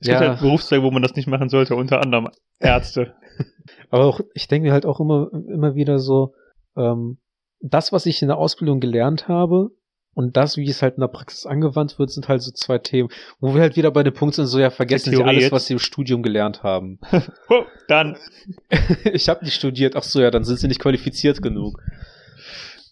Es 0.00 0.06
gibt 0.08 0.20
Ja. 0.20 0.20
halt 0.20 0.40
Berufszweige, 0.40 0.82
wo 0.82 0.90
man 0.90 1.02
das 1.02 1.14
nicht 1.16 1.26
machen 1.28 1.48
sollte, 1.48 1.76
unter 1.76 2.00
anderem 2.00 2.28
Ärzte. 2.58 3.14
Aber 3.90 4.06
auch, 4.06 4.20
ich 4.34 4.48
denke 4.48 4.68
mir 4.68 4.72
halt 4.72 4.86
auch 4.86 5.00
immer, 5.00 5.30
immer 5.32 5.74
wieder 5.74 5.98
so, 5.98 6.34
ähm, 6.76 7.18
das, 7.60 7.92
was 7.92 8.06
ich 8.06 8.22
in 8.22 8.28
der 8.28 8.38
Ausbildung 8.38 8.80
gelernt 8.80 9.28
habe 9.28 9.70
und 10.14 10.36
das, 10.36 10.56
wie 10.56 10.68
es 10.68 10.82
halt 10.82 10.94
in 10.96 11.00
der 11.00 11.08
Praxis 11.08 11.46
angewandt 11.46 11.98
wird, 11.98 12.10
sind 12.10 12.28
halt 12.28 12.42
so 12.42 12.50
zwei 12.52 12.78
Themen, 12.78 13.10
wo 13.38 13.54
wir 13.54 13.60
halt 13.60 13.76
wieder 13.76 13.90
bei 13.90 14.02
dem 14.02 14.14
Punkt 14.14 14.34
sind, 14.34 14.46
so 14.46 14.58
ja, 14.58 14.70
vergessen 14.70 15.14
Sie 15.14 15.22
alles, 15.22 15.52
was 15.52 15.66
Sie 15.66 15.74
im 15.74 15.78
Studium 15.78 16.22
gelernt 16.22 16.62
haben. 16.62 16.98
Oh, 17.48 17.64
dann. 17.88 18.16
ich 19.04 19.28
habe 19.28 19.44
nicht 19.44 19.54
studiert, 19.54 19.96
ach 19.96 20.02
so, 20.02 20.20
ja, 20.20 20.30
dann 20.30 20.44
sind 20.44 20.58
Sie 20.58 20.68
nicht 20.68 20.80
qualifiziert 20.80 21.42
genug. 21.42 21.80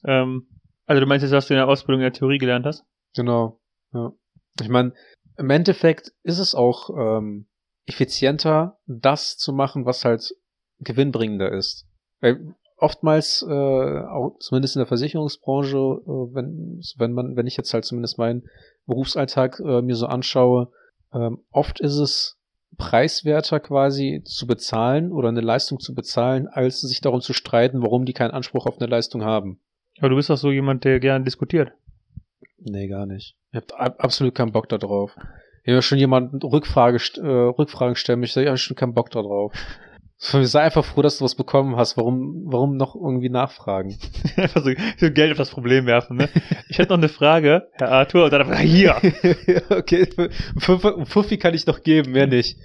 Ähm, 0.04 0.48
also 0.86 1.00
du 1.00 1.06
meinst 1.06 1.22
jetzt, 1.22 1.32
was 1.32 1.46
du 1.46 1.54
in 1.54 1.58
der 1.58 1.68
Ausbildung 1.68 2.00
in 2.00 2.06
der 2.06 2.12
Theorie 2.12 2.38
gelernt 2.38 2.66
hast? 2.66 2.84
Genau. 3.14 3.60
Ja. 3.92 4.12
Ich 4.60 4.68
meine, 4.68 4.92
im 5.36 5.50
Endeffekt 5.50 6.12
ist 6.22 6.38
es 6.38 6.54
auch 6.54 6.90
ähm, 6.90 7.46
effizienter, 7.86 8.78
das 8.86 9.36
zu 9.36 9.52
machen, 9.52 9.86
was 9.86 10.04
halt 10.04 10.34
gewinnbringender 10.80 11.52
ist. 11.52 11.86
Weil 12.20 12.54
oftmals, 12.76 13.44
äh, 13.48 13.52
auch 13.52 14.36
zumindest 14.40 14.76
in 14.76 14.80
der 14.80 14.86
Versicherungsbranche, 14.86 15.76
äh, 15.76 16.34
wenn, 16.34 16.80
wenn 16.96 17.12
man, 17.12 17.36
wenn 17.36 17.46
ich 17.46 17.56
jetzt 17.56 17.72
halt 17.74 17.84
zumindest 17.84 18.18
meinen 18.18 18.44
Berufsalltag 18.86 19.60
äh, 19.60 19.82
mir 19.82 19.96
so 19.96 20.06
anschaue, 20.06 20.70
ähm, 21.12 21.44
oft 21.50 21.80
ist 21.80 21.98
es 21.98 22.36
preiswerter 22.76 23.60
quasi 23.60 24.22
zu 24.24 24.46
bezahlen 24.46 25.10
oder 25.10 25.28
eine 25.28 25.40
Leistung 25.40 25.80
zu 25.80 25.94
bezahlen, 25.94 26.46
als 26.46 26.80
sich 26.80 27.00
darum 27.00 27.20
zu 27.20 27.32
streiten, 27.32 27.82
warum 27.82 28.04
die 28.04 28.12
keinen 28.12 28.30
Anspruch 28.30 28.66
auf 28.66 28.78
eine 28.78 28.88
Leistung 28.88 29.24
haben. 29.24 29.60
Aber 29.98 30.10
du 30.10 30.16
bist 30.16 30.30
doch 30.30 30.36
so 30.36 30.52
jemand, 30.52 30.84
der 30.84 31.00
gerne 31.00 31.24
diskutiert. 31.24 31.72
Nee, 32.58 32.86
gar 32.86 33.06
nicht. 33.06 33.36
Ich 33.52 33.56
hab 33.56 33.80
ab- 33.80 33.96
absolut 33.98 34.34
keinen 34.34 34.52
Bock 34.52 34.68
da 34.68 34.78
drauf. 34.78 35.16
Wenn 35.64 35.74
mir 35.74 35.82
schon 35.82 35.98
jemand 35.98 36.44
Rückfrage, 36.44 36.98
äh, 37.16 37.26
Rückfragen 37.26 37.96
stellt, 37.96 38.22
ich 38.22 38.32
sage, 38.32 38.46
ich 38.46 38.50
hab 38.50 38.58
schon 38.58 38.76
keinen 38.76 38.94
Bock 38.94 39.10
da 39.10 39.22
drauf. 39.22 39.52
Sei 40.20 40.60
einfach 40.60 40.84
froh, 40.84 41.02
dass 41.02 41.18
du 41.18 41.24
was 41.24 41.36
bekommen 41.36 41.76
hast. 41.76 41.96
Warum, 41.96 42.42
warum 42.46 42.76
noch 42.76 42.96
irgendwie 42.96 43.28
nachfragen? 43.28 43.96
Einfach 44.36 44.64
so, 44.64 44.72
so 44.96 45.12
Geld 45.12 45.30
auf 45.30 45.38
das 45.38 45.50
Problem 45.50 45.86
werfen, 45.86 46.16
ne? 46.16 46.28
Ich 46.68 46.78
hätte 46.78 46.90
noch 46.90 46.98
eine 46.98 47.08
Frage, 47.08 47.68
Herr 47.74 47.92
Arthur, 47.92 48.24
und 48.24 48.32
dann 48.32 48.42
einfach, 48.42 48.58
hier. 48.58 48.96
okay, 49.70 50.08
Fuffi 50.58 51.38
kann 51.38 51.54
ich 51.54 51.66
noch 51.66 51.82
geben, 51.84 52.12
mehr 52.12 52.26
nicht. 52.26 52.58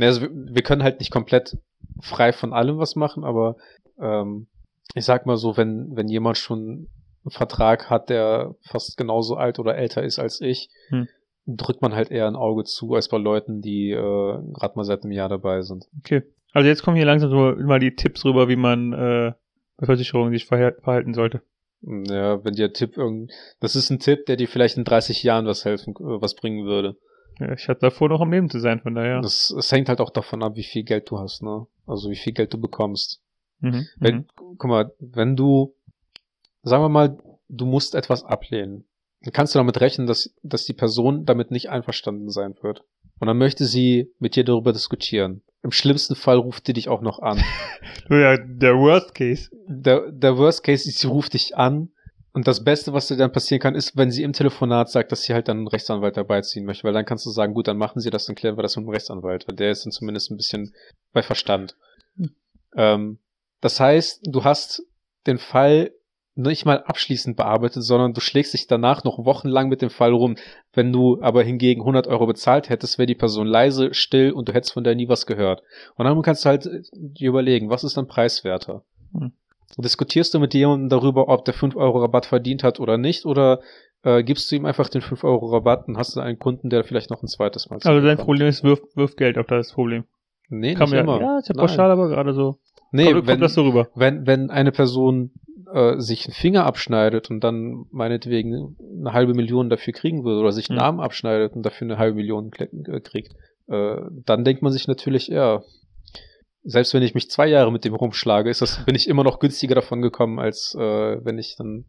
Also 0.00 0.22
wir, 0.22 0.30
wir 0.32 0.62
können 0.62 0.82
halt 0.82 0.98
nicht 0.98 1.12
komplett 1.12 1.56
frei 2.00 2.32
von 2.32 2.52
allem 2.52 2.78
was 2.78 2.96
machen, 2.96 3.22
aber 3.22 3.56
ähm, 4.00 4.48
ich 4.94 5.04
sag 5.04 5.24
mal 5.24 5.36
so, 5.36 5.56
wenn, 5.56 5.94
wenn 5.94 6.08
jemand 6.08 6.36
schon 6.36 6.88
einen 7.24 7.30
Vertrag 7.30 7.90
hat, 7.90 8.10
der 8.10 8.56
fast 8.62 8.96
genauso 8.96 9.36
alt 9.36 9.60
oder 9.60 9.76
älter 9.76 10.02
ist 10.02 10.18
als 10.18 10.40
ich, 10.40 10.68
Hm. 10.88 11.06
Drückt 11.56 11.82
man 11.82 11.94
halt 11.94 12.10
eher 12.10 12.26
ein 12.26 12.36
Auge 12.36 12.64
zu, 12.64 12.94
als 12.94 13.08
bei 13.08 13.18
Leuten, 13.18 13.62
die 13.62 13.90
äh, 13.90 14.38
gerade 14.52 14.72
mal 14.76 14.84
seit 14.84 15.02
einem 15.02 15.12
Jahr 15.12 15.28
dabei 15.28 15.62
sind. 15.62 15.86
Okay. 16.00 16.22
Also 16.52 16.68
jetzt 16.68 16.82
kommen 16.82 16.96
hier 16.96 17.06
langsam 17.06 17.30
so 17.30 17.54
mal 17.62 17.80
die 17.80 17.94
Tipps 17.94 18.24
rüber, 18.24 18.48
wie 18.48 18.56
man 18.56 18.92
äh, 18.92 19.32
bei 19.76 19.86
Versicherungen 19.86 20.32
sich 20.32 20.44
verha- 20.44 20.80
verhalten 20.82 21.14
sollte. 21.14 21.42
Ja, 21.82 22.44
wenn 22.44 22.54
dir 22.54 22.72
Tipp 22.72 22.96
irgend, 22.96 23.30
das 23.60 23.76
ist 23.76 23.90
ein 23.90 24.00
Tipp, 24.00 24.26
der 24.26 24.36
dir 24.36 24.48
vielleicht 24.48 24.76
in 24.76 24.84
30 24.84 25.22
Jahren 25.22 25.46
was 25.46 25.64
helfen, 25.64 25.94
äh, 25.94 26.20
was 26.20 26.34
bringen 26.34 26.66
würde. 26.66 26.96
Ja, 27.38 27.52
ich 27.52 27.68
hatte 27.68 27.80
davor 27.80 28.08
noch 28.08 28.20
am 28.20 28.32
Leben 28.32 28.50
zu 28.50 28.58
sein, 28.58 28.80
von 28.80 28.94
daher. 28.94 29.20
Das, 29.20 29.50
es 29.50 29.70
hängt 29.70 29.88
halt 29.88 30.00
auch 30.00 30.10
davon 30.10 30.42
ab, 30.42 30.56
wie 30.56 30.64
viel 30.64 30.82
Geld 30.82 31.08
du 31.10 31.18
hast, 31.18 31.42
ne? 31.42 31.66
Also 31.86 32.10
wie 32.10 32.16
viel 32.16 32.32
Geld 32.32 32.52
du 32.52 32.58
bekommst. 32.58 33.22
Mhm. 33.60 33.86
Wenn, 33.98 34.16
mhm. 34.16 34.26
guck 34.34 34.64
mal, 34.64 34.92
wenn 34.98 35.36
du, 35.36 35.74
sagen 36.62 36.82
wir 36.82 36.88
mal, 36.88 37.16
du 37.48 37.64
musst 37.64 37.94
etwas 37.94 38.24
ablehnen, 38.24 38.84
dann 39.22 39.32
kannst 39.32 39.54
du 39.54 39.58
damit 39.58 39.80
rechnen, 39.80 40.06
dass, 40.06 40.34
dass 40.42 40.64
die 40.64 40.72
Person 40.72 41.24
damit 41.24 41.50
nicht 41.50 41.70
einverstanden 41.70 42.30
sein 42.30 42.54
wird. 42.62 42.84
Und 43.18 43.26
dann 43.26 43.38
möchte 43.38 43.64
sie 43.64 44.12
mit 44.18 44.36
dir 44.36 44.44
darüber 44.44 44.72
diskutieren. 44.72 45.42
Im 45.62 45.72
schlimmsten 45.72 46.14
Fall 46.14 46.36
ruft 46.36 46.68
die 46.68 46.72
dich 46.72 46.88
auch 46.88 47.00
noch 47.00 47.18
an. 47.20 47.42
Ja, 48.10 48.38
der 48.38 48.74
Worst 48.74 49.14
Case. 49.14 49.50
Der, 49.66 50.10
der 50.10 50.38
Worst 50.38 50.64
Case 50.64 50.88
ist, 50.88 50.98
sie 50.98 51.06
ruft 51.06 51.34
dich 51.34 51.56
an. 51.56 51.90
Und 52.32 52.46
das 52.46 52.64
Beste, 52.64 52.94
was 52.94 53.08
dir 53.08 53.16
dann 53.16 53.32
passieren 53.32 53.60
kann, 53.60 53.74
ist, 53.74 53.96
wenn 53.98 54.10
sie 54.10 54.22
im 54.22 54.32
Telefonat 54.32 54.90
sagt, 54.90 55.12
dass 55.12 55.22
sie 55.22 55.34
halt 55.34 55.48
dann 55.48 55.58
einen 55.58 55.68
Rechtsanwalt 55.68 56.16
dabei 56.16 56.40
ziehen 56.40 56.64
möchte. 56.64 56.84
Weil 56.84 56.94
dann 56.94 57.04
kannst 57.04 57.26
du 57.26 57.30
sagen, 57.30 57.52
gut, 57.52 57.68
dann 57.68 57.76
machen 57.76 58.00
sie 58.00 58.08
das, 58.08 58.24
dann 58.24 58.36
klären 58.36 58.56
wir 58.56 58.62
das 58.62 58.76
mit 58.76 58.86
dem 58.86 58.90
Rechtsanwalt. 58.90 59.46
Weil 59.46 59.56
der 59.56 59.70
ist 59.70 59.84
dann 59.84 59.92
zumindest 59.92 60.30
ein 60.30 60.38
bisschen 60.38 60.74
bei 61.12 61.22
Verstand. 61.22 61.76
Ähm, 62.76 63.18
das 63.60 63.80
heißt, 63.80 64.20
du 64.22 64.44
hast 64.44 64.82
den 65.26 65.38
Fall 65.38 65.90
nicht 66.38 66.64
mal 66.64 66.82
abschließend 66.84 67.36
bearbeitet, 67.36 67.82
sondern 67.82 68.14
du 68.14 68.20
schlägst 68.20 68.54
dich 68.54 68.66
danach 68.66 69.02
noch 69.04 69.24
wochenlang 69.24 69.68
mit 69.68 69.82
dem 69.82 69.90
Fall 69.90 70.12
rum. 70.12 70.36
Wenn 70.72 70.92
du 70.92 71.20
aber 71.20 71.42
hingegen 71.42 71.80
100 71.82 72.06
Euro 72.06 72.26
bezahlt 72.26 72.68
hättest, 72.68 72.98
wäre 72.98 73.06
die 73.06 73.14
Person 73.14 73.46
leise, 73.46 73.92
still 73.92 74.30
und 74.32 74.48
du 74.48 74.54
hättest 74.54 74.72
von 74.72 74.84
der 74.84 74.94
nie 74.94 75.08
was 75.08 75.26
gehört. 75.26 75.62
Und 75.96 76.04
dann 76.04 76.20
kannst 76.22 76.44
du 76.44 76.48
halt 76.48 76.66
äh, 76.66 76.82
dir 76.92 77.28
überlegen, 77.30 77.70
was 77.70 77.84
ist 77.84 77.96
dann 77.96 78.06
preiswerter? 78.06 78.82
Hm. 79.12 79.32
Diskutierst 79.76 80.32
du 80.32 80.38
mit 80.38 80.54
jemandem 80.54 80.88
darüber, 80.88 81.28
ob 81.28 81.44
der 81.44 81.54
5 81.54 81.76
Euro 81.76 82.00
Rabatt 82.00 82.24
verdient 82.26 82.62
hat 82.62 82.80
oder 82.80 82.96
nicht, 82.98 83.26
oder 83.26 83.60
äh, 84.02 84.22
gibst 84.22 84.50
du 84.50 84.56
ihm 84.56 84.64
einfach 84.64 84.88
den 84.88 85.02
5 85.02 85.24
Euro 85.24 85.46
Rabatt 85.46 85.88
und 85.88 85.98
hast 85.98 86.16
du 86.16 86.20
einen 86.20 86.38
Kunden, 86.38 86.70
der 86.70 86.84
vielleicht 86.84 87.10
noch 87.10 87.22
ein 87.22 87.28
zweites 87.28 87.68
Mal 87.68 87.80
Also 87.84 88.00
dein? 88.00 88.16
Problem 88.16 88.46
ist, 88.48 88.62
wirf, 88.64 88.80
wirf 88.94 89.16
Geld 89.16 89.36
auf 89.38 89.46
das 89.46 89.72
Problem. 89.72 90.04
Nee, 90.48 90.74
Kam 90.74 90.84
nicht 90.88 90.94
ja, 90.94 91.00
immer. 91.00 91.20
ja, 91.20 91.38
ist 91.38 91.48
ja 91.48 91.54
pauschal, 91.54 91.90
aber 91.90 92.08
gerade 92.08 92.32
so. 92.32 92.58
Nee, 92.90 93.04
kommt, 93.04 93.16
kommt 93.16 93.26
wenn, 93.28 93.40
das 93.40 93.54
so 93.54 93.62
rüber. 93.64 93.88
wenn, 93.94 94.26
wenn 94.26 94.50
eine 94.50 94.72
Person 94.72 95.32
äh, 95.72 96.00
sich 96.00 96.26
einen 96.26 96.34
Finger 96.34 96.64
abschneidet 96.64 97.30
und 97.30 97.40
dann 97.40 97.86
meinetwegen 97.90 98.76
eine 99.00 99.12
halbe 99.12 99.34
Million 99.34 99.70
dafür 99.70 99.92
kriegen 99.92 100.24
würde 100.24 100.40
oder 100.40 100.52
sich 100.52 100.70
einen 100.70 100.78
Hm. 100.78 100.84
Arm 100.84 101.00
abschneidet 101.00 101.54
und 101.54 101.62
dafür 101.62 101.86
eine 101.86 101.98
halbe 101.98 102.16
Million 102.16 102.50
äh, 102.52 103.00
kriegt, 103.00 103.34
äh, 103.68 103.96
dann 104.10 104.44
denkt 104.44 104.62
man 104.62 104.72
sich 104.72 104.88
natürlich, 104.88 105.28
ja, 105.28 105.62
selbst 106.62 106.94
wenn 106.94 107.02
ich 107.02 107.14
mich 107.14 107.30
zwei 107.30 107.46
Jahre 107.46 107.72
mit 107.72 107.84
dem 107.84 107.94
rumschlage, 107.94 108.50
ist 108.50 108.62
das, 108.62 108.84
bin 108.84 108.94
ich 108.94 109.08
immer 109.08 109.24
noch 109.24 109.38
günstiger 109.38 109.74
davon 109.74 110.02
gekommen, 110.02 110.38
als 110.38 110.74
äh, 110.74 111.24
wenn 111.24 111.38
ich 111.38 111.56
dann 111.56 111.86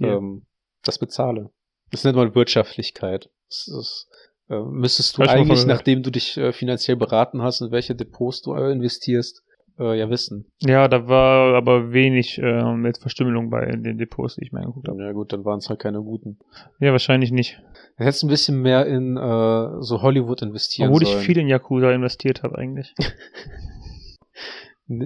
ähm, 0.00 0.46
das 0.84 0.98
bezahle. 0.98 1.50
Das 1.90 2.04
nennt 2.04 2.16
man 2.16 2.34
Wirtschaftlichkeit. 2.34 3.30
Das 3.48 3.68
ist, 3.68 4.08
äh, 4.48 4.60
müsstest 4.60 5.18
du 5.18 5.22
eigentlich, 5.22 5.66
nachdem 5.66 6.02
du 6.02 6.10
dich 6.10 6.36
äh, 6.36 6.52
finanziell 6.52 6.96
beraten 6.96 7.42
hast, 7.42 7.60
in 7.60 7.70
welche 7.70 7.94
Depots 7.94 8.42
du 8.42 8.54
investierst, 8.54 9.42
äh, 9.78 9.98
ja 9.98 10.10
wissen. 10.10 10.46
Ja, 10.60 10.88
da 10.88 11.08
war 11.08 11.54
aber 11.54 11.92
wenig 11.92 12.38
äh, 12.38 12.74
mit 12.74 12.98
Verstümmelung 12.98 13.50
bei 13.50 13.66
den 13.66 13.98
Depots, 13.98 14.36
die 14.36 14.44
ich 14.44 14.52
mir 14.52 14.60
angeguckt 14.60 14.88
habe. 14.88 15.02
Ja 15.02 15.12
gut, 15.12 15.32
dann 15.32 15.44
waren 15.44 15.58
es 15.58 15.68
halt 15.68 15.80
keine 15.80 16.00
guten. 16.00 16.38
Ja, 16.80 16.92
wahrscheinlich 16.92 17.32
nicht. 17.32 17.60
Du 17.98 18.04
hättest 18.04 18.24
ein 18.24 18.28
bisschen 18.28 18.60
mehr 18.62 18.86
in 18.86 19.16
äh, 19.16 19.82
so 19.82 20.02
Hollywood 20.02 20.42
investieren 20.42 20.88
Obwohl 20.88 21.06
sollen. 21.06 21.18
ich 21.20 21.26
viel 21.26 21.38
in 21.38 21.48
Yakuza 21.48 21.90
investiert 21.92 22.42
habe 22.42 22.58
eigentlich. 22.58 22.94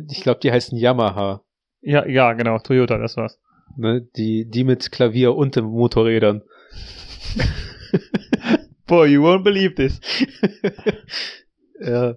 Ich 0.08 0.22
glaube, 0.22 0.40
die 0.40 0.50
heißen 0.50 0.76
Yamaha. 0.76 1.42
ja, 1.80 2.06
ja, 2.08 2.32
genau, 2.32 2.58
Toyota, 2.58 2.98
das 2.98 3.16
war's. 3.16 3.38
Ne? 3.76 4.08
Die, 4.16 4.48
die 4.48 4.64
mit 4.64 4.90
Klavier 4.90 5.36
und 5.36 5.54
den 5.54 5.66
Motorrädern. 5.66 6.42
Boy, 8.86 9.12
you 9.12 9.22
won't 9.22 9.44
believe 9.44 9.74
this. 9.74 10.00
ja. 11.80 12.16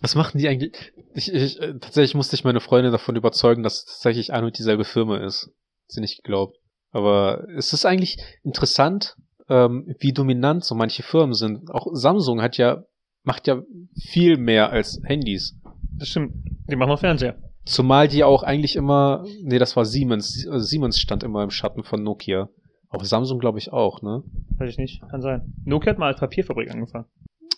Was 0.00 0.14
machen 0.14 0.38
die 0.38 0.48
eigentlich? 0.48 0.92
Ich, 1.16 1.32
ich, 1.32 1.58
äh, 1.60 1.78
tatsächlich 1.78 2.14
musste 2.14 2.36
ich 2.36 2.44
meine 2.44 2.60
Freundin 2.60 2.92
davon 2.92 3.16
überzeugen, 3.16 3.62
dass 3.62 3.78
es 3.78 3.84
tatsächlich 3.86 4.34
ein 4.34 4.44
und 4.44 4.58
dieselbe 4.58 4.84
Firma 4.84 5.16
ist. 5.16 5.46
Hat 5.46 5.90
sie 5.90 6.00
nicht 6.02 6.22
geglaubt. 6.22 6.58
Aber 6.90 7.48
es 7.56 7.72
ist 7.72 7.86
eigentlich 7.86 8.18
interessant, 8.42 9.16
ähm, 9.48 9.94
wie 9.98 10.12
dominant 10.12 10.64
so 10.64 10.74
manche 10.74 11.02
Firmen 11.02 11.32
sind. 11.32 11.70
Auch 11.70 11.86
Samsung 11.92 12.42
hat 12.42 12.58
ja, 12.58 12.84
macht 13.22 13.46
ja 13.46 13.62
viel 13.98 14.36
mehr 14.36 14.70
als 14.70 15.00
Handys. 15.04 15.58
Das 15.98 16.08
stimmt. 16.08 16.34
Die 16.70 16.76
machen 16.76 16.92
auch 16.92 17.00
Fernseher. 17.00 17.36
Zumal 17.64 18.08
die 18.08 18.22
auch 18.22 18.42
eigentlich 18.42 18.76
immer, 18.76 19.24
nee, 19.42 19.58
das 19.58 19.74
war 19.74 19.86
Siemens. 19.86 20.46
äh, 20.46 20.60
Siemens 20.60 21.00
stand 21.00 21.22
immer 21.24 21.42
im 21.42 21.50
Schatten 21.50 21.82
von 21.82 22.02
Nokia. 22.02 22.50
Auch 22.90 23.02
Samsung 23.04 23.38
glaube 23.38 23.58
ich 23.58 23.72
auch, 23.72 24.02
ne? 24.02 24.22
Weiß 24.58 24.68
ich 24.68 24.78
nicht. 24.78 25.00
Kann 25.08 25.22
sein. 25.22 25.54
Nokia 25.64 25.92
hat 25.92 25.98
mal 25.98 26.08
als 26.08 26.20
Papierfabrik 26.20 26.70
angefangen. 26.70 27.06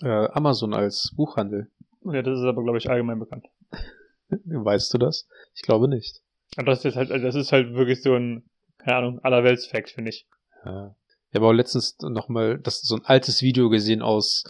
Äh, 0.01 0.29
Amazon 0.31 0.75
als 0.75 1.13
Buchhandel. 1.17 1.69
Ja, 2.13 2.23
das 2.23 2.39
ist 2.39 2.45
aber, 2.45 2.63
glaube 2.63 2.79
ich, 2.79 2.89
allgemein 2.91 3.19
bekannt. 3.19 3.47
Weißt 4.45 4.93
du 4.93 4.99
das? 4.99 5.27
Ich 5.55 5.63
glaube 5.63 5.89
nicht. 5.89 6.21
Aber 6.57 6.67
das 6.71 6.85
ist 6.85 6.97
halt, 6.97 7.11
das 7.11 7.35
ist 7.35 7.53
halt 7.53 7.75
wirklich 7.75 8.03
so 8.03 8.15
ein, 8.15 8.45
keine 8.79 8.97
Ahnung, 8.97 9.21
allerwelts-Fact, 9.23 9.91
finde 9.91 10.11
ich. 10.11 10.27
Ja. 10.65 10.95
Ich 11.31 11.37
habe 11.37 11.47
auch 11.47 11.53
letztens 11.53 11.97
noch 12.01 12.29
mal 12.29 12.59
das 12.59 12.81
so 12.81 12.97
ein 12.97 13.05
altes 13.05 13.43
Video 13.43 13.69
gesehen 13.69 14.03
aus 14.03 14.45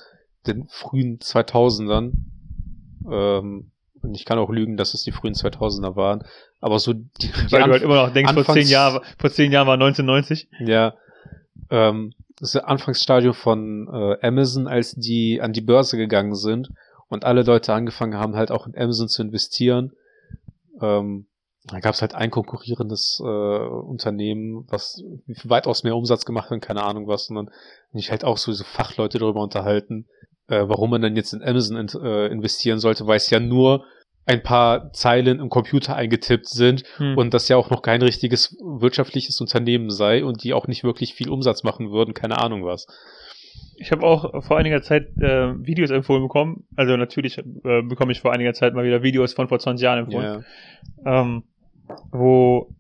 den 0.47 0.69
frühen 0.69 1.19
2000ern. 1.19 2.13
Ähm, 3.11 3.73
und 4.01 4.15
ich 4.15 4.25
kann 4.25 4.39
auch 4.39 4.51
lügen, 4.51 4.77
dass 4.77 4.95
es 4.95 5.03
die 5.03 5.11
frühen 5.11 5.35
2000er 5.35 5.97
waren. 5.97 6.25
Aber 6.61 6.79
so 6.79 6.93
die, 6.93 7.05
die 7.21 7.53
Weil 7.53 7.65
du 7.65 7.73
halt 7.73 7.83
immer 7.83 8.07
noch 8.07 8.13
denkst, 8.13 8.33
vor 8.33 8.43
Anfangs- 8.43 8.55
zehn 8.61 8.69
Jahren, 8.69 9.03
vor 9.19 9.31
zehn 9.31 9.51
Jahren 9.51 9.67
war 9.67 9.75
1990. 9.75 10.49
Ja. 10.61 10.95
Ähm, 11.71 12.13
das 12.39 12.55
Anfangsstadium 12.55 13.35
von 13.35 13.89
äh, 13.93 14.25
Amazon, 14.27 14.69
als 14.69 14.95
die 14.95 15.41
an 15.41 15.53
die 15.53 15.61
Börse 15.61 15.97
gegangen 15.97 16.37
sind 16.37 16.69
und 17.09 17.25
alle 17.25 17.43
Leute 17.43 17.73
angefangen 17.73 18.19
haben, 18.19 18.37
halt 18.37 18.51
auch 18.51 18.67
in 18.67 18.77
Amazon 18.77 19.09
zu 19.09 19.23
investieren. 19.23 19.93
Ähm, 20.81 21.27
da 21.65 21.81
gab 21.81 21.95
es 21.95 22.01
halt 22.01 22.15
ein 22.15 22.31
konkurrierendes 22.31 23.21
äh, 23.23 23.25
Unternehmen, 23.27 24.65
was 24.69 25.03
weitaus 25.45 25.83
mehr 25.83 25.97
Umsatz 25.97 26.25
gemacht 26.25 26.51
hat 26.51 26.63
keine 26.63 26.83
Ahnung 26.83 27.07
was. 27.09 27.29
Bin 27.29 27.49
ich 27.93 28.11
halt 28.11 28.25
auch 28.25 28.39
so, 28.39 28.53
so 28.53 28.65
Fachleute 28.65 29.19
darüber 29.19 29.43
unterhalten, 29.43 30.07
äh, 30.47 30.65
warum 30.67 30.91
man 30.91 31.03
dann 31.03 31.17
jetzt 31.17 31.33
in 31.33 31.43
Amazon 31.43 31.77
in, 31.77 31.89
äh, 32.03 32.27
investieren 32.29 32.79
sollte, 32.79 33.07
weil 33.07 33.17
es 33.17 33.31
ja 33.31 33.41
nur 33.41 33.85
ein 34.25 34.43
paar 34.43 34.93
Zeilen 34.93 35.41
im 35.41 35.49
Computer 35.49 35.97
eingetippt 35.97 36.49
sind 36.49 36.85
Hm. 36.97 37.17
und 37.17 37.33
das 37.33 37.49
ja 37.49 37.57
auch 37.57 37.71
noch 37.71 37.81
kein 37.81 38.03
richtiges 38.03 38.57
wirtschaftliches 38.61 39.41
Unternehmen 39.41 39.89
sei 39.91 40.23
und 40.25 40.45
die 40.45 40.53
auch 40.53 40.67
nicht 40.67 40.85
wirklich 40.85 41.15
viel 41.15 41.31
Umsatz 41.31 41.63
machen 41.65 41.91
würden, 41.91 42.13
keine 42.13 42.39
Ahnung 42.39 42.65
was. 42.65 42.87
Ich 43.77 43.93
habe 43.93 44.03
auch 44.05 44.43
vor 44.45 44.59
einiger 44.59 44.83
Zeit 44.83 45.09
äh, 45.21 45.55
Videos 45.65 45.91
empfohlen 45.91 46.23
bekommen. 46.23 46.67
Also 46.77 46.97
natürlich 46.97 47.39
äh, 47.39 47.43
bekomme 47.83 48.13
ich 48.13 48.21
vor 48.21 48.33
einiger 48.33 48.53
Zeit 48.53 48.75
mal 48.75 48.85
wieder 48.85 49.03
Videos 49.03 49.35
von 49.35 49.49
vor 49.49 49.59
20 49.61 49.83
Jahren 49.85 50.01
empfohlen, 50.01 50.45
Ja. 51.05 51.21
ähm, 51.23 51.45
wo 52.11 52.73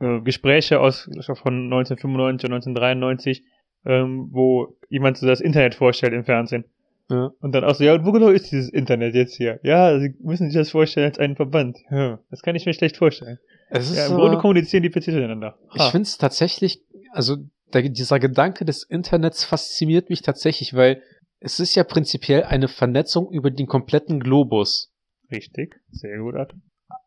äh, 0.00 0.20
Gespräche 0.20 0.80
aus 0.80 1.08
ich 1.08 1.26
von 1.26 1.64
1995 1.72 2.48
und 2.48 2.54
1993, 2.54 3.44
ähm, 3.86 4.28
wo 4.30 4.76
jemand 4.88 5.18
so 5.18 5.26
das 5.26 5.40
Internet 5.40 5.74
vorstellt 5.74 6.12
im 6.12 6.24
Fernsehen. 6.24 6.64
Ja. 7.10 7.32
Und 7.40 7.52
dann 7.54 7.64
auch 7.64 7.74
so, 7.74 7.82
ja, 7.82 7.94
und 7.94 8.04
wo 8.06 8.12
genau 8.12 8.28
ist 8.28 8.52
dieses 8.52 8.68
Internet 8.68 9.14
jetzt 9.16 9.34
hier? 9.34 9.58
Ja, 9.64 9.98
Sie 9.98 10.14
müssen 10.22 10.46
sich 10.48 10.54
das 10.56 10.70
vorstellen 10.70 11.06
als 11.06 11.18
einen 11.18 11.34
Verband. 11.34 11.76
Ja, 11.90 12.20
das 12.30 12.42
kann 12.42 12.54
ich 12.54 12.66
mir 12.66 12.72
schlecht 12.72 12.96
vorstellen. 12.96 13.38
Es 13.68 13.90
ist, 13.90 13.96
Ja, 13.96 14.06
Im 14.06 14.14
Grunde 14.14 14.38
kommunizieren 14.38 14.84
die 14.84 14.90
PCs 14.90 15.08
miteinander. 15.14 15.58
Ich 15.74 15.80
Ha. 15.80 15.90
finde 15.90 16.04
es 16.04 16.18
tatsächlich, 16.18 16.82
also 17.12 17.38
der, 17.74 17.88
dieser 17.88 18.18
Gedanke 18.18 18.64
des 18.64 18.82
Internets 18.82 19.44
fasziniert 19.44 20.10
mich 20.10 20.22
tatsächlich, 20.22 20.74
weil 20.74 21.02
es 21.40 21.58
ist 21.58 21.74
ja 21.74 21.84
prinzipiell 21.84 22.44
eine 22.44 22.68
Vernetzung 22.68 23.30
über 23.32 23.50
den 23.50 23.66
kompletten 23.66 24.20
Globus. 24.20 24.92
Richtig, 25.30 25.80
sehr 25.90 26.18
gut, 26.18 26.34
Art. 26.34 26.54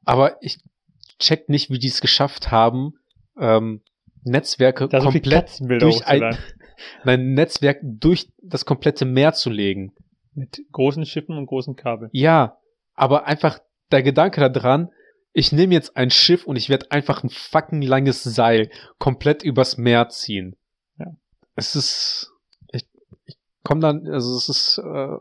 Aber 0.05 0.37
ich 0.41 0.59
check 1.19 1.49
nicht, 1.49 1.69
wie 1.69 1.79
die 1.79 1.87
es 1.87 2.01
geschafft 2.01 2.51
haben, 2.51 2.93
ähm, 3.39 3.81
Netzwerke 4.23 4.87
Da 4.87 5.01
so 5.01 5.11
viel 5.11 5.21
komplett 5.21 5.59
durch 5.59 6.05
ein, 6.05 6.21
hochzuladen. 6.21 6.39
ein 7.03 7.33
Netzwerk 7.33 7.79
durch 7.83 8.29
das 8.41 8.65
komplette 8.65 9.05
Meer 9.05 9.33
zu 9.33 9.49
legen. 9.49 9.93
Mit 10.33 10.61
großen 10.71 11.05
Schiffen 11.05 11.37
und 11.37 11.45
großen 11.45 11.75
Kabeln. 11.75 12.09
Ja, 12.13 12.57
aber 12.95 13.25
einfach 13.25 13.59
der 13.91 14.01
Gedanke 14.01 14.49
daran, 14.49 14.89
ich 15.33 15.51
nehme 15.51 15.73
jetzt 15.73 15.97
ein 15.97 16.11
Schiff 16.11 16.45
und 16.45 16.55
ich 16.55 16.69
werde 16.69 16.91
einfach 16.91 17.23
ein 17.23 17.29
fucking 17.29 17.81
langes 17.81 18.23
Seil 18.23 18.69
komplett 18.99 19.43
übers 19.43 19.77
Meer 19.77 20.09
ziehen. 20.09 20.55
Ja. 20.99 21.07
Es 21.55 21.75
ist, 21.75 22.31
ich, 22.71 22.85
ich 23.25 23.37
komme 23.63 23.81
dann, 23.81 24.07
also 24.07 24.37
es 24.37 24.47
ist, 24.47 24.77
äh, 24.77 25.17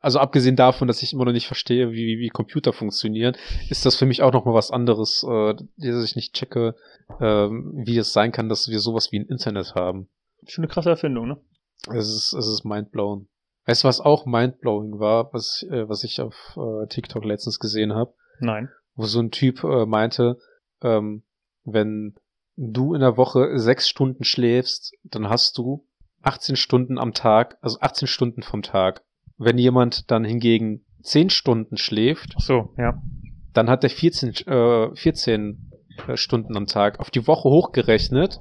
also 0.00 0.18
abgesehen 0.18 0.56
davon, 0.56 0.88
dass 0.88 1.02
ich 1.02 1.12
immer 1.12 1.24
noch 1.24 1.32
nicht 1.32 1.46
verstehe, 1.46 1.92
wie, 1.92 2.18
wie 2.18 2.28
Computer 2.28 2.72
funktionieren, 2.72 3.36
ist 3.70 3.86
das 3.86 3.94
für 3.94 4.06
mich 4.06 4.22
auch 4.22 4.32
noch 4.32 4.44
mal 4.44 4.54
was 4.54 4.72
anderes, 4.72 5.24
äh, 5.28 5.54
dass 5.76 6.04
ich 6.04 6.16
nicht 6.16 6.34
checke, 6.34 6.74
ähm, 7.20 7.72
wie 7.86 7.98
es 7.98 8.12
sein 8.12 8.32
kann, 8.32 8.48
dass 8.48 8.68
wir 8.68 8.80
sowas 8.80 9.12
wie 9.12 9.20
ein 9.20 9.26
Internet 9.26 9.76
haben. 9.76 10.08
Schon 10.48 10.64
eine 10.64 10.72
krasse 10.72 10.90
Erfindung, 10.90 11.28
ne? 11.28 11.40
Es 11.88 12.08
ist, 12.08 12.32
es 12.32 12.48
ist 12.48 12.64
mindblowing. 12.64 13.28
Weißt 13.66 13.84
du, 13.84 13.88
was 13.88 14.00
auch 14.00 14.26
mindblowing 14.26 14.98
war, 14.98 15.32
was, 15.32 15.64
äh, 15.70 15.88
was 15.88 16.02
ich 16.02 16.20
auf 16.20 16.56
äh, 16.56 16.86
TikTok 16.88 17.24
letztens 17.24 17.60
gesehen 17.60 17.94
habe? 17.94 18.12
Nein. 18.40 18.70
Wo 18.96 19.04
so 19.06 19.20
ein 19.20 19.30
Typ 19.30 19.62
äh, 19.64 19.86
meinte, 19.86 20.38
ähm, 20.82 21.22
wenn 21.64 22.14
du 22.56 22.94
in 22.94 23.00
der 23.00 23.16
Woche 23.16 23.58
sechs 23.58 23.88
Stunden 23.88 24.24
schläfst, 24.24 24.94
dann 25.04 25.28
hast 25.28 25.58
du 25.58 25.86
18 26.22 26.56
Stunden 26.56 26.98
am 26.98 27.12
Tag, 27.12 27.58
also 27.60 27.78
18 27.80 28.08
Stunden 28.08 28.42
vom 28.42 28.62
Tag. 28.62 29.04
Wenn 29.38 29.58
jemand 29.58 30.10
dann 30.10 30.24
hingegen 30.24 30.84
10 31.02 31.30
Stunden 31.30 31.76
schläft, 31.76 32.34
Ach 32.36 32.40
so, 32.40 32.74
ja. 32.78 33.00
dann 33.52 33.68
hat 33.68 33.84
er 33.84 33.90
14, 33.90 34.30
äh, 34.46 34.94
14 34.96 35.70
äh, 36.08 36.16
Stunden 36.16 36.56
am 36.56 36.66
Tag. 36.66 36.98
Auf 36.98 37.10
die 37.10 37.26
Woche 37.26 37.48
hochgerechnet 37.48 38.40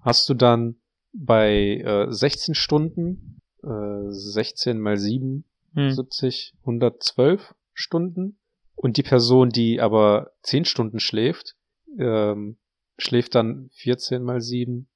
hast 0.00 0.28
du 0.28 0.34
dann 0.34 0.76
bei 1.12 1.78
äh, 1.78 2.12
16 2.12 2.54
Stunden, 2.54 3.40
äh, 3.64 4.10
16 4.10 4.78
mal 4.78 4.98
7, 4.98 5.44
Hm. 5.74 5.90
70, 5.90 6.54
112 6.60 7.54
Stunden. 7.74 8.38
Und 8.76 8.96
die 8.98 9.02
Person, 9.02 9.48
die 9.50 9.80
aber 9.80 10.30
10 10.42 10.64
Stunden 10.64 11.00
schläft, 11.00 11.56
ähm, 11.98 12.58
schläft 12.98 13.34
dann 13.34 13.70
14 13.74 14.22
mal 14.22 14.40
7, 14.40 14.86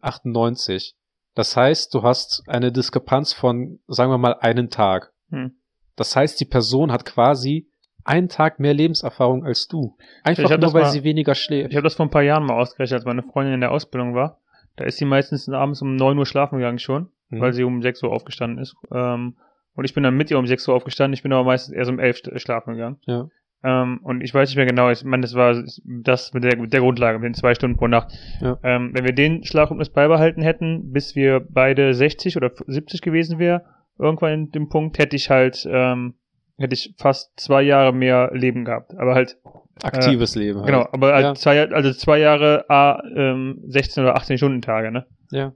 98. 0.00 0.96
Das 1.34 1.56
heißt, 1.56 1.94
du 1.94 2.02
hast 2.02 2.42
eine 2.48 2.72
Diskrepanz 2.72 3.32
von, 3.32 3.78
sagen 3.86 4.10
wir 4.10 4.18
mal, 4.18 4.34
einen 4.40 4.68
Tag. 4.68 5.12
Hm. 5.30 5.52
Das 5.96 6.16
heißt, 6.16 6.40
die 6.40 6.44
Person 6.44 6.90
hat 6.92 7.04
quasi 7.04 7.68
einen 8.04 8.28
Tag 8.28 8.58
mehr 8.58 8.74
Lebenserfahrung 8.74 9.44
als 9.44 9.68
du. 9.68 9.96
Einfach 10.24 10.48
nur, 10.58 10.72
weil 10.72 10.82
mal- 10.82 10.90
sie 10.90 11.04
weniger 11.04 11.34
schläft. 11.34 11.70
Ich 11.70 11.76
habe 11.76 11.84
das 11.84 11.94
vor 11.94 12.06
ein 12.06 12.10
paar 12.10 12.22
Jahren 12.22 12.44
mal 12.46 12.58
ausgerechnet, 12.58 12.98
als 13.00 13.04
meine 13.04 13.22
Freundin 13.22 13.54
in 13.54 13.60
der 13.60 13.70
Ausbildung 13.70 14.14
war. 14.14 14.40
Da 14.76 14.84
ist 14.84 14.96
sie 14.98 15.04
meistens 15.04 15.48
abends 15.48 15.82
um 15.82 15.94
9 15.96 16.18
Uhr 16.18 16.26
schlafen 16.26 16.56
gegangen 16.58 16.78
schon, 16.78 17.10
Mhm. 17.28 17.40
weil 17.40 17.52
sie 17.52 17.62
um 17.64 17.82
6 17.82 18.02
Uhr 18.02 18.10
aufgestanden 18.12 18.58
ist. 18.58 18.74
Ähm, 18.92 19.36
und 19.80 19.84
ich 19.86 19.94
bin 19.94 20.02
dann 20.04 20.16
mit 20.16 20.30
ihr 20.30 20.38
um 20.38 20.46
6 20.46 20.68
Uhr 20.68 20.74
aufgestanden. 20.74 21.14
Ich 21.14 21.22
bin 21.22 21.32
aber 21.32 21.44
meistens 21.44 21.74
erst 21.74 21.90
um 21.90 21.98
11 21.98 22.16
st- 22.18 22.38
schlafen 22.38 22.74
gegangen. 22.74 22.98
Ja. 23.06 23.28
Ähm, 23.62 24.00
und 24.02 24.22
ich 24.22 24.32
weiß 24.32 24.48
nicht 24.48 24.56
mehr 24.56 24.66
genau, 24.66 24.90
ich 24.90 25.04
meine, 25.04 25.22
das 25.22 25.34
war 25.34 25.62
das 25.84 26.32
mit 26.32 26.44
der, 26.44 26.56
mit 26.58 26.72
der 26.72 26.80
Grundlage, 26.80 27.18
mit 27.18 27.26
den 27.26 27.34
zwei 27.34 27.54
Stunden 27.54 27.76
pro 27.76 27.88
Nacht. 27.88 28.12
Ja. 28.40 28.58
Ähm, 28.62 28.90
wenn 28.94 29.04
wir 29.04 29.12
den 29.12 29.44
Schlafrhythmus 29.44 29.90
beibehalten 29.90 30.40
hätten, 30.42 30.92
bis 30.92 31.14
wir 31.16 31.40
beide 31.48 31.92
60 31.94 32.36
oder 32.36 32.50
70 32.66 33.02
gewesen 33.02 33.38
wären, 33.38 33.62
irgendwann 33.98 34.32
in 34.32 34.50
dem 34.50 34.68
Punkt, 34.68 34.98
hätte 34.98 35.16
ich 35.16 35.28
halt, 35.28 35.66
ähm, 35.70 36.14
hätte 36.58 36.74
ich 36.74 36.94
fast 36.98 37.32
zwei 37.40 37.62
Jahre 37.62 37.92
mehr 37.92 38.30
Leben 38.32 38.64
gehabt. 38.64 38.94
Aber 38.96 39.14
halt, 39.14 39.36
Aktives 39.82 40.34
Leben. 40.36 40.58
Halt. 40.60 40.66
genau, 40.66 40.86
aber 40.92 41.12
halt 41.14 41.24
Ja. 41.24 41.34
zwei, 41.34 41.70
also 41.70 41.92
zwei 41.92 42.18
Jahre, 42.18 42.64
a, 42.68 43.02
ähm, 43.16 43.60
16 43.66 44.02
oder 44.02 44.14
18 44.16 44.36
Stunden 44.38 44.60
Tage, 44.62 44.90
ne? 44.90 45.06
Ja. 45.30 45.52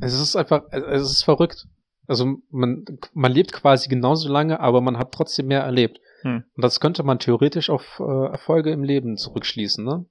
Es 0.00 0.12
ist 0.18 0.36
einfach, 0.36 0.64
es 0.70 1.02
ist 1.02 1.22
verrückt. 1.22 1.66
Also 2.06 2.38
man, 2.50 2.84
man 3.14 3.32
lebt 3.32 3.52
quasi 3.52 3.88
genauso 3.88 4.28
lange, 4.30 4.60
aber 4.60 4.80
man 4.80 4.98
hat 4.98 5.12
trotzdem 5.12 5.46
mehr 5.46 5.62
erlebt. 5.62 6.00
Hm. 6.22 6.44
Und 6.54 6.64
das 6.64 6.80
könnte 6.80 7.02
man 7.02 7.18
theoretisch 7.18 7.70
auf 7.70 8.00
äh, 8.00 8.26
Erfolge 8.26 8.70
im 8.70 8.82
Leben 8.82 9.16
zurückschließen, 9.16 9.84
ne? 9.84 10.04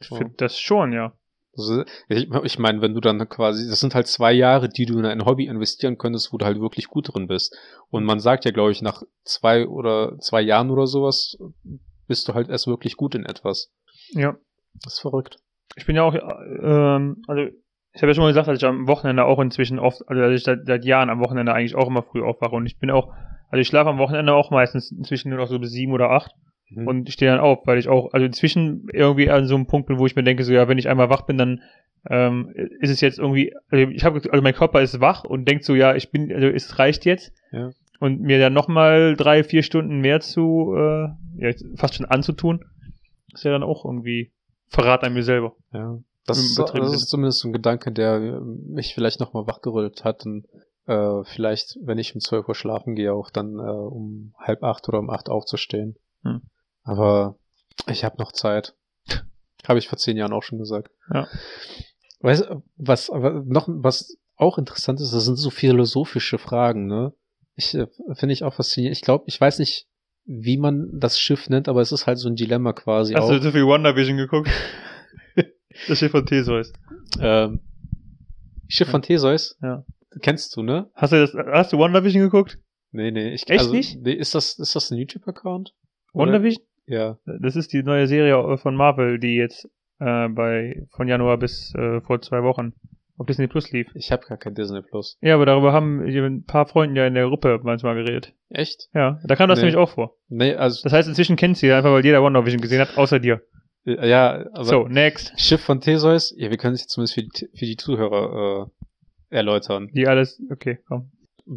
Ich 0.00 0.08
So. 0.08 0.16
finde 0.16 0.34
das 0.36 0.58
schon, 0.58 0.92
ja. 0.92 1.12
Also, 1.56 1.82
ich, 2.08 2.30
ich 2.44 2.58
meine, 2.60 2.80
wenn 2.82 2.94
du 2.94 3.00
dann 3.00 3.28
quasi, 3.28 3.68
das 3.68 3.80
sind 3.80 3.94
halt 3.94 4.06
zwei 4.06 4.32
Jahre, 4.32 4.68
die 4.68 4.86
du 4.86 4.98
in 4.98 5.04
ein 5.04 5.24
Hobby 5.24 5.46
investieren 5.46 5.98
könntest, 5.98 6.32
wo 6.32 6.38
du 6.38 6.44
halt 6.44 6.60
wirklich 6.60 6.86
gut 6.86 7.12
drin 7.12 7.26
bist. 7.26 7.56
Und 7.90 8.04
man 8.04 8.20
sagt 8.20 8.44
ja, 8.44 8.52
glaube 8.52 8.70
ich, 8.70 8.80
nach 8.80 9.02
zwei 9.24 9.66
oder 9.66 10.16
zwei 10.20 10.40
Jahren 10.40 10.70
oder 10.70 10.86
sowas 10.86 11.36
bist 12.06 12.28
du 12.28 12.34
halt 12.34 12.48
erst 12.48 12.68
wirklich 12.68 12.96
gut 12.96 13.16
in 13.16 13.24
etwas. 13.26 13.72
Ja. 14.10 14.36
Das 14.84 14.94
ist 14.94 15.00
verrückt. 15.00 15.38
Ich 15.74 15.86
bin 15.86 15.96
ja 15.96 16.04
auch, 16.04 16.14
ähm, 16.14 17.22
also 17.26 17.50
ich 17.98 18.02
habe 18.02 18.10
ja 18.12 18.14
schon 18.14 18.22
mal 18.22 18.28
gesagt, 18.28 18.46
dass 18.46 18.58
ich 18.58 18.64
am 18.64 18.86
Wochenende 18.86 19.24
auch 19.24 19.40
inzwischen 19.40 19.80
oft, 19.80 20.08
also 20.08 20.22
dass 20.22 20.32
ich 20.32 20.44
seit, 20.44 20.66
seit 20.66 20.84
Jahren 20.84 21.10
am 21.10 21.18
Wochenende 21.18 21.52
eigentlich 21.52 21.74
auch 21.74 21.88
immer 21.88 22.04
früh 22.04 22.22
aufwache 22.22 22.54
und 22.54 22.64
ich 22.64 22.78
bin 22.78 22.92
auch, 22.92 23.12
also 23.50 23.60
ich 23.60 23.66
schlafe 23.66 23.90
am 23.90 23.98
Wochenende 23.98 24.32
auch 24.34 24.52
meistens 24.52 24.92
inzwischen 24.92 25.30
nur 25.30 25.38
noch 25.38 25.48
so 25.48 25.58
bis 25.58 25.72
sieben 25.72 25.92
oder 25.92 26.10
acht 26.10 26.30
Mhm. 26.70 26.86
und 26.86 27.10
stehe 27.10 27.30
dann 27.30 27.40
auf, 27.40 27.66
weil 27.66 27.78
ich 27.78 27.88
auch, 27.88 28.12
also 28.12 28.26
inzwischen 28.26 28.88
irgendwie 28.92 29.30
an 29.30 29.46
so 29.46 29.54
einem 29.54 29.66
Punkt 29.66 29.88
bin, 29.88 29.98
wo 29.98 30.04
ich 30.04 30.16
mir 30.16 30.22
denke, 30.22 30.44
so 30.44 30.52
ja, 30.52 30.68
wenn 30.68 30.76
ich 30.76 30.88
einmal 30.88 31.08
wach 31.08 31.22
bin, 31.22 31.38
dann 31.38 31.62
ähm, 32.10 32.52
ist 32.80 32.90
es 32.90 33.00
jetzt 33.00 33.18
irgendwie, 33.18 33.54
also 33.70 33.88
ich 33.90 34.04
habe, 34.04 34.20
also 34.30 34.42
mein 34.42 34.54
Körper 34.54 34.82
ist 34.82 35.00
wach 35.00 35.24
und 35.24 35.48
denkt 35.48 35.64
so, 35.64 35.74
ja, 35.74 35.94
ich 35.94 36.10
bin, 36.10 36.32
also 36.32 36.46
es 36.46 36.78
reicht 36.78 37.04
jetzt. 37.04 37.32
Ja. 37.52 37.70
Und 38.00 38.20
mir 38.20 38.38
dann 38.38 38.52
nochmal 38.52 39.16
drei, 39.16 39.42
vier 39.42 39.62
Stunden 39.62 40.00
mehr 40.00 40.20
zu, 40.20 40.74
äh, 40.76 41.08
ja, 41.38 41.52
fast 41.76 41.94
schon 41.94 42.06
anzutun, 42.06 42.64
ist 43.32 43.44
ja 43.44 43.50
dann 43.50 43.62
auch 43.62 43.84
irgendwie 43.84 44.30
Verrat 44.68 45.02
an 45.04 45.14
mir 45.14 45.22
selber. 45.22 45.54
Ja. 45.72 45.98
Das, 46.28 46.54
das 46.54 46.92
ist 46.92 47.08
zumindest 47.08 47.40
so 47.40 47.48
ein 47.48 47.52
Gedanke, 47.52 47.92
der 47.92 48.40
mich 48.40 48.94
vielleicht 48.94 49.20
nochmal 49.20 49.46
wachgerüttelt 49.46 50.04
hat 50.04 50.26
und 50.26 50.46
äh, 50.86 51.24
vielleicht, 51.24 51.78
wenn 51.82 51.98
ich 51.98 52.14
um 52.14 52.20
12 52.20 52.48
Uhr 52.48 52.54
schlafen 52.54 52.94
gehe, 52.94 53.12
auch 53.12 53.30
dann 53.30 53.58
äh, 53.58 53.62
um 53.62 54.34
halb 54.38 54.62
acht 54.62 54.88
oder 54.88 54.98
um 54.98 55.10
acht 55.10 55.28
aufzustehen. 55.28 55.96
Hm. 56.22 56.42
Aber 56.82 57.36
ich 57.86 58.04
habe 58.04 58.16
noch 58.18 58.32
Zeit. 58.32 58.74
habe 59.68 59.78
ich 59.78 59.88
vor 59.88 59.98
zehn 59.98 60.16
Jahren 60.16 60.32
auch 60.32 60.42
schon 60.42 60.58
gesagt. 60.58 60.90
Ja. 61.12 61.28
Weißt 62.20 62.44
du, 62.44 62.62
was, 62.76 63.10
aber 63.10 63.42
noch, 63.44 63.68
was 63.68 64.16
auch 64.36 64.58
interessant 64.58 65.00
ist, 65.00 65.12
das 65.12 65.24
sind 65.24 65.36
so 65.36 65.50
philosophische 65.50 66.38
Fragen, 66.38 66.86
ne? 66.86 67.12
Ich 67.54 67.74
äh, 67.74 67.86
finde 68.14 68.32
ich 68.32 68.44
auch 68.44 68.54
faszinierend. 68.54 68.96
Ich 68.96 69.02
glaube, 69.02 69.24
ich 69.26 69.40
weiß 69.40 69.58
nicht, 69.58 69.86
wie 70.24 70.58
man 70.58 70.88
das 70.92 71.18
Schiff 71.18 71.48
nennt, 71.48 71.68
aber 71.68 71.80
es 71.80 71.92
ist 71.92 72.06
halt 72.06 72.18
so 72.18 72.28
ein 72.28 72.36
Dilemma 72.36 72.72
quasi 72.72 73.14
Hast 73.14 73.24
auch. 73.24 73.30
du 73.30 73.42
so 73.42 73.50
viel 73.50 73.66
WandaVision 73.66 74.16
geguckt? 74.16 74.50
das 75.86 75.98
Schiff 75.98 76.10
von 76.12 76.26
Theseus. 76.26 76.72
Ähm, 77.20 77.60
Schiff 78.68 78.88
von 78.88 79.02
Theseus? 79.02 79.56
Ja. 79.62 79.84
Kennst 80.20 80.56
du, 80.56 80.62
ne? 80.62 80.90
Hast 80.94 81.12
du 81.12 81.16
das, 81.20 81.34
hast 81.52 81.72
du 81.72 81.78
WandaVision 81.78 82.22
geguckt? 82.22 82.58
Nee, 82.92 83.10
nee. 83.10 83.34
Ich, 83.34 83.48
Echt 83.48 83.60
also, 83.60 83.72
nicht? 83.72 84.00
Nee, 84.02 84.12
ist 84.12 84.34
das, 84.34 84.58
ist 84.58 84.74
das 84.74 84.90
ein 84.90 84.98
YouTube-Account? 84.98 85.74
WandaVision? 86.12 86.64
Ja. 86.86 87.18
Das 87.40 87.54
ist 87.56 87.72
die 87.72 87.82
neue 87.82 88.06
Serie 88.06 88.56
von 88.58 88.74
Marvel, 88.74 89.18
die 89.18 89.36
jetzt 89.36 89.66
äh, 90.00 90.28
bei 90.28 90.86
von 90.90 91.06
Januar 91.06 91.36
bis 91.36 91.74
äh, 91.74 92.00
vor 92.00 92.20
zwei 92.22 92.42
Wochen 92.42 92.72
auf 93.18 93.26
Disney 93.26 93.46
Plus 93.48 93.70
lief. 93.72 93.88
Ich 93.94 94.10
habe 94.12 94.24
gar 94.26 94.38
kein 94.38 94.54
Disney 94.54 94.80
Plus. 94.80 95.18
Ja, 95.20 95.34
aber 95.34 95.44
darüber 95.44 95.72
haben 95.72 96.00
ein 96.00 96.44
paar 96.44 96.66
Freunde 96.66 97.00
ja 97.00 97.06
in 97.06 97.14
der 97.14 97.26
Gruppe 97.26 97.60
manchmal 97.62 97.96
geredet. 97.96 98.32
Echt? 98.48 98.88
Ja, 98.94 99.20
da 99.24 99.36
kam 99.36 99.48
das 99.48 99.58
Nee. 99.58 99.66
nämlich 99.66 99.76
auch 99.76 99.90
vor. 99.90 100.14
Nee, 100.28 100.54
also, 100.54 100.82
Das 100.84 100.92
heißt, 100.92 101.08
inzwischen 101.08 101.36
kennt 101.36 101.58
sie 101.58 101.70
einfach, 101.72 101.90
weil 101.90 102.04
jeder 102.04 102.22
WandaVision 102.22 102.60
gesehen 102.60 102.80
hat, 102.80 102.96
außer 102.96 103.18
dir. 103.18 103.42
Äh, 103.84 104.08
ja, 104.08 104.46
aber 104.52 104.64
so, 104.64 104.88
next. 104.88 105.32
Schiff 105.40 105.60
von 105.60 105.80
Theseus, 105.80 106.34
ja, 106.36 106.50
wir 106.50 106.56
können 106.56 106.74
es 106.74 106.82
jetzt 106.82 106.90
zumindest 106.90 107.14
für 107.14 107.22
die, 107.22 107.58
für 107.58 107.66
die 107.66 107.76
Zuhörer 107.76 108.70
äh, 109.30 109.36
erläutern. 109.36 109.88
Die 109.94 110.06
alles, 110.06 110.40
okay, 110.50 110.78
komm. 110.86 111.10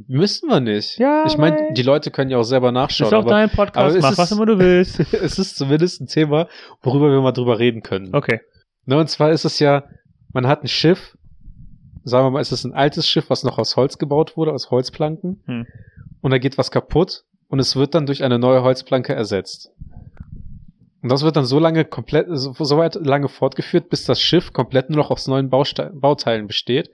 Müssen 0.07 0.47
wir 0.47 0.61
nicht. 0.61 0.97
Ja, 0.99 1.25
ich 1.27 1.37
meine, 1.37 1.73
die 1.73 1.83
Leute 1.83 2.11
können 2.11 2.31
ja 2.31 2.37
auch 2.37 2.43
selber 2.43 2.71
nachschauen. 2.71 3.07
ist 3.07 3.13
auch 3.13 3.23
aber 3.23 3.31
dein 3.31 3.49
Podcast, 3.49 3.99
mach 3.99 4.11
ist- 4.11 4.17
was 4.17 4.31
immer 4.31 4.45
du 4.45 4.57
willst. 4.57 4.99
es 5.13 5.37
ist 5.37 5.57
zumindest 5.57 5.99
ein 5.99 6.07
Thema, 6.07 6.47
worüber 6.81 7.11
wir 7.11 7.19
mal 7.19 7.33
drüber 7.33 7.59
reden 7.59 7.81
können. 7.81 8.15
Okay. 8.15 8.39
Ne, 8.85 8.97
und 8.97 9.09
zwar 9.09 9.31
ist 9.31 9.43
es 9.43 9.59
ja, 9.59 9.83
man 10.31 10.47
hat 10.47 10.63
ein 10.63 10.69
Schiff, 10.69 11.17
sagen 12.05 12.25
wir 12.25 12.31
mal, 12.31 12.39
es 12.39 12.53
ist 12.53 12.63
ein 12.63 12.73
altes 12.73 13.05
Schiff, 13.07 13.29
was 13.29 13.43
noch 13.43 13.57
aus 13.57 13.75
Holz 13.75 13.97
gebaut 13.97 14.37
wurde, 14.37 14.53
aus 14.53 14.71
Holzplanken. 14.71 15.43
Hm. 15.45 15.67
Und 16.21 16.31
da 16.31 16.37
geht 16.37 16.57
was 16.57 16.71
kaputt 16.71 17.25
und 17.49 17.59
es 17.59 17.75
wird 17.75 17.93
dann 17.93 18.05
durch 18.05 18.23
eine 18.23 18.39
neue 18.39 18.63
Holzplanke 18.63 19.13
ersetzt. 19.13 19.71
Und 21.01 21.11
das 21.11 21.23
wird 21.23 21.35
dann 21.35 21.45
so 21.45 21.59
lange 21.59 21.83
komplett, 21.85 22.27
so, 22.29 22.53
so 22.53 22.77
weit 22.77 22.95
lange 22.95 23.27
fortgeführt, 23.27 23.89
bis 23.89 24.05
das 24.05 24.21
Schiff 24.21 24.53
komplett 24.53 24.89
nur 24.89 24.97
noch 24.97 25.09
aus 25.11 25.27
neuen 25.27 25.49
Bauste 25.49 25.91
Bauteilen 25.93 26.47
besteht. 26.47 26.91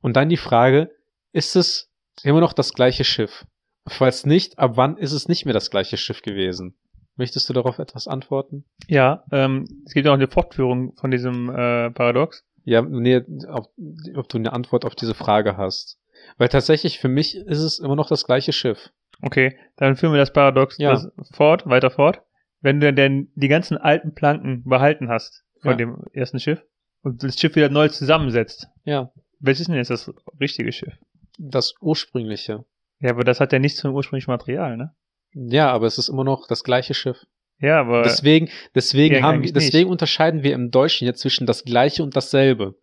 Und 0.00 0.16
dann 0.16 0.28
die 0.28 0.36
Frage, 0.36 0.90
ist 1.32 1.56
es 1.56 1.90
immer 2.22 2.40
noch 2.40 2.52
das 2.52 2.72
gleiche 2.72 3.04
Schiff? 3.04 3.44
Falls 3.86 4.24
nicht, 4.24 4.58
ab 4.58 4.72
wann 4.76 4.96
ist 4.96 5.12
es 5.12 5.28
nicht 5.28 5.44
mehr 5.46 5.54
das 5.54 5.70
gleiche 5.70 5.96
Schiff 5.96 6.22
gewesen? 6.22 6.76
Möchtest 7.16 7.48
du 7.48 7.52
darauf 7.52 7.78
etwas 7.78 8.06
antworten? 8.06 8.64
Ja, 8.86 9.24
ähm, 9.32 9.64
es 9.84 9.92
gibt 9.92 10.06
ja 10.06 10.12
auch 10.12 10.16
eine 10.16 10.28
Fortführung 10.28 10.94
von 10.96 11.10
diesem 11.10 11.50
äh, 11.50 11.90
Paradox. 11.90 12.44
Ja, 12.64 12.82
nee, 12.82 13.20
ob, 13.48 13.72
ob 14.14 14.28
du 14.28 14.38
eine 14.38 14.52
Antwort 14.52 14.84
auf 14.84 14.94
diese 14.94 15.14
Frage 15.14 15.56
hast. 15.56 15.98
Weil 16.38 16.48
tatsächlich 16.48 16.98
für 16.98 17.08
mich 17.08 17.36
ist 17.36 17.58
es 17.58 17.78
immer 17.78 17.96
noch 17.96 18.08
das 18.08 18.24
gleiche 18.24 18.52
Schiff. 18.52 18.90
Okay, 19.22 19.58
dann 19.76 19.96
führen 19.96 20.12
wir 20.12 20.18
das 20.18 20.32
Paradox 20.32 20.78
Ja. 20.78 20.92
das 20.92 21.10
fort, 21.32 21.66
weiter 21.66 21.90
fort. 21.90 22.22
Wenn 22.60 22.80
du 22.80 22.92
denn 22.92 23.30
die 23.34 23.48
ganzen 23.48 23.76
alten 23.78 24.14
Planken 24.14 24.64
behalten 24.64 25.08
hast 25.08 25.44
von 25.62 25.72
Ja. 25.72 25.76
dem 25.76 26.04
ersten 26.12 26.38
Schiff 26.40 26.62
und 27.02 27.22
das 27.22 27.38
Schiff 27.38 27.56
wieder 27.56 27.68
neu 27.70 27.88
zusammensetzt, 27.88 28.68
Ja. 28.84 29.10
welches 29.38 29.62
ist 29.62 29.68
denn 29.68 29.76
jetzt 29.76 29.90
das 29.90 30.12
richtige 30.40 30.72
Schiff? 30.72 30.92
Das 31.38 31.74
ursprüngliche. 31.80 32.64
Ja, 33.00 33.10
aber 33.10 33.24
das 33.24 33.40
hat 33.40 33.52
ja 33.52 33.58
nichts 33.58 33.80
vom 33.80 33.94
ursprünglichen 33.94 34.30
Material, 34.30 34.76
ne? 34.76 34.94
Ja, 35.32 35.70
aber 35.70 35.86
es 35.86 35.96
ist 35.96 36.08
immer 36.08 36.24
noch 36.24 36.46
das 36.48 36.64
gleiche 36.64 36.92
Schiff. 36.92 37.16
Ja, 37.60 37.80
aber 37.80 38.02
Deswegen, 38.02 38.48
deswegen 38.74 39.16
Ja, 39.16 39.22
haben, 39.22 39.42
deswegen 39.42 39.88
unterscheiden 39.90 40.42
wir 40.42 40.54
im 40.54 40.70
Deutschen 40.70 41.06
jetzt 41.06 41.20
zwischen 41.20 41.46
das 41.46 41.64
gleiche 41.64 42.02
und 42.02 42.16
dasselbe. 42.16 42.74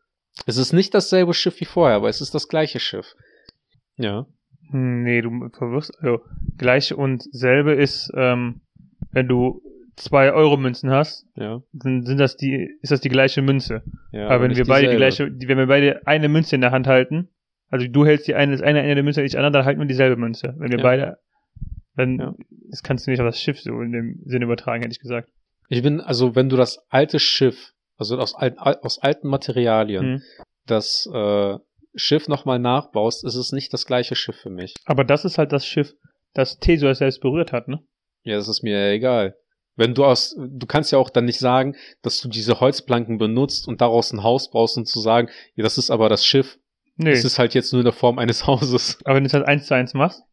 Es 0.45 0.57
ist 0.57 0.71
nicht 0.71 0.93
dasselbe 0.93 1.33
Schiff 1.33 1.59
wie 1.59 1.65
vorher, 1.65 1.97
aber 1.97 2.09
es 2.09 2.21
ist 2.21 2.33
das 2.35 2.47
gleiche 2.47 2.79
Schiff. 2.79 3.15
Ja. 3.97 4.25
Hm, 4.69 5.03
Nee, 5.03 5.21
du 5.21 5.49
verwirrst, 5.49 5.91
also 5.99 6.21
gleich 6.57 6.93
und 6.93 7.23
selbe 7.31 7.73
ist, 7.73 8.11
ähm, 8.15 8.61
wenn 9.17 9.27
du 9.27 9.61
zwei 9.95 10.31
Euro 10.31 10.57
Münzen 10.57 10.91
hast, 10.91 11.25
Ja. 11.35 11.61
dann 11.73 12.05
sind 12.05 12.19
das 12.19 12.37
die, 12.37 12.69
ist 12.81 12.91
das 12.91 13.01
die 13.01 13.09
gleiche 13.09 13.41
Münze. 13.41 13.81
ja 14.11 14.27
aber 14.27 14.43
wenn 14.43 14.55
wir 14.55 14.65
beide 14.65 14.87
die 14.91 14.95
dieselbe. 14.95 14.97
gleiche, 15.25 15.31
die, 15.31 15.47
wenn 15.47 15.57
wir 15.57 15.65
beide 15.67 16.05
eine 16.05 16.29
Münze 16.29 16.53
in 16.55 16.61
der 16.61 16.69
Hand 16.71 16.85
halten, 16.85 17.29
also 17.69 17.87
du 17.87 18.05
hältst 18.05 18.27
die 18.27 18.35
eine, 18.35 18.51
das 18.51 18.61
eine 18.61 18.81
Ende 18.81 18.93
der 18.95 19.03
Münze, 19.03 19.23
ich 19.23 19.31
die 19.31 19.37
andere, 19.37 19.51
dann 19.53 19.65
halten 19.65 19.79
wir 19.81 19.87
dieselbe 19.87 20.15
Münze. 20.15 20.53
Wenn 20.59 20.71
wir 20.71 20.77
Ja. 20.77 20.83
beide, 20.83 21.17
dann, 21.95 22.35
das 22.69 22.83
kannst 22.83 23.07
du 23.07 23.11
nicht 23.11 23.19
auf 23.19 23.25
das 23.27 23.41
Schiff 23.41 23.59
so 23.59 23.81
in 23.81 23.91
dem 23.91 24.21
Sinne 24.25 24.45
übertragen, 24.45 24.83
hätte 24.83 24.93
ich 24.93 24.99
gesagt. 24.99 25.29
Ich 25.67 25.81
bin, 25.81 25.99
also 25.99 26.35
wenn 26.35 26.47
du 26.47 26.55
das 26.57 26.79
alte 26.89 27.19
Schiff, 27.19 27.73
also 27.97 28.17
aus, 28.19 28.35
al- 28.35 28.55
al- 28.57 28.77
aus 28.83 28.99
alten 28.99 29.27
Materialien, 29.27 30.03
Hm. 30.03 30.21
das 30.67 31.09
äh, 31.11 31.57
Schiff 31.95 32.27
nochmal 32.27 32.59
nachbaust, 32.59 33.25
ist 33.25 33.35
es 33.35 33.51
nicht 33.51 33.73
das 33.73 33.87
gleiche 33.87 34.15
Schiff 34.15 34.35
für 34.35 34.51
mich. 34.51 34.75
Aber 34.85 35.03
das 35.03 35.25
ist 35.25 35.39
halt 35.39 35.51
das 35.51 35.65
Schiff, 35.65 35.93
das 36.35 36.59
Theseus 36.59 36.99
selbst 36.99 37.19
berührt 37.21 37.51
hat, 37.51 37.67
ne? 37.67 37.79
Ja, 38.27 38.35
das 38.37 38.47
ist 38.47 38.63
mir 38.63 38.77
ja 38.87 38.91
egal. 38.93 39.35
Wenn 39.75 39.93
du 39.93 40.05
aus, 40.05 40.35
du 40.37 40.65
kannst 40.65 40.91
ja 40.91 40.97
auch 40.97 41.09
dann 41.09 41.25
nicht 41.25 41.39
sagen, 41.39 41.75
dass 42.01 42.19
du 42.19 42.29
diese 42.29 42.59
Holzplanken 42.59 43.17
benutzt 43.17 43.67
und 43.67 43.79
daraus 43.81 44.11
ein 44.11 44.23
Haus 44.23 44.49
baust 44.49 44.75
und 44.77 44.87
zu 44.87 44.99
sagen, 44.99 45.29
ja, 45.55 45.63
das 45.63 45.77
ist 45.77 45.91
aber 45.91 46.09
das 46.09 46.25
Schiff. 46.25 46.57
Nee. 46.95 47.11
Es 47.11 47.23
ist 47.23 47.37
halt 47.37 47.53
jetzt 47.53 47.73
nur 47.73 47.81
in 47.81 47.85
der 47.85 47.93
Form 47.93 48.17
eines 48.19 48.47
Hauses. 48.47 48.97
aber 49.05 49.15
wenn 49.15 49.23
du 49.23 49.27
es 49.27 49.33
halt 49.33 49.47
eins 49.47 49.67
zu 49.67 49.75
eins 49.75 49.93
machst, 49.93 50.23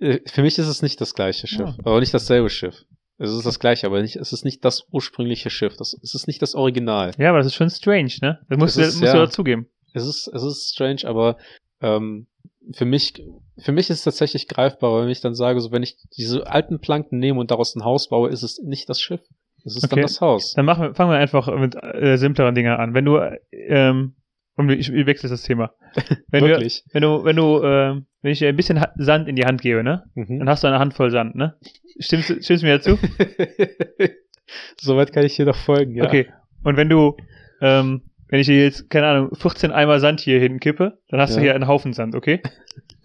Äh, 0.00 0.20
Für 0.30 0.42
mich 0.42 0.58
ist 0.58 0.66
es 0.68 0.82
nicht 0.82 1.00
das 1.00 1.14
gleiche 1.14 1.46
Schiff, 1.46 1.60
Ja. 1.70 1.76
aber 1.84 2.00
nicht 2.00 2.14
dasselbe 2.14 2.50
Schiff. 2.50 2.84
Es 3.20 3.30
ist 3.32 3.44
das 3.46 3.58
gleiche, 3.58 3.86
aber 3.86 4.00
nicht, 4.00 4.14
es 4.16 4.32
ist 4.32 4.44
nicht 4.44 4.64
das 4.64 4.84
ursprüngliche 4.92 5.50
Schiff. 5.50 5.76
Das, 5.76 5.92
es 6.02 6.14
ist 6.14 6.28
nicht 6.28 6.40
das 6.40 6.54
Original. 6.54 7.10
ja, 7.18 7.30
aber 7.30 7.38
das 7.38 7.48
ist 7.48 7.54
schon 7.56 7.68
strange, 7.70 8.12
ne? 8.22 8.38
Das 8.48 8.58
musst, 8.58 8.76
Das 8.76 8.82
du, 8.84 8.88
ist, 8.90 9.00
musst 9.00 9.12
du 9.12 9.16
ja. 9.18 9.24
dazugeben. 9.24 9.66
Es 9.94 10.06
ist, 10.06 10.28
es 10.28 10.42
ist 10.44 10.70
strange, 10.72 11.00
aber 11.04 11.36
ähm, 11.80 12.26
für 12.74 12.84
mich, 12.84 13.14
für 13.58 13.72
mich 13.72 13.90
ist 13.90 13.98
es 13.98 14.04
tatsächlich 14.04 14.48
greifbar, 14.48 15.02
wenn 15.02 15.08
ich 15.10 15.20
dann 15.20 15.34
sage, 15.34 15.60
so 15.60 15.72
wenn 15.72 15.82
ich 15.82 15.96
diese 16.16 16.46
alten 16.46 16.80
Planken 16.80 17.18
nehme 17.18 17.40
und 17.40 17.50
daraus 17.50 17.74
ein 17.74 17.84
Haus 17.84 18.08
baue, 18.08 18.28
ist 18.30 18.42
es 18.42 18.60
nicht 18.62 18.88
das 18.88 19.00
Schiff. 19.00 19.20
Es 19.64 19.74
ist 19.76 19.82
dann 19.84 19.92
Okay. 19.92 20.02
das 20.02 20.20
Haus. 20.20 20.54
Dann 20.54 20.64
machen 20.64 20.82
wir, 20.84 20.94
fangen 20.94 21.10
wir 21.10 21.18
einfach 21.18 21.46
mit 21.58 21.74
äh, 21.82 22.16
simpleren 22.16 22.54
Dingen 22.54 22.72
an. 22.72 22.94
Wenn 22.94 23.04
du, 23.04 23.18
ähm, 23.52 24.14
und 24.56 24.70
ich, 24.70 24.92
ich 24.92 25.06
wechsle 25.06 25.28
das 25.28 25.42
Thema. 25.42 25.72
Wenn 26.28 26.44
wir, 26.44 26.50
Wirklich. 26.50 26.84
wenn 26.92 27.02
du, 27.02 27.24
wenn 27.24 27.36
du, 27.36 27.62
ähm, 27.62 28.06
wenn 28.22 28.32
ich 28.32 28.40
dir 28.40 28.48
ein 28.48 28.56
bisschen 28.56 28.80
Ha- 28.80 28.92
Sand 28.96 29.28
in 29.28 29.36
die 29.36 29.44
Hand 29.46 29.62
gebe, 29.62 29.82
ne? 29.82 30.04
Mhm. 30.14 30.40
Dann 30.40 30.48
hast 30.48 30.62
du 30.64 30.68
eine 30.68 30.78
Handvoll 30.78 31.10
Sand, 31.10 31.34
ne? 31.36 31.56
Stimmst, 32.00 32.28
du- 32.30 32.42
stimmst 32.42 32.62
du 32.62 32.66
mir 32.66 32.78
dazu? 32.78 32.98
Soweit 34.80 35.12
kann 35.12 35.24
ich 35.24 35.36
dir 35.36 35.44
doch 35.46 35.56
folgen, 35.56 35.94
ja. 35.94 36.04
Okay. 36.04 36.26
Und 36.64 36.76
wenn 36.76 36.88
du, 36.88 37.16
ähm, 37.60 38.02
wenn 38.28 38.40
ich 38.40 38.46
dir 38.46 38.62
jetzt, 38.62 38.90
keine 38.90 39.06
Ahnung, 39.06 39.30
14 39.34 39.70
Eimer 39.72 40.00
Sand 40.00 40.20
hier 40.20 40.38
hinkippe, 40.40 40.98
dann 41.08 41.20
hast 41.20 41.34
du 41.34 41.38
Ja. 41.38 41.44
hier 41.44 41.54
einen 41.54 41.66
Haufen 41.66 41.92
Sand, 41.92 42.14
okay? 42.14 42.40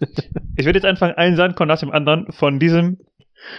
ich 0.56 0.64
werde 0.64 0.78
jetzt 0.78 0.86
anfangen, 0.86 1.14
einen 1.14 1.36
Sandkorn 1.36 1.68
nach 1.68 1.78
dem 1.80 1.90
anderen 1.90 2.30
von 2.32 2.58
diesem, 2.58 2.98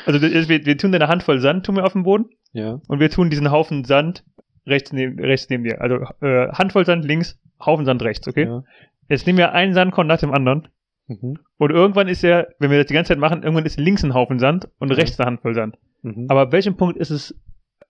also 0.05 0.21
wir, 0.21 0.65
wir 0.65 0.77
tun 0.77 0.91
deine 0.91 1.07
Handvoll 1.07 1.39
Sand, 1.39 1.65
tun 1.65 1.75
wir 1.75 1.85
auf 1.85 1.93
den 1.93 2.03
Boden, 2.03 2.25
Ja. 2.53 2.79
und 2.87 2.99
wir 2.99 3.09
tun 3.09 3.29
diesen 3.29 3.51
Haufen 3.51 3.83
Sand 3.85 4.23
rechts 4.67 4.91
neben, 4.93 5.19
rechts 5.19 5.49
neben 5.49 5.63
dir. 5.63 5.81
Also 5.81 5.95
äh, 6.21 6.49
Handvoll 6.51 6.85
Sand 6.85 7.05
links, 7.05 7.39
Haufen 7.63 7.85
Sand 7.85 8.01
rechts, 8.03 8.27
okay? 8.27 8.45
ja. 8.45 8.63
Jetzt 9.07 9.27
nehmen 9.27 9.37
wir 9.37 9.51
einen 9.53 9.73
Sandkorn 9.73 10.07
nach 10.07 10.19
dem 10.19 10.33
anderen 10.33 10.67
Mhm. 11.07 11.37
und 11.59 11.69
irgendwann 11.69 12.07
ist 12.07 12.23
ja, 12.23 12.47
wenn 12.57 12.71
wir 12.71 12.79
das 12.79 12.87
die 12.87 12.95
ganze 12.95 13.09
Zeit 13.09 13.19
machen, 13.19 13.43
irgendwann 13.43 13.67
ist 13.67 13.79
links 13.79 14.01
ein 14.03 14.15
Haufen 14.15 14.39
Sand 14.39 14.67
und 14.79 14.89
rechts 14.91 15.19
eine 15.19 15.27
Handvoll 15.27 15.53
Sand. 15.53 15.77
Mhm. 16.01 16.25
Aber 16.29 16.41
ab 16.41 16.51
welchem 16.51 16.77
Punkt 16.77 16.97
ist 16.97 17.11
es, 17.11 17.39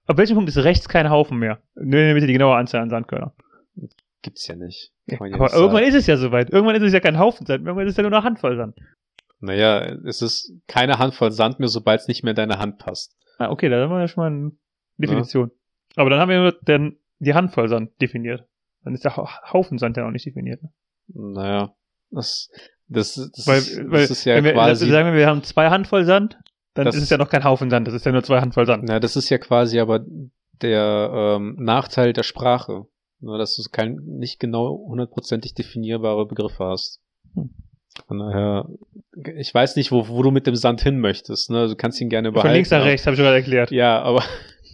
ab 0.05 0.17
welchem 0.17 0.35
Punkt 0.35 0.49
ist 0.49 0.57
rechts 0.57 0.89
kein 0.89 1.09
Haufen 1.09 1.37
mehr? 1.39 1.59
Mir 1.75 2.13
bitte 2.13 2.27
die 2.27 2.33
genaue 2.33 2.57
Anzahl 2.57 2.81
an 2.81 2.89
Sandkörnern. 2.89 3.31
Gibt's 4.21 4.47
ja 4.47 4.55
nicht. 4.55 4.91
Ja 5.05 5.17
Aber 5.17 5.27
irgendwann 5.29 5.49
sagen. 5.71 5.83
ist 5.87 5.93
es 5.95 6.07
ja 6.07 6.17
soweit. 6.17 6.49
Irgendwann 6.51 6.75
ist 6.75 6.81
es 6.83 6.93
ja 6.93 6.99
kein 6.99 7.19
Haufen 7.19 7.45
Sand, 7.45 7.63
irgendwann 7.65 7.85
ist 7.87 7.91
es 7.91 7.97
ja 7.97 8.03
nur 8.03 8.11
eine 8.11 8.23
Handvoll 8.23 8.57
Sand. 8.57 8.75
Naja, 9.39 9.81
es 10.05 10.21
ist 10.21 10.53
keine 10.67 10.97
Handvoll 10.97 11.31
Sand 11.31 11.59
mehr, 11.59 11.67
sobald 11.69 12.01
es 12.01 12.07
nicht 12.07 12.23
mehr 12.23 12.31
in 12.31 12.35
deine 12.37 12.57
Hand 12.57 12.79
passt. 12.79 13.15
Ah, 13.37 13.49
okay, 13.51 13.69
da 13.69 13.81
haben 13.81 13.91
wir 13.91 13.99
ja 13.99 14.07
schon 14.07 14.23
mal 14.23 14.27
eine 14.31 14.51
Definition. 14.97 15.51
Aber 15.95 16.09
dann 16.09 16.19
haben 16.19 16.29
wir 16.29 16.39
nur 16.39 16.51
den, 16.53 16.97
die 17.19 17.33
Handvoll 17.33 17.67
Sand 17.69 17.91
definiert. 18.01 18.47
Dann 18.83 18.93
ist 18.93 19.03
der 19.03 19.15
Ha- 19.17 19.41
Haufen 19.53 19.77
Sand 19.77 19.97
ja 19.97 20.03
noch 20.03 20.11
nicht 20.11 20.25
definiert. 20.25 20.61
Naja, 21.07 21.75
das, 22.09 22.49
das, 22.87 23.15
das, 23.35 23.45
Weil, 23.47 23.57
ist, 23.59 23.77
weil 23.91 24.01
das 24.01 24.11
ist 24.11 24.25
ja 24.25 24.35
wenn 24.35 24.43
wir, 24.45 24.53
quasi, 24.53 24.89
sagen 24.89 25.11
wir, 25.11 25.17
wir 25.19 25.27
haben 25.27 25.43
zwei 25.43 25.69
Handvoll 25.69 26.05
Sand, 26.05 26.39
dann 26.73 26.85
Das- 26.85 26.95
ist 26.95 27.03
es 27.03 27.09
ja 27.09 27.17
noch 27.17 27.29
kein 27.29 27.43
Haufen 27.43 27.69
Sand, 27.69 27.87
das 27.87 27.93
ist 27.93 28.05
ja 28.05 28.11
nur 28.11 28.23
zwei 28.23 28.41
Handvoll 28.41 28.65
Sand. 28.65 28.83
na, 28.85 28.99
das 28.99 29.15
ist 29.15 29.29
ja 29.29 29.37
quasi 29.37 29.79
aber 29.79 30.03
der 30.61 31.35
ähm, 31.37 31.55
Nachteil 31.59 32.13
der 32.13 32.23
Sprache. 32.23 32.85
Nur, 33.21 33.37
dass 33.37 33.55
du 33.55 33.63
kein, 33.71 33.95
nicht 34.05 34.39
genau 34.39 34.85
hundertprozentig 34.87 35.53
definierbare 35.53 36.25
Begriffe 36.27 36.65
hast. 36.65 37.01
Hm. 37.33 37.49
Von 38.07 38.19
daher, 38.19 38.67
ich 39.37 39.53
weiß 39.53 39.77
nicht, 39.77 39.91
wo, 39.91 40.09
wo 40.09 40.21
du 40.21 40.29
mit 40.31 40.47
dem 40.47 40.55
Sand 40.55 40.81
hin 40.81 40.99
möchtest. 40.99 41.49
Ne? 41.49 41.67
Du 41.69 41.75
kannst 41.75 42.01
ihn 42.01 42.09
gerne 42.09 42.31
behalten. 42.31 42.49
Von 42.49 42.53
links 42.55 42.71
nach 42.71 42.83
rechts, 42.83 43.05
habe 43.07 43.13
ich 43.13 43.17
schon 43.17 43.23
gerade 43.25 43.37
erklärt. 43.37 43.71
Ja, 43.71 44.01
aber 44.01 44.21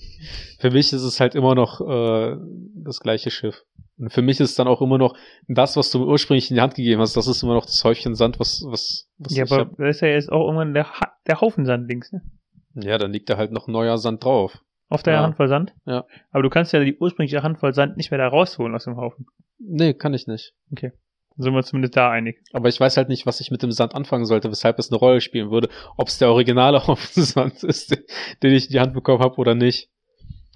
für 0.60 0.72
mich 0.72 0.92
ist 0.92 1.04
es 1.04 1.20
halt 1.20 1.36
immer 1.36 1.54
noch 1.54 1.82
äh, 1.82 2.36
das 2.84 3.00
gleiche 3.00 3.30
Schiff. 3.30 3.64
Und 4.00 4.12
für 4.12 4.24
mich 4.24 4.40
ist 4.40 4.50
es 4.50 4.56
dann 4.56 4.68
auch 4.68 4.82
immer 4.82 4.98
noch 4.98 5.16
das, 5.48 5.78
was 5.78 5.92
du 5.92 6.04
ursprünglich 6.04 6.50
in 6.50 6.56
die 6.56 6.62
Hand 6.62 6.74
gegeben 6.74 7.02
hast, 7.02 7.16
das 7.16 7.28
ist 7.28 7.44
immer 7.44 7.54
noch 7.54 7.66
das 7.68 7.84
Häufchen 7.84 8.16
Sand, 8.16 8.40
was, 8.40 8.64
was, 8.66 9.08
was 9.20 9.36
Ja, 9.36 9.44
aber 9.44 9.58
hab. 9.60 9.78
da 9.78 9.88
ist 9.88 10.02
ja 10.02 10.08
jetzt 10.08 10.32
auch 10.32 10.46
irgendwann 10.46 10.74
der, 10.74 10.90
Ha- 11.00 11.14
der 11.28 11.40
Haufen 11.42 11.66
Sand 11.66 11.88
links, 11.88 12.12
ne? 12.12 12.22
Ja, 12.74 12.98
dann 12.98 13.12
liegt 13.14 13.30
da 13.30 13.38
halt 13.38 13.52
noch 13.52 13.68
neuer 13.68 14.00
Sand 14.00 14.24
drauf. 14.24 14.58
Auf 14.92 15.04
der 15.04 15.14
Ja. 15.16 15.24
Handvoll 15.24 15.48
Sand. 15.48 15.74
Ja. 15.86 16.06
Aber 16.32 16.44
du 16.44 16.50
kannst 16.50 16.74
ja 16.74 16.84
die 16.84 16.98
ursprüngliche 16.98 17.42
Handvoll 17.44 17.74
Sand 17.74 17.98
nicht 17.98 18.12
mehr 18.12 18.18
da 18.18 18.28
rausholen 18.28 18.76
aus 18.76 18.84
dem 18.84 18.98
Haufen. 18.98 19.26
Nee, 19.58 19.94
kann 19.94 20.14
ich 20.14 20.28
nicht. 20.28 20.54
Dann 20.70 20.92
sind 21.38 21.54
wir 21.54 21.64
zumindest 21.64 21.96
da 21.96 22.12
einig. 22.12 22.42
Aber 22.52 22.68
ich 22.68 22.80
weiß 22.80 22.98
halt 22.98 23.08
nicht, 23.10 23.26
was 23.26 23.40
ich 23.40 23.52
mit 23.52 23.64
dem 23.64 23.72
Sand 23.72 23.96
anfangen 23.96 24.26
sollte, 24.26 24.52
weshalb 24.52 24.78
es 24.80 24.92
eine 24.92 25.00
Rolle 25.00 25.22
spielen 25.22 25.50
würde, 25.50 25.70
ob 25.98 26.10
es 26.10 26.18
der 26.18 26.30
originale 26.30 26.78
Haufen 26.88 27.24
Sand 27.24 27.64
ist, 27.64 27.92
den- 27.92 28.04
den 28.44 28.54
ich 28.54 28.66
in 28.66 28.72
die 28.74 28.80
Hand 28.80 28.94
bekommen 28.94 29.24
habe 29.24 29.38
oder 29.38 29.56
nicht. 29.56 29.90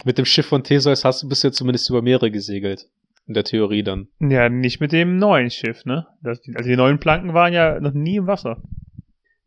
Mit 0.04 0.18
dem 0.18 0.26
Schiff 0.26 0.46
von 0.48 0.64
Theseus 0.64 1.06
hast 1.06 1.24
du 1.24 1.30
bisher 1.30 1.52
zumindest 1.54 1.90
über 1.90 2.02
Meere 2.02 2.30
gesegelt. 2.30 2.88
In 3.28 3.34
der 3.34 3.44
Theorie 3.46 3.82
dann. 3.82 4.10
Ja, 4.20 4.50
nicht 4.50 4.80
mit 4.82 4.92
dem 4.92 5.18
neuen 5.18 5.50
Schiff, 5.50 5.84
ne? 5.86 6.06
Das, 6.22 6.42
also 6.54 6.70
die 6.70 6.76
neuen 6.76 7.00
Planken 7.00 7.34
waren 7.34 7.54
ja 7.54 7.80
noch 7.80 7.94
nie 7.94 8.18
im 8.18 8.28
Wasser. 8.28 8.62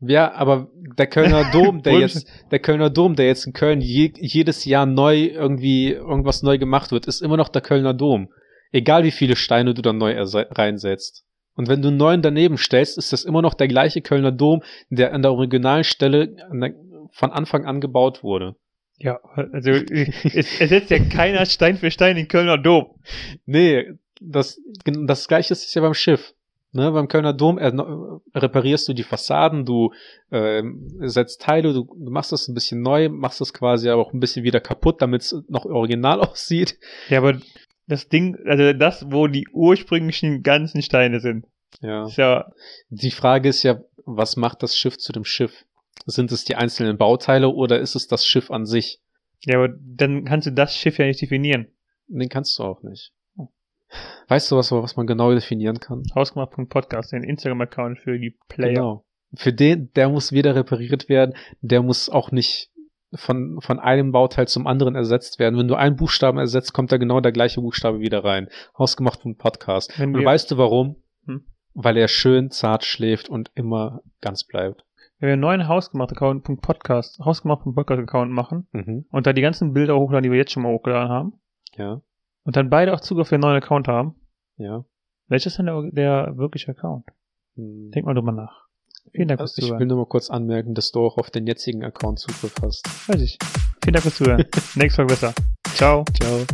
Ja, 0.01 0.33
aber 0.33 0.69
der 0.97 1.07
Kölner 1.07 1.51
Dom, 1.53 1.83
der 1.83 1.99
jetzt, 1.99 2.27
der 2.51 2.61
Kölner 2.61 2.91
Dom, 2.91 3.17
der 3.17 3.27
jetzt 3.27 3.47
in 3.47 3.53
Köln 3.53 3.81
je, 3.81 4.13
jedes 4.17 4.65
Jahr 4.65 4.87
neu 4.87 5.25
irgendwie 5.25 5.93
irgendwas 5.93 6.43
neu 6.43 6.59
gemacht 6.59 6.93
wird, 6.93 7.07
ist 7.07 7.21
immer 7.21 7.37
noch 7.37 7.49
der 7.49 7.63
Kölner 7.63 7.95
Dom. 7.95 8.29
Egal 8.71 9.05
wie 9.05 9.11
viele 9.11 9.35
Steine 9.35 9.75
du 9.75 9.83
da 9.83 9.93
neu 9.93 10.15
reinsetzt. 10.19 11.25
Und 11.55 11.69
wenn 11.69 11.83
du 11.83 11.89
einen 11.89 11.97
neuen 11.97 12.23
daneben 12.23 12.57
stellst, 12.57 12.99
ist 12.99 13.13
das 13.13 13.25
immer 13.25 13.43
noch 13.43 13.55
der 13.55 13.67
gleiche 13.67 14.01
Kölner 14.01 14.31
Dom, 14.31 14.63
der 14.91 15.13
an 15.13 15.23
der 15.23 15.33
originalen 15.33 15.85
Stelle 15.85 16.29
der, 16.29 16.75
von 17.11 17.33
Anfang 17.33 17.65
an 17.65 17.81
gebaut 17.81 18.23
wurde. 18.23 18.55
Ja, 18.99 19.19
also 19.35 19.71
es 19.71 20.61
ersetzt 20.61 20.91
ja 20.91 20.99
keiner 20.99 21.47
Stein 21.47 21.77
für 21.77 21.91
Stein 21.91 22.17
den 22.17 22.29
Kölner 22.29 22.59
Dom. 22.59 22.87
Nee, 23.47 23.93
das, 24.21 24.61
das 24.85 25.29
gleiche 25.29 25.53
ist 25.53 25.75
ja 25.75 25.83
beim 25.83 25.95
Schiff. 25.95 26.35
Ne, 26.73 26.93
beim 26.93 27.09
Kölner 27.09 27.33
Dom 27.33 27.57
äh, 27.59 27.73
reparierst 28.35 28.89
du 28.89 28.93
die 28.93 29.03
Fassaden, 29.03 29.65
du 29.65 29.93
äh, 30.31 30.63
setzt 31.01 31.41
Teile, 31.41 31.73
du, 31.73 31.85
du 31.85 32.11
machst 32.11 32.31
das 32.33 32.47
ein 32.47 32.55
bisschen 32.55 32.83
neu, 32.83 33.09
machst 33.09 33.41
das 33.41 33.55
quasi 33.55 33.89
aber 33.89 34.03
auch 34.03 34.13
ein 34.13 34.21
bisschen 34.21 34.45
wieder 34.45 34.61
kaputt, 34.61 35.01
damit 35.01 35.23
es 35.23 35.35
noch 35.49 35.65
original 35.65 36.21
aussieht. 36.21 36.79
Ja, 37.09 37.19
aber 37.19 37.39
das 37.87 38.09
Ding, 38.11 38.37
also 38.45 38.75
das, 38.75 39.07
wo 39.11 39.29
die 39.29 39.49
ursprünglichen 39.51 40.43
ganzen 40.43 40.83
Steine 40.83 41.21
sind, 41.21 41.47
Ja. 41.81 42.05
ist 42.07 42.19
ja, 42.19 42.51
Die 42.91 43.11
Frage 43.13 43.49
ist 43.49 43.63
ja, 43.63 43.81
was 44.05 44.37
macht 44.37 44.63
das 44.63 44.77
Schiff 44.77 44.99
zu 44.99 45.13
dem 45.13 45.25
Schiff? 45.25 45.65
Sind 46.05 46.33
es 46.33 46.45
die 46.45 46.55
einzelnen 46.57 46.99
Bauteile 46.99 47.49
oder 47.49 47.79
ist 47.81 47.95
es 47.95 48.09
das 48.09 48.27
Schiff 48.27 48.51
an 48.51 48.67
sich? 48.67 49.01
ja, 49.45 49.57
aber 49.57 49.69
dann 49.81 50.25
kannst 50.25 50.47
du 50.49 50.53
das 50.53 50.75
Schiff 50.77 50.99
ja 50.99 51.07
nicht 51.07 51.23
definieren. 51.23 51.69
Den 52.09 52.29
kannst 52.29 52.59
du 52.59 52.65
auch 52.65 52.83
nicht. 52.83 53.13
Weißt 54.29 54.51
du 54.51 54.57
was, 54.57 54.71
was 54.73 54.97
man 54.97 55.07
genau 55.07 55.33
definieren 55.33 55.81
kann? 55.81 56.03
Hausgemacht.podcast, 56.15 57.13
den 57.13 57.23
Instagram-Account 57.23 57.99
für 57.99 58.19
die 58.19 58.37
Player. 58.49 58.75
Genau. 58.75 59.05
Für 59.35 59.53
den, 59.53 59.93
der 59.95 60.09
muss 60.09 60.33
wieder 60.33 60.55
repariert 60.55 61.09
werden, 61.09 61.35
der 61.61 61.83
muss 61.83 62.09
auch 62.09 62.31
nicht 62.31 62.71
von, 63.15 63.59
von 63.61 63.79
einem 63.79 64.13
Bauteil 64.13 64.49
zum 64.49 64.67
anderen 64.67 64.95
ersetzt 64.95 65.39
werden. 65.39 65.59
Wenn 65.59 65.69
du 65.69 65.75
einen 65.75 65.97
Buchstaben 65.97 66.39
ersetzt, 66.39 66.73
kommt 66.75 66.93
da 66.93 66.97
genau 66.99 67.21
der 67.21 67.33
gleiche 67.33 67.61
Buchstabe 67.61 68.01
wieder 68.01 68.25
rein. 68.25 68.49
Hausgemacht 68.79 69.23
vom 69.23 69.37
Podcast. 69.37 69.99
Wenn 69.99 70.15
Und 70.15 70.25
weißt 70.25 70.51
du 70.51 70.59
warum? 70.59 70.97
Hm? 71.27 71.47
Weil 71.75 71.97
er 71.97 72.09
schön 72.09 72.51
zart 72.51 72.85
schläft 72.85 73.29
und 73.29 73.51
immer 73.55 74.01
ganz 74.21 74.45
bleibt. 74.45 74.85
Wenn 75.21 75.29
wir 75.29 75.33
einen 75.35 75.41
neuen 75.43 75.69
Hausgemacht-Account.podcast, 75.69 77.19
Hausgemacht.podcast-Account 77.25 78.31
machen 78.31 78.67
Mhm. 78.73 79.07
und 79.11 79.27
da 79.27 79.33
die 79.33 79.43
ganzen 79.43 79.73
Bilder 79.73 79.99
hochladen, 79.99 80.25
die 80.25 80.31
wir 80.31 80.39
jetzt 80.39 80.53
schon 80.53 80.63
mal 80.63 80.73
hochgeladen 80.73 81.09
haben, 81.11 81.33
Ja, 81.77 82.01
und 82.49 82.57
dann 82.57 82.71
beide 82.71 82.95
auch 82.95 83.01
Zugriff 83.01 83.27
auf 83.27 83.29
den 83.29 83.43
neuen 83.43 83.63
Account 83.63 83.89
haben, 83.89 84.15
ja. 84.57 84.83
welches 85.27 85.53
ist 85.53 85.59
denn 85.59 85.67
der, 85.67 85.83
der 85.93 86.39
wirkliche 86.39 86.71
Account? 86.71 87.05
Hm. 87.57 87.91
Denk 87.91 88.07
mal 88.07 88.15
drüber 88.15 88.33
nach. 88.33 88.69
Vielen 89.13 89.29
Dank 89.29 89.39
fürs 89.39 89.51
Also 89.51 89.59
ich 89.59 89.65
will 89.65 89.69
Zuhören. 89.77 89.89
nur 89.89 89.99
mal 89.99 90.07
kurz 90.07 90.31
anmerken, 90.31 90.75
dass 90.75 90.91
du 90.91 91.01
auch 91.01 91.19
auf 91.19 91.31
den 91.31 91.47
jetzigen 91.47 91.85
Account 91.85 92.21
Zugriff 92.21 92.55
hast. 92.63 92.87
Weiß 93.07 93.21
ich. 93.21 93.39
Vielen 93.85 93.93
Dank 93.93 94.03
fürs 94.03 94.17
Zuhören. 94.17 94.47
Nächstes 94.77 94.97
Mal 94.97 95.07
besser. 95.09 95.35
Ciao. 95.75 96.07
Ciao. 96.19 96.47